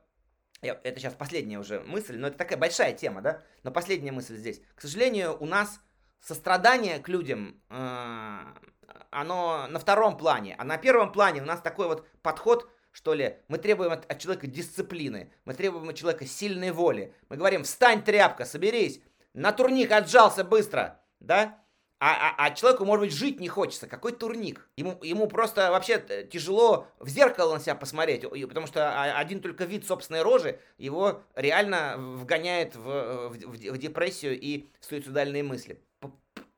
Это 0.60 1.00
сейчас 1.00 1.14
последняя 1.14 1.58
уже 1.58 1.80
мысль, 1.80 2.18
но 2.18 2.26
это 2.26 2.36
такая 2.36 2.58
большая 2.58 2.92
тема, 2.92 3.22
да? 3.22 3.42
Но 3.62 3.70
последняя 3.70 4.12
мысль 4.12 4.36
здесь. 4.36 4.60
К 4.74 4.82
сожалению, 4.82 5.36
у 5.40 5.46
нас 5.46 5.80
сострадание 6.20 6.98
к 6.98 7.08
людям, 7.08 7.60
э, 7.70 8.38
оно 9.10 9.66
на 9.68 9.78
втором 9.78 10.16
плане. 10.16 10.54
А 10.58 10.64
на 10.64 10.78
первом 10.78 11.12
плане 11.12 11.42
у 11.42 11.44
нас 11.44 11.60
такой 11.60 11.86
вот 11.86 12.06
подход 12.22 12.68
что 12.90 13.14
ли, 13.14 13.36
мы 13.46 13.58
требуем 13.58 13.92
от, 13.92 14.10
от 14.10 14.18
человека 14.18 14.48
дисциплины, 14.48 15.32
мы 15.44 15.54
требуем 15.54 15.88
от 15.88 15.94
человека 15.94 16.26
сильной 16.26 16.72
воли. 16.72 17.14
Мы 17.28 17.36
говорим, 17.36 17.62
встань, 17.62 18.02
тряпка, 18.02 18.44
соберись, 18.44 19.00
на 19.34 19.52
турник 19.52 19.92
отжался 19.92 20.42
быстро, 20.42 21.00
да? 21.20 21.62
А, 22.00 22.30
а, 22.30 22.46
а 22.46 22.50
человеку, 22.52 22.84
может 22.84 23.06
быть, 23.06 23.12
жить 23.12 23.40
не 23.40 23.48
хочется. 23.48 23.88
Какой 23.88 24.12
турник? 24.12 24.68
Ему, 24.76 24.98
ему 25.02 25.26
просто 25.26 25.70
вообще 25.72 26.02
э, 26.08 26.24
тяжело 26.24 26.86
в 27.00 27.08
зеркало 27.08 27.54
на 27.54 27.60
себя 27.60 27.74
посмотреть, 27.74 28.22
потому 28.22 28.68
что 28.68 29.02
один 29.02 29.40
только 29.40 29.64
вид 29.64 29.84
собственной 29.84 30.22
рожи 30.22 30.60
его 30.76 31.22
реально 31.34 31.96
вгоняет 31.98 32.76
в, 32.76 33.30
в, 33.30 33.34
в 33.34 33.78
депрессию 33.78 34.38
и 34.38 34.68
суицидальные 34.80 35.42
мысли. 35.42 35.82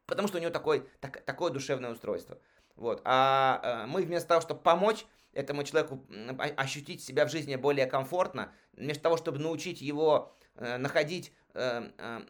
Потому 0.05 0.29
что 0.29 0.39
у 0.39 0.41
него 0.41 0.51
такой, 0.51 0.87
так, 1.01 1.23
такое 1.23 1.51
душевное 1.51 1.93
устройство. 1.93 2.37
Вот. 2.77 3.01
А, 3.05 3.61
а 3.63 3.87
мы 3.87 4.03
вместо 4.03 4.29
того, 4.29 4.41
чтобы 4.43 4.61
помочь, 4.61 5.07
этому 5.33 5.65
человеку 5.65 6.05
ощутить 6.57 7.03
себя 7.03 7.27
в 7.27 7.31
жизни 7.31 7.57
более 7.57 7.87
комфортно, 7.87 8.53
вместо 8.73 9.05
того, 9.05 9.17
чтобы 9.17 9.39
научить 9.39 9.81
его 9.81 10.35
э, 10.57 10.77
находить 10.77 11.33
э, 11.55 11.91
э, 11.97 12.21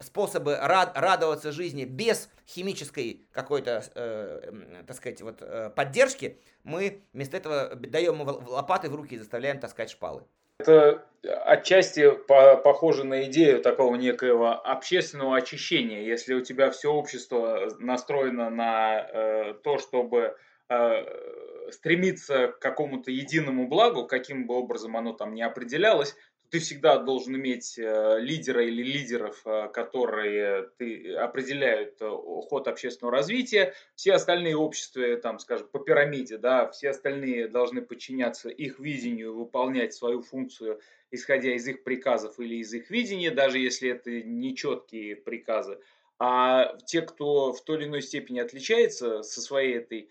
способы 0.00 0.56
рад, 0.56 0.92
радоваться 0.96 1.52
жизни 1.52 1.84
без 1.84 2.30
химической 2.46 3.26
какой-то, 3.32 3.82
э, 3.94 4.82
так 4.86 4.96
сказать, 4.96 5.22
вот, 5.22 5.38
э, 5.40 5.70
поддержки, 5.74 6.38
мы 6.64 7.02
вместо 7.12 7.36
этого 7.36 7.74
даем 7.74 8.20
ему 8.20 8.24
лопаты 8.24 8.88
в 8.90 8.94
руки 8.94 9.14
и 9.14 9.18
заставляем 9.18 9.58
таскать 9.58 9.90
шпалы. 9.90 10.22
Это 10.58 11.04
отчасти 11.22 12.10
по 12.12 12.56
похоже 12.56 13.04
на 13.04 13.24
идею 13.24 13.60
такого 13.60 13.96
некоего 13.96 14.52
общественного 14.52 15.36
очищения. 15.36 16.02
Если 16.02 16.34
у 16.34 16.40
тебя 16.40 16.70
все 16.70 16.92
общество 16.92 17.68
настроено 17.78 18.48
на 18.48 19.00
э, 19.00 19.54
то, 19.62 19.78
чтобы 19.78 20.36
э, 20.68 21.70
стремиться 21.72 22.48
к 22.48 22.58
какому-то 22.58 23.10
единому 23.10 23.66
благу, 23.66 24.06
каким 24.06 24.46
бы 24.46 24.54
образом 24.54 24.96
оно 24.96 25.12
там 25.12 25.34
ни 25.34 25.42
определялось, 25.42 26.14
ты 26.52 26.58
всегда 26.58 26.98
должен 26.98 27.34
иметь 27.36 27.78
э, 27.78 28.18
лидера 28.20 28.62
или 28.62 28.82
лидеров, 28.82 29.40
э, 29.46 29.70
которые 29.72 30.68
ты, 30.76 31.14
определяют 31.14 31.96
э, 32.02 32.06
ход 32.10 32.68
общественного 32.68 33.16
развития. 33.16 33.72
Все 33.94 34.12
остальные 34.12 34.58
общества, 34.58 35.16
там, 35.16 35.38
скажем, 35.38 35.66
по 35.68 35.78
пирамиде, 35.78 36.36
да, 36.36 36.68
все 36.68 36.90
остальные 36.90 37.48
должны 37.48 37.80
подчиняться 37.80 38.50
их 38.50 38.80
видению, 38.80 39.34
выполнять 39.34 39.94
свою 39.94 40.20
функцию, 40.20 40.78
исходя 41.10 41.54
из 41.54 41.66
их 41.66 41.84
приказов 41.84 42.38
или 42.38 42.56
из 42.56 42.74
их 42.74 42.90
видения, 42.90 43.30
даже 43.30 43.58
если 43.58 43.88
это 43.88 44.10
нечеткие 44.10 45.16
приказы. 45.16 45.78
А 46.18 46.76
те, 46.84 47.00
кто 47.00 47.54
в 47.54 47.64
той 47.64 47.78
или 47.78 47.84
иной 47.86 48.02
степени 48.02 48.40
отличается 48.40 49.22
со 49.22 49.40
своей 49.40 49.78
этой 49.78 50.10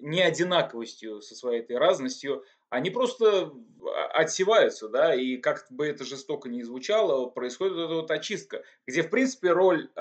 неодинаковостью, 0.00 1.20
со 1.20 1.34
своей 1.34 1.60
этой 1.60 1.76
разностью, 1.76 2.42
они 2.72 2.88
просто 2.88 3.52
отсеваются, 4.14 4.88
да, 4.88 5.14
и 5.14 5.36
как 5.36 5.66
бы 5.68 5.86
это 5.86 6.04
жестоко 6.04 6.48
не 6.48 6.62
звучало, 6.62 7.28
происходит 7.28 7.76
эта 7.76 7.94
вот 7.94 8.10
очистка, 8.10 8.64
где, 8.86 9.02
в 9.02 9.10
принципе, 9.10 9.50
роль 9.50 9.90
э, 9.94 10.00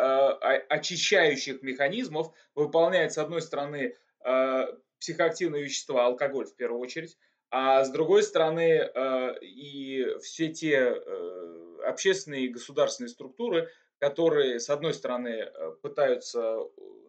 очищающих 0.70 1.64
механизмов 1.64 2.32
выполняет, 2.56 3.12
с 3.12 3.18
одной 3.18 3.42
стороны, 3.42 3.98
э, 4.24 4.64
психоактивные 5.00 5.64
вещества, 5.64 6.06
алкоголь 6.06 6.46
в 6.46 6.56
первую 6.56 6.80
очередь, 6.80 7.18
а 7.50 7.84
с 7.84 7.92
другой 7.92 8.24
стороны, 8.24 8.90
э, 8.94 9.40
и 9.42 10.08
все 10.22 10.48
те 10.54 10.94
э, 10.96 11.78
общественные 11.86 12.46
и 12.46 12.50
государственные 12.50 13.10
структуры, 13.10 13.70
которые, 14.00 14.62
с 14.62 14.70
одной 14.70 14.94
стороны, 14.94 15.28
э, 15.28 15.72
пытаются 15.82 16.60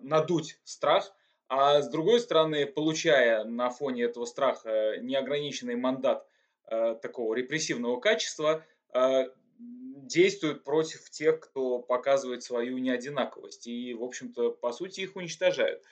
надуть 0.00 0.58
страх– 0.64 1.14
а 1.54 1.82
с 1.82 1.88
другой 1.90 2.18
стороны, 2.20 2.64
получая 2.64 3.44
на 3.44 3.68
фоне 3.68 4.04
этого 4.04 4.24
страха 4.24 4.96
неограниченный 5.02 5.76
мандат 5.76 6.26
э, 6.66 6.96
такого 7.02 7.34
репрессивного 7.34 8.00
качества 8.00 8.64
э, 8.94 9.24
действуют 9.58 10.64
против 10.64 11.10
тех, 11.10 11.40
кто 11.40 11.78
показывает 11.80 12.42
свою 12.42 12.78
неодинаковость. 12.78 13.66
И, 13.66 13.92
в 13.92 14.02
общем-то, 14.02 14.52
по 14.52 14.72
сути, 14.72 15.00
их 15.02 15.14
уничтожают. 15.14 15.82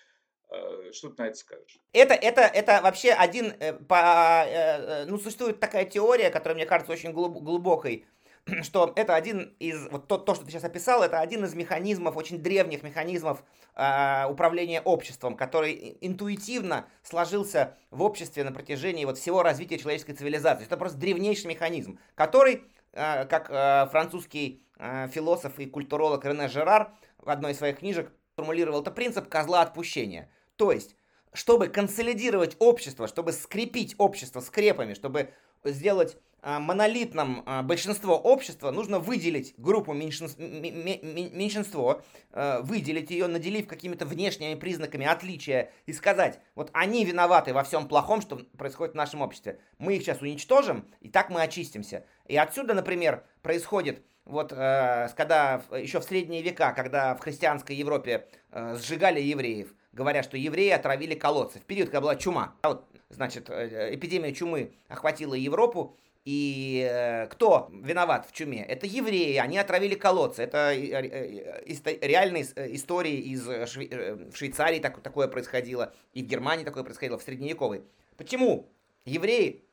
Э, 0.48 0.92
что 0.92 1.10
ты 1.10 1.22
на 1.22 1.26
это 1.26 1.36
скажешь? 1.36 1.78
Это, 1.92 2.14
это, 2.14 2.40
это 2.40 2.80
вообще 2.82 3.10
один... 3.10 3.52
Э, 3.60 3.74
по, 3.74 4.46
э, 4.46 5.04
ну, 5.04 5.18
существует 5.18 5.60
такая 5.60 5.84
теория, 5.84 6.30
которая, 6.30 6.54
мне 6.56 6.64
кажется, 6.64 6.94
очень 6.94 7.12
глубокой, 7.12 8.06
что 8.62 8.92
это 8.96 9.14
один 9.14 9.54
из... 9.58 9.88
Вот 9.90 10.08
то, 10.08 10.18
то, 10.18 10.34
что 10.34 10.44
ты 10.44 10.50
сейчас 10.50 10.64
описал, 10.64 11.02
это 11.02 11.20
один 11.20 11.44
из 11.44 11.54
механизмов, 11.54 12.16
очень 12.16 12.38
древних 12.38 12.82
механизмов 12.82 13.42
э, 13.74 14.26
управления 14.28 14.80
обществом, 14.80 15.36
который 15.36 15.96
интуитивно 16.00 16.86
сложился 17.02 17.76
в 17.90 18.02
обществе 18.02 18.44
на 18.44 18.52
протяжении 18.52 19.04
вот 19.04 19.18
всего 19.18 19.42
развития 19.42 19.78
человеческой 19.78 20.14
цивилизации. 20.14 20.64
Это 20.64 20.76
просто 20.76 20.98
древнейший 20.98 21.48
механизм, 21.48 21.98
который 22.14 22.64
Э, 22.92 23.24
как 23.26 23.50
э, 23.50 23.88
французский 23.90 24.64
э, 24.78 25.08
философ 25.08 25.58
и 25.58 25.66
культуролог 25.66 26.24
Рене 26.24 26.48
Жерар 26.48 26.92
в 27.18 27.30
одной 27.30 27.52
из 27.52 27.58
своих 27.58 27.78
книжек 27.78 28.10
формулировал, 28.34 28.80
это 28.80 28.90
принцип 28.90 29.28
козла 29.28 29.62
отпущения. 29.62 30.28
То 30.56 30.72
есть, 30.72 30.96
чтобы 31.32 31.68
консолидировать 31.68 32.56
общество, 32.58 33.06
чтобы 33.06 33.32
скрепить 33.32 33.94
общество 33.98 34.40
скрепами, 34.40 34.94
чтобы 34.94 35.32
сделать 35.62 36.16
монолитном 36.42 37.42
а, 37.46 37.62
большинство 37.62 38.16
общества, 38.18 38.70
нужно 38.70 38.98
выделить 38.98 39.54
группу 39.56 39.92
меньшинство, 39.92 40.42
меньшинство 40.42 42.02
а, 42.32 42.60
выделить 42.62 43.10
ее, 43.10 43.26
наделив 43.26 43.66
какими-то 43.66 44.06
внешними 44.06 44.54
признаками 44.54 45.06
отличия 45.06 45.70
и 45.86 45.92
сказать, 45.92 46.40
вот 46.54 46.70
они 46.72 47.04
виноваты 47.04 47.52
во 47.52 47.62
всем 47.62 47.88
плохом, 47.88 48.22
что 48.22 48.36
происходит 48.56 48.94
в 48.94 48.96
нашем 48.96 49.22
обществе. 49.22 49.60
Мы 49.78 49.96
их 49.96 50.02
сейчас 50.02 50.20
уничтожим, 50.20 50.86
и 51.00 51.08
так 51.08 51.30
мы 51.30 51.42
очистимся. 51.42 52.04
И 52.26 52.36
отсюда, 52.36 52.74
например, 52.74 53.24
происходит 53.42 54.02
вот 54.26 54.50
когда 54.50 55.62
еще 55.72 55.98
в 55.98 56.04
средние 56.04 56.42
века, 56.42 56.72
когда 56.72 57.16
в 57.16 57.20
христианской 57.20 57.74
Европе 57.74 58.28
сжигали 58.52 59.20
евреев, 59.20 59.74
говоря, 59.92 60.22
что 60.22 60.36
евреи 60.36 60.70
отравили 60.70 61.14
колодцы. 61.14 61.58
В 61.58 61.64
период, 61.64 61.88
когда 61.88 62.00
была 62.00 62.16
чума. 62.16 62.54
Вот, 62.62 62.86
значит, 63.08 63.50
э, 63.50 63.94
эпидемия 63.94 64.32
чумы 64.32 64.72
охватила 64.88 65.34
Европу, 65.34 65.96
и 66.24 66.86
э, 66.90 67.26
кто 67.28 67.70
виноват 67.72 68.26
в 68.28 68.32
чуме? 68.32 68.62
Это 68.62 68.86
евреи, 68.86 69.36
они 69.36 69.56
отравили 69.56 69.94
колодцы. 69.94 70.42
Это 70.42 70.72
э, 70.74 71.66
э, 71.66 72.06
реальные 72.06 72.44
истории 72.74 73.16
из 73.16 73.44
Шве... 73.70 74.28
в 74.30 74.36
Швейцарии 74.36 74.80
так, 74.80 75.00
такое 75.00 75.28
происходило, 75.28 75.94
и 76.12 76.22
в 76.22 76.26
Германии 76.26 76.64
такое 76.64 76.84
происходило, 76.84 77.16
в 77.18 77.22
средневековой. 77.22 77.84
Почему? 78.18 78.68
Евреи 79.06 79.64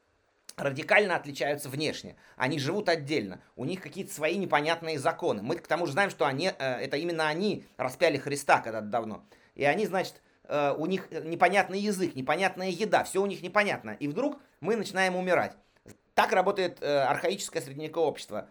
радикально 0.55 1.17
отличаются 1.17 1.67
внешне. 1.67 2.15
Они 2.37 2.59
живут 2.59 2.87
отдельно. 2.87 3.41
У 3.57 3.65
них 3.65 3.81
какие-то 3.81 4.13
свои 4.13 4.37
непонятные 4.37 4.97
законы. 4.97 5.41
Мы 5.41 5.57
к 5.57 5.67
тому 5.67 5.85
же 5.85 5.91
знаем, 5.91 6.09
что 6.09 6.25
они, 6.25 6.49
это 6.57 6.95
именно 6.95 7.27
они 7.27 7.65
распяли 7.75 8.17
Христа 8.17 8.61
когда-то 8.61 8.87
давно. 8.87 9.25
И 9.53 9.65
они, 9.65 9.85
значит, 9.85 10.21
у 10.49 10.85
них 10.85 11.11
непонятный 11.11 11.79
язык, 11.79 12.15
непонятная 12.15 12.69
еда, 12.69 13.03
все 13.03 13.21
у 13.21 13.25
них 13.27 13.43
непонятно. 13.43 13.97
И 13.99 14.07
вдруг 14.07 14.39
мы 14.61 14.77
начинаем 14.77 15.15
умирать. 15.17 15.57
Так 16.17 16.31
работает 16.31 16.81
э, 16.81 17.01
архаическое 17.03 17.61
средневековое 17.61 18.09
общество. 18.09 18.49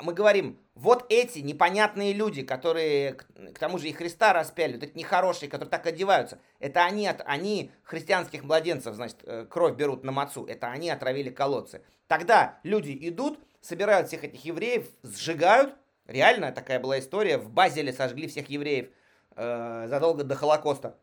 Мы 0.00 0.14
говорим, 0.14 0.58
вот 0.74 1.04
эти 1.10 1.40
непонятные 1.40 2.14
люди, 2.14 2.42
которые, 2.42 3.12
к, 3.12 3.26
к 3.52 3.58
тому 3.58 3.76
же 3.76 3.88
и 3.88 3.92
Христа 3.92 4.32
распяли, 4.32 4.76
вот 4.76 4.84
эти 4.84 4.96
нехорошие, 4.96 5.50
которые 5.50 5.68
так 5.68 5.86
одеваются, 5.86 6.38
это 6.58 6.86
они, 6.86 7.06
от, 7.06 7.20
они 7.26 7.70
христианских 7.82 8.44
младенцев, 8.44 8.94
значит, 8.94 9.18
э, 9.24 9.44
кровь 9.44 9.76
берут 9.76 10.04
на 10.04 10.12
мацу, 10.12 10.46
это 10.46 10.68
они 10.68 10.88
отравили 10.88 11.28
колодцы. 11.28 11.82
Тогда 12.06 12.60
люди 12.62 12.96
идут, 12.98 13.40
собирают 13.60 14.08
всех 14.08 14.24
этих 14.24 14.42
евреев, 14.46 14.88
сжигают, 15.02 15.74
реально 16.06 16.50
такая 16.50 16.80
была 16.80 16.98
история, 16.98 17.36
в 17.36 17.50
Базеле 17.50 17.92
сожгли 17.92 18.26
всех 18.26 18.48
евреев 18.48 18.88
э, 19.36 19.86
задолго 19.90 20.24
до 20.24 20.34
Холокоста. 20.34 20.96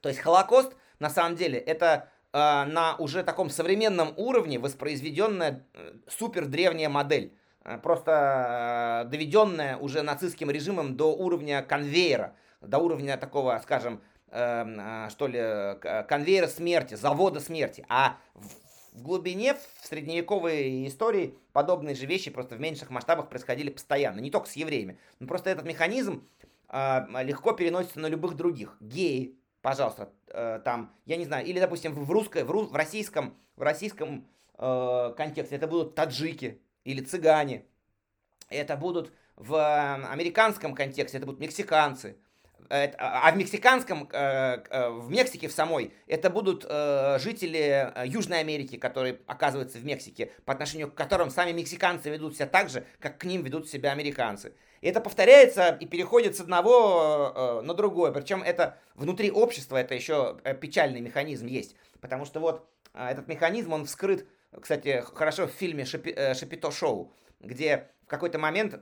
То 0.00 0.08
есть 0.08 0.22
Холокост, 0.22 0.72
на 1.00 1.10
самом 1.10 1.36
деле, 1.36 1.58
это 1.58 2.08
на 2.32 2.96
уже 2.98 3.22
таком 3.22 3.50
современном 3.50 4.14
уровне 4.16 4.58
воспроизведенная 4.58 5.66
э, 5.74 5.92
супер 6.08 6.46
древняя 6.46 6.88
модель. 6.88 7.34
Э, 7.64 7.78
просто 7.78 9.04
э, 9.04 9.10
доведенная 9.10 9.76
уже 9.76 10.02
нацистским 10.02 10.50
режимом 10.50 10.96
до 10.96 11.14
уровня 11.14 11.62
конвейера, 11.62 12.34
до 12.60 12.78
уровня 12.78 13.16
такого, 13.16 13.58
скажем, 13.62 14.02
э, 14.28 15.08
что 15.10 15.26
ли, 15.26 15.78
конвейера 16.08 16.46
смерти, 16.48 16.94
завода 16.94 17.40
смерти. 17.40 17.84
А 17.88 18.16
в, 18.34 19.02
глубине, 19.02 19.54
в 19.54 19.86
средневековой 19.86 20.86
истории 20.86 21.36
подобные 21.52 21.94
же 21.94 22.06
вещи 22.06 22.30
просто 22.30 22.56
в 22.56 22.60
меньших 22.60 22.90
масштабах 22.90 23.28
происходили 23.28 23.70
постоянно. 23.70 24.20
Не 24.20 24.30
только 24.30 24.48
с 24.48 24.56
евреями. 24.56 24.98
Но 25.20 25.26
просто 25.26 25.50
этот 25.50 25.64
механизм 25.64 26.26
легко 26.70 27.52
переносится 27.52 28.00
на 28.00 28.06
любых 28.06 28.34
других. 28.34 28.78
Геи, 28.80 29.36
пожалуйста, 29.60 30.08
э, 30.32 30.60
там, 30.64 30.94
я 31.06 31.16
не 31.16 31.24
знаю, 31.24 31.46
или, 31.46 31.60
допустим, 31.60 31.94
в, 31.94 32.10
русской, 32.10 32.44
в, 32.44 32.50
рус, 32.50 32.70
в 32.70 32.74
российском, 32.74 33.36
в 33.56 33.62
российском 33.62 34.26
э, 34.58 35.14
контексте 35.16 35.56
это 35.56 35.66
будут 35.66 35.94
таджики 35.94 36.60
или 36.84 37.00
цыгане, 37.00 37.64
это 38.48 38.76
будут 38.76 39.12
в 39.36 39.54
э, 39.54 40.06
американском 40.06 40.74
контексте, 40.74 41.18
это 41.18 41.26
будут 41.26 41.40
мексиканцы, 41.40 42.16
а, 42.68 43.28
а 43.28 43.32
в 43.32 43.36
мексиканском, 43.36 44.08
э, 44.12 44.62
э, 44.70 44.90
в 44.90 45.10
Мексике 45.10 45.48
в 45.48 45.52
самой, 45.52 45.92
это 46.06 46.30
будут 46.30 46.64
э, 46.68 47.18
жители 47.20 47.92
Южной 48.06 48.40
Америки, 48.40 48.76
которые 48.76 49.20
оказываются 49.26 49.78
в 49.78 49.84
Мексике, 49.84 50.32
по 50.44 50.52
отношению 50.52 50.90
к 50.90 50.94
которым 50.94 51.30
сами 51.30 51.52
мексиканцы 51.52 52.10
ведут 52.10 52.34
себя 52.34 52.46
так 52.46 52.70
же, 52.70 52.84
как 52.98 53.18
к 53.18 53.24
ним 53.24 53.42
ведут 53.42 53.68
себя 53.68 53.92
американцы. 53.92 54.54
И 54.80 54.88
это 54.88 55.00
повторяется 55.00 55.76
и 55.80 55.86
переходит 55.86 56.36
с 56.36 56.40
одного 56.40 57.62
на 57.62 57.72
другое. 57.74 58.10
Причем 58.10 58.42
это 58.42 58.78
внутри 58.94 59.30
общества, 59.30 59.76
это 59.76 59.94
еще 59.94 60.38
печальный 60.60 61.00
механизм 61.00 61.46
есть. 61.46 61.76
Потому 62.00 62.24
что 62.24 62.40
вот 62.40 62.68
этот 62.92 63.28
механизм, 63.28 63.72
он 63.72 63.84
вскрыт, 63.84 64.26
кстати, 64.60 65.04
хорошо 65.14 65.46
в 65.46 65.50
фильме 65.50 65.84
«Шапито 65.84 66.72
Шоу», 66.72 67.12
где 67.38 67.90
в 68.04 68.08
какой-то 68.08 68.40
момент 68.40 68.74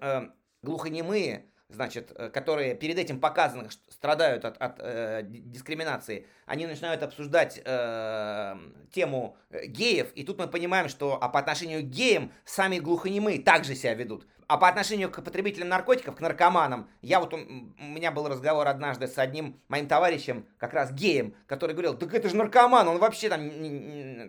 глухонемые 0.62 1.44
значит, 1.72 2.12
э, 2.14 2.30
которые 2.30 2.74
перед 2.74 2.98
этим 2.98 3.20
показаны, 3.20 3.68
страдают 3.88 4.44
от, 4.44 4.56
от 4.58 4.76
э, 4.78 5.22
дискриминации, 5.24 6.26
они 6.46 6.66
начинают 6.66 7.02
обсуждать 7.02 7.60
э, 7.64 8.56
тему 8.92 9.36
э, 9.50 9.66
геев, 9.66 10.12
и 10.14 10.24
тут 10.24 10.38
мы 10.38 10.48
понимаем, 10.48 10.88
что 10.88 11.18
а 11.20 11.28
по 11.28 11.38
отношению 11.38 11.82
к 11.82 11.86
геям 11.86 12.32
сами 12.44 12.78
глухонемые 12.78 13.40
также 13.40 13.74
себя 13.74 13.94
ведут. 13.94 14.26
А 14.48 14.56
по 14.58 14.68
отношению 14.68 15.12
к 15.12 15.22
потребителям 15.22 15.68
наркотиков, 15.68 16.16
к 16.16 16.20
наркоманам, 16.20 16.90
я 17.02 17.20
вот, 17.20 17.32
у 17.32 17.36
меня 17.38 18.10
был 18.10 18.26
разговор 18.26 18.66
однажды 18.66 19.06
с 19.06 19.16
одним 19.16 19.60
моим 19.68 19.86
товарищем, 19.86 20.44
как 20.58 20.74
раз 20.74 20.92
геем, 20.92 21.36
который 21.46 21.70
говорил, 21.70 21.96
так 21.96 22.12
это 22.12 22.28
же 22.28 22.34
наркоман, 22.34 22.88
он 22.88 22.98
вообще 22.98 23.28
там, 23.28 23.48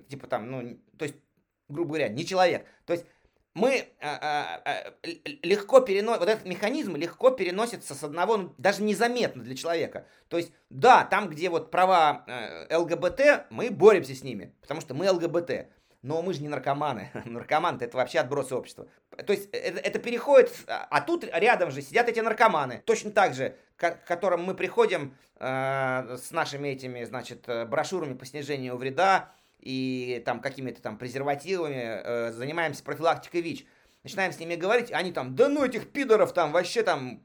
типа 0.07 0.27
там, 0.27 0.51
ну, 0.51 0.77
то 0.99 1.05
есть, 1.05 1.15
грубо 1.69 1.93
говоря, 1.93 2.09
не 2.09 2.23
человек. 2.23 2.67
То 2.85 2.93
есть, 2.93 3.07
мы 3.53 3.89
а, 3.99 4.17
а, 4.21 4.61
а, 4.65 4.93
легко 5.43 5.81
переносим, 5.81 6.19
вот 6.19 6.29
этот 6.29 6.45
механизм 6.45 6.95
легко 6.95 7.31
переносится 7.31 7.93
с 7.95 8.03
одного, 8.03 8.37
ну, 8.37 8.53
даже 8.57 8.81
незаметно 8.81 9.43
для 9.43 9.55
человека. 9.55 10.05
То 10.29 10.37
есть, 10.37 10.53
да, 10.69 11.03
там, 11.03 11.29
где 11.29 11.49
вот 11.49 11.69
права 11.69 12.23
э, 12.27 12.77
ЛГБТ, 12.77 13.47
мы 13.49 13.69
боремся 13.69 14.15
с 14.15 14.23
ними, 14.23 14.53
потому 14.61 14.79
что 14.79 14.93
мы 14.93 15.11
ЛГБТ. 15.11 15.67
Но 16.01 16.21
мы 16.23 16.33
же 16.33 16.41
не 16.41 16.47
наркоманы. 16.47 17.11
Наркоман 17.25 17.77
это 17.79 17.95
вообще 17.95 18.19
отбросы 18.19 18.55
общества. 18.55 18.87
То 19.25 19.33
есть 19.33 19.49
это, 19.51 19.79
это 19.79 19.99
переходит, 19.99 20.51
а 20.67 21.01
тут 21.01 21.25
рядом 21.25 21.69
же 21.69 21.81
сидят 21.81 22.09
эти 22.09 22.19
наркоманы. 22.21 22.81
Точно 22.85 23.11
так 23.11 23.35
же, 23.35 23.55
к, 23.75 23.91
к 23.91 24.07
которым 24.07 24.43
мы 24.43 24.55
приходим 24.55 25.15
э, 25.39 26.17
с 26.17 26.31
нашими 26.31 26.69
этими, 26.69 27.03
значит, 27.03 27.47
э, 27.47 27.65
брошюрами 27.65 28.15
по 28.15 28.25
снижению 28.25 28.77
вреда, 28.77 29.31
и 29.61 30.21
там 30.25 30.41
какими-то 30.41 30.81
там 30.81 30.97
презервативами, 30.97 32.01
э, 32.03 32.31
занимаемся 32.31 32.83
профилактикой 32.83 33.41
ВИЧ. 33.41 33.65
Начинаем 34.03 34.33
с 34.33 34.39
ними 34.39 34.55
говорить, 34.55 34.91
они 34.91 35.11
там, 35.11 35.35
да 35.35 35.47
ну 35.47 35.63
этих 35.63 35.91
пидоров 35.91 36.33
там 36.33 36.51
вообще 36.51 36.81
там, 36.83 37.23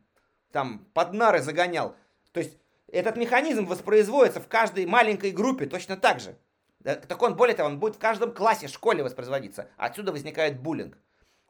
там 0.53 0.87
под 0.93 1.15
нары 1.15 1.41
загонял. 1.41 1.97
То 2.33 2.41
есть 2.41 2.59
этот 2.93 3.17
механизм 3.17 3.67
воспроизводится 3.67 4.41
в 4.41 4.49
каждой 4.49 4.87
маленькой 4.87 5.31
группе 5.31 5.67
точно 5.67 5.97
так 5.97 6.21
же. 6.21 6.37
Так 6.83 7.21
он, 7.21 7.35
более 7.35 7.57
того, 7.57 7.71
он 7.71 7.81
будет 7.81 7.97
в 7.97 7.99
каждом 7.99 8.33
классе, 8.33 8.69
школе 8.69 9.03
воспроизводиться. 9.03 9.69
Отсюда 9.77 10.13
возникает 10.13 10.61
буллинг. 10.61 10.99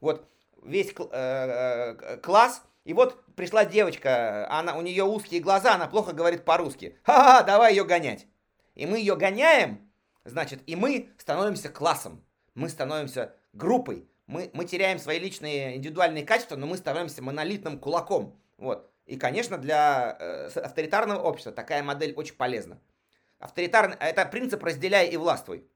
Вот 0.01 0.27
весь 0.63 0.95
э, 0.97 1.05
э, 1.11 2.17
класс, 2.19 2.63
и 2.85 2.95
вот 2.95 3.23
пришла 3.35 3.65
девочка, 3.65 4.49
она, 4.51 4.77
у 4.77 4.83
нее 4.83 5.05
узкие 5.05 5.41
глаза, 5.41 5.75
она 5.75 5.89
плохо 5.89 6.13
говорит 6.13 6.45
по-русски. 6.45 6.99
Ха-ха, 7.03 7.43
давай 7.43 7.73
ее 7.75 7.85
гонять. 7.85 8.27
И 8.75 8.87
мы 8.87 8.99
ее 8.99 9.17
гоняем, 9.17 9.86
Значит, 10.27 10.61
и 10.67 10.75
мы 10.75 11.11
становимся 11.19 11.69
классом, 11.69 12.25
мы 12.55 12.69
становимся 12.69 13.35
группой, 13.53 14.09
мы, 14.27 14.51
мы 14.55 14.65
теряем 14.65 14.99
свои 14.99 15.21
личные 15.21 15.77
индивидуальные 15.77 16.25
качества, 16.25 16.57
но 16.57 16.67
мы 16.67 16.77
становимся 16.77 17.23
монолитным 17.23 17.79
кулаком. 17.79 18.37
Вот. 18.59 18.91
И, 19.07 19.17
конечно, 19.17 19.57
для 19.57 20.17
э, 20.19 20.49
авторитарного 20.59 21.23
общества 21.23 21.53
такая 21.53 21.83
модель 21.85 22.13
очень 22.15 22.35
полезна. 22.35 22.81
Авторитарный, 23.39 23.97
это 24.01 24.27
принцип 24.27 24.65
«разделяй 24.65 25.09
и 25.09 25.17
властвуй». 25.17 25.69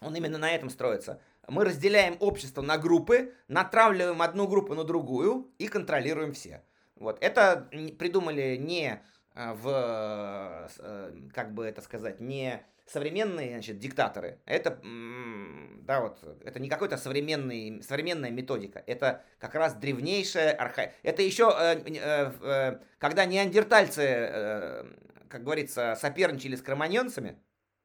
Он 0.00 0.14
именно 0.14 0.36
на 0.36 0.50
этом 0.50 0.68
строится. 0.68 1.20
мы 1.48 1.64
разделяем 1.64 2.18
общество 2.20 2.60
на 2.60 2.76
группы, 2.76 3.34
натравливаем 3.48 4.20
одну 4.20 4.46
группу 4.46 4.74
на 4.74 4.84
другую 4.84 5.50
и 5.58 5.66
контролируем 5.66 6.34
все. 6.34 6.62
Вот. 6.94 7.16
Это 7.22 7.68
придумали 7.98 8.56
не 8.56 9.02
э, 9.34 9.52
в, 9.54 10.68
э, 10.78 11.12
как 11.32 11.54
бы 11.54 11.64
это 11.64 11.80
сказать, 11.80 12.20
не 12.20 12.62
современные 12.88 13.52
значит, 13.52 13.78
диктаторы. 13.78 14.40
Это, 14.46 14.80
да, 15.82 16.00
вот, 16.00 16.18
это 16.44 16.58
не 16.58 16.68
современный, 16.96 17.82
современная 17.82 18.30
методика. 18.30 18.82
Это 18.86 19.24
как 19.38 19.54
раз 19.54 19.74
древнейшая 19.74 20.52
арха... 20.52 20.92
Это 21.02 21.22
еще, 21.22 21.54
э, 21.56 21.82
э, 21.86 22.32
э, 22.42 22.78
когда 22.98 23.24
неандертальцы, 23.26 24.02
э, 24.02 24.84
как 25.28 25.44
говорится, 25.44 25.96
соперничали 26.00 26.56
с 26.56 26.62
кроманьонцами, 26.62 27.42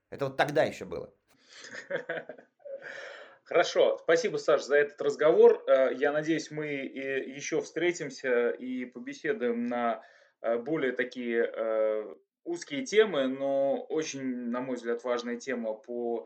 это 0.10 0.26
вот 0.26 0.38
тогда 0.38 0.64
еще 0.64 0.86
было. 0.86 1.14
Хорошо, 3.44 4.00
спасибо, 4.02 4.38
Саш, 4.38 4.64
за 4.64 4.78
этот 4.78 5.02
разговор. 5.02 5.64
Э, 5.68 5.94
я 5.94 6.12
надеюсь, 6.12 6.50
мы 6.50 6.68
еще 6.68 7.62
встретимся 7.62 8.52
и 8.52 8.86
побеседуем 8.86 9.68
на 9.68 10.02
э, 10.42 10.58
более 10.58 10.94
такие 10.94 11.44
узкие 12.44 12.86
темы, 12.86 13.28
но 13.28 13.82
очень, 13.90 14.24
на 14.24 14.62
мой 14.62 14.76
взгляд, 14.76 15.04
важная 15.04 15.38
тема 15.38 15.74
по 15.74 16.26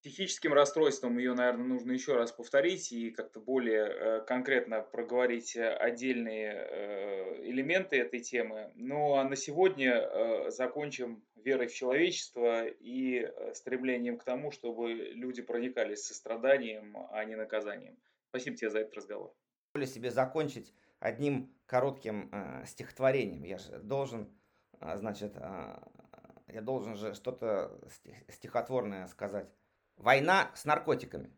психическим 0.00 0.52
расстройствам. 0.52 1.18
Ее, 1.18 1.34
наверное, 1.34 1.66
нужно 1.66 1.92
еще 1.92 2.14
раз 2.14 2.30
повторить 2.30 2.92
и 2.92 3.10
как-то 3.10 3.40
более 3.40 4.22
конкретно 4.26 4.82
проговорить 4.82 5.56
отдельные 5.56 7.40
элементы 7.42 7.96
этой 7.96 8.20
темы. 8.20 8.70
Ну 8.74 9.14
а 9.14 9.24
на 9.24 9.34
сегодня 9.34 10.50
закончим 10.50 11.24
верой 11.44 11.68
в 11.68 11.74
человечество 11.74 12.66
и 12.66 13.20
э, 13.20 13.54
стремлением 13.54 14.18
к 14.18 14.24
тому, 14.24 14.50
чтобы 14.50 14.92
люди 14.92 15.42
проникались 15.42 16.04
состраданием, 16.04 16.96
а 17.10 17.24
не 17.24 17.36
наказанием. 17.36 17.96
Спасибо 18.30 18.56
тебе 18.56 18.70
за 18.70 18.80
этот 18.80 18.94
разговор. 18.94 19.34
Себе 19.84 20.10
закончить 20.10 20.72
одним 20.98 21.52
коротким 21.66 22.30
э, 22.32 22.64
стихотворением. 22.66 23.44
Я 23.44 23.58
же 23.58 23.78
должен, 23.80 24.22
э, 24.22 24.26
значит, 24.80 25.32
э, 25.36 25.78
я 26.48 26.60
должен 26.62 26.96
же 26.96 27.14
что-то 27.14 27.70
стихотворное 28.28 29.06
сказать. 29.08 29.48
Война 29.96 30.50
с 30.54 30.64
наркотиками. 30.64 31.30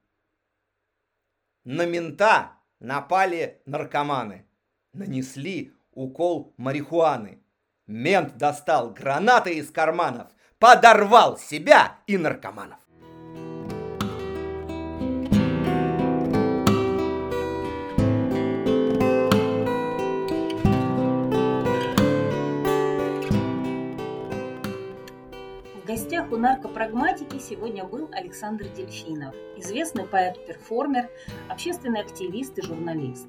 На 1.65 1.87
мента 1.87 2.53
напали 2.79 3.61
наркоманы. 3.67 4.47
Нанесли 4.93 5.75
укол 5.93 6.55
марихуаны. 6.57 7.43
Мент 7.87 8.37
достал 8.37 8.91
гранаты 8.91 9.55
из 9.55 9.71
карманов, 9.71 10.33
подорвал 10.59 11.39
себя 11.39 11.99
и 12.07 12.19
наркоманов. 12.19 12.81
У 26.37 26.39
наркопрагматики 26.39 27.39
сегодня 27.39 27.85
был 27.85 28.11
Александр 28.13 28.67
Дельфинов, 28.77 29.35
известный 29.57 30.05
поэт-перформер, 30.05 31.09
общественный 31.49 32.03
активист 32.03 32.59
и 32.59 32.63
журналист. 32.63 33.27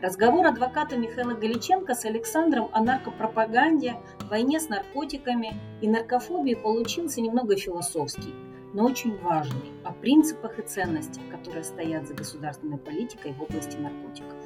Разговор 0.00 0.46
адвоката 0.46 0.96
Михаила 0.96 1.34
Галиченко 1.34 1.94
с 1.94 2.06
Александром 2.06 2.70
о 2.72 2.80
наркопропаганде, 2.80 3.96
войне 4.30 4.58
с 4.58 4.70
наркотиками 4.70 5.60
и 5.82 5.88
наркофобии 5.88 6.54
получился 6.54 7.20
немного 7.20 7.56
философский, 7.56 8.34
но 8.72 8.86
очень 8.86 9.18
важный, 9.18 9.72
о 9.84 9.92
принципах 9.92 10.58
и 10.58 10.62
ценностях, 10.62 11.22
которые 11.30 11.62
стоят 11.62 12.08
за 12.08 12.14
государственной 12.14 12.78
политикой 12.78 13.34
в 13.34 13.42
области 13.42 13.76
наркотиков. 13.76 14.38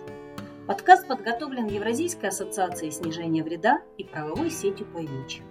Подкаст 0.66 1.06
подготовлен 1.06 1.66
Евразийской 1.66 2.30
ассоциацией 2.30 2.90
снижения 2.90 3.44
вреда 3.44 3.82
и 3.98 4.04
правовой 4.04 4.50
сетью 4.50 4.86
«Пойвич». 4.86 5.42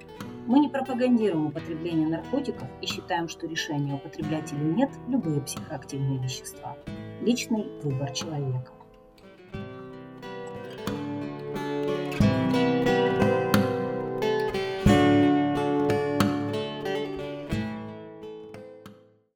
Мы 0.48 0.60
не 0.60 0.70
пропагандируем 0.70 1.48
употребление 1.48 2.08
наркотиков 2.08 2.68
и 2.82 2.86
считаем, 2.86 3.28
что 3.28 3.48
решение 3.48 3.96
употреблять 3.96 4.52
или 4.54 4.64
нет– 4.64 4.90
любые 5.08 5.42
психоактивные 5.42 6.20
вещества. 6.20 6.78
Личный 7.22 7.68
выбор 7.84 8.12
человека. 8.12 8.72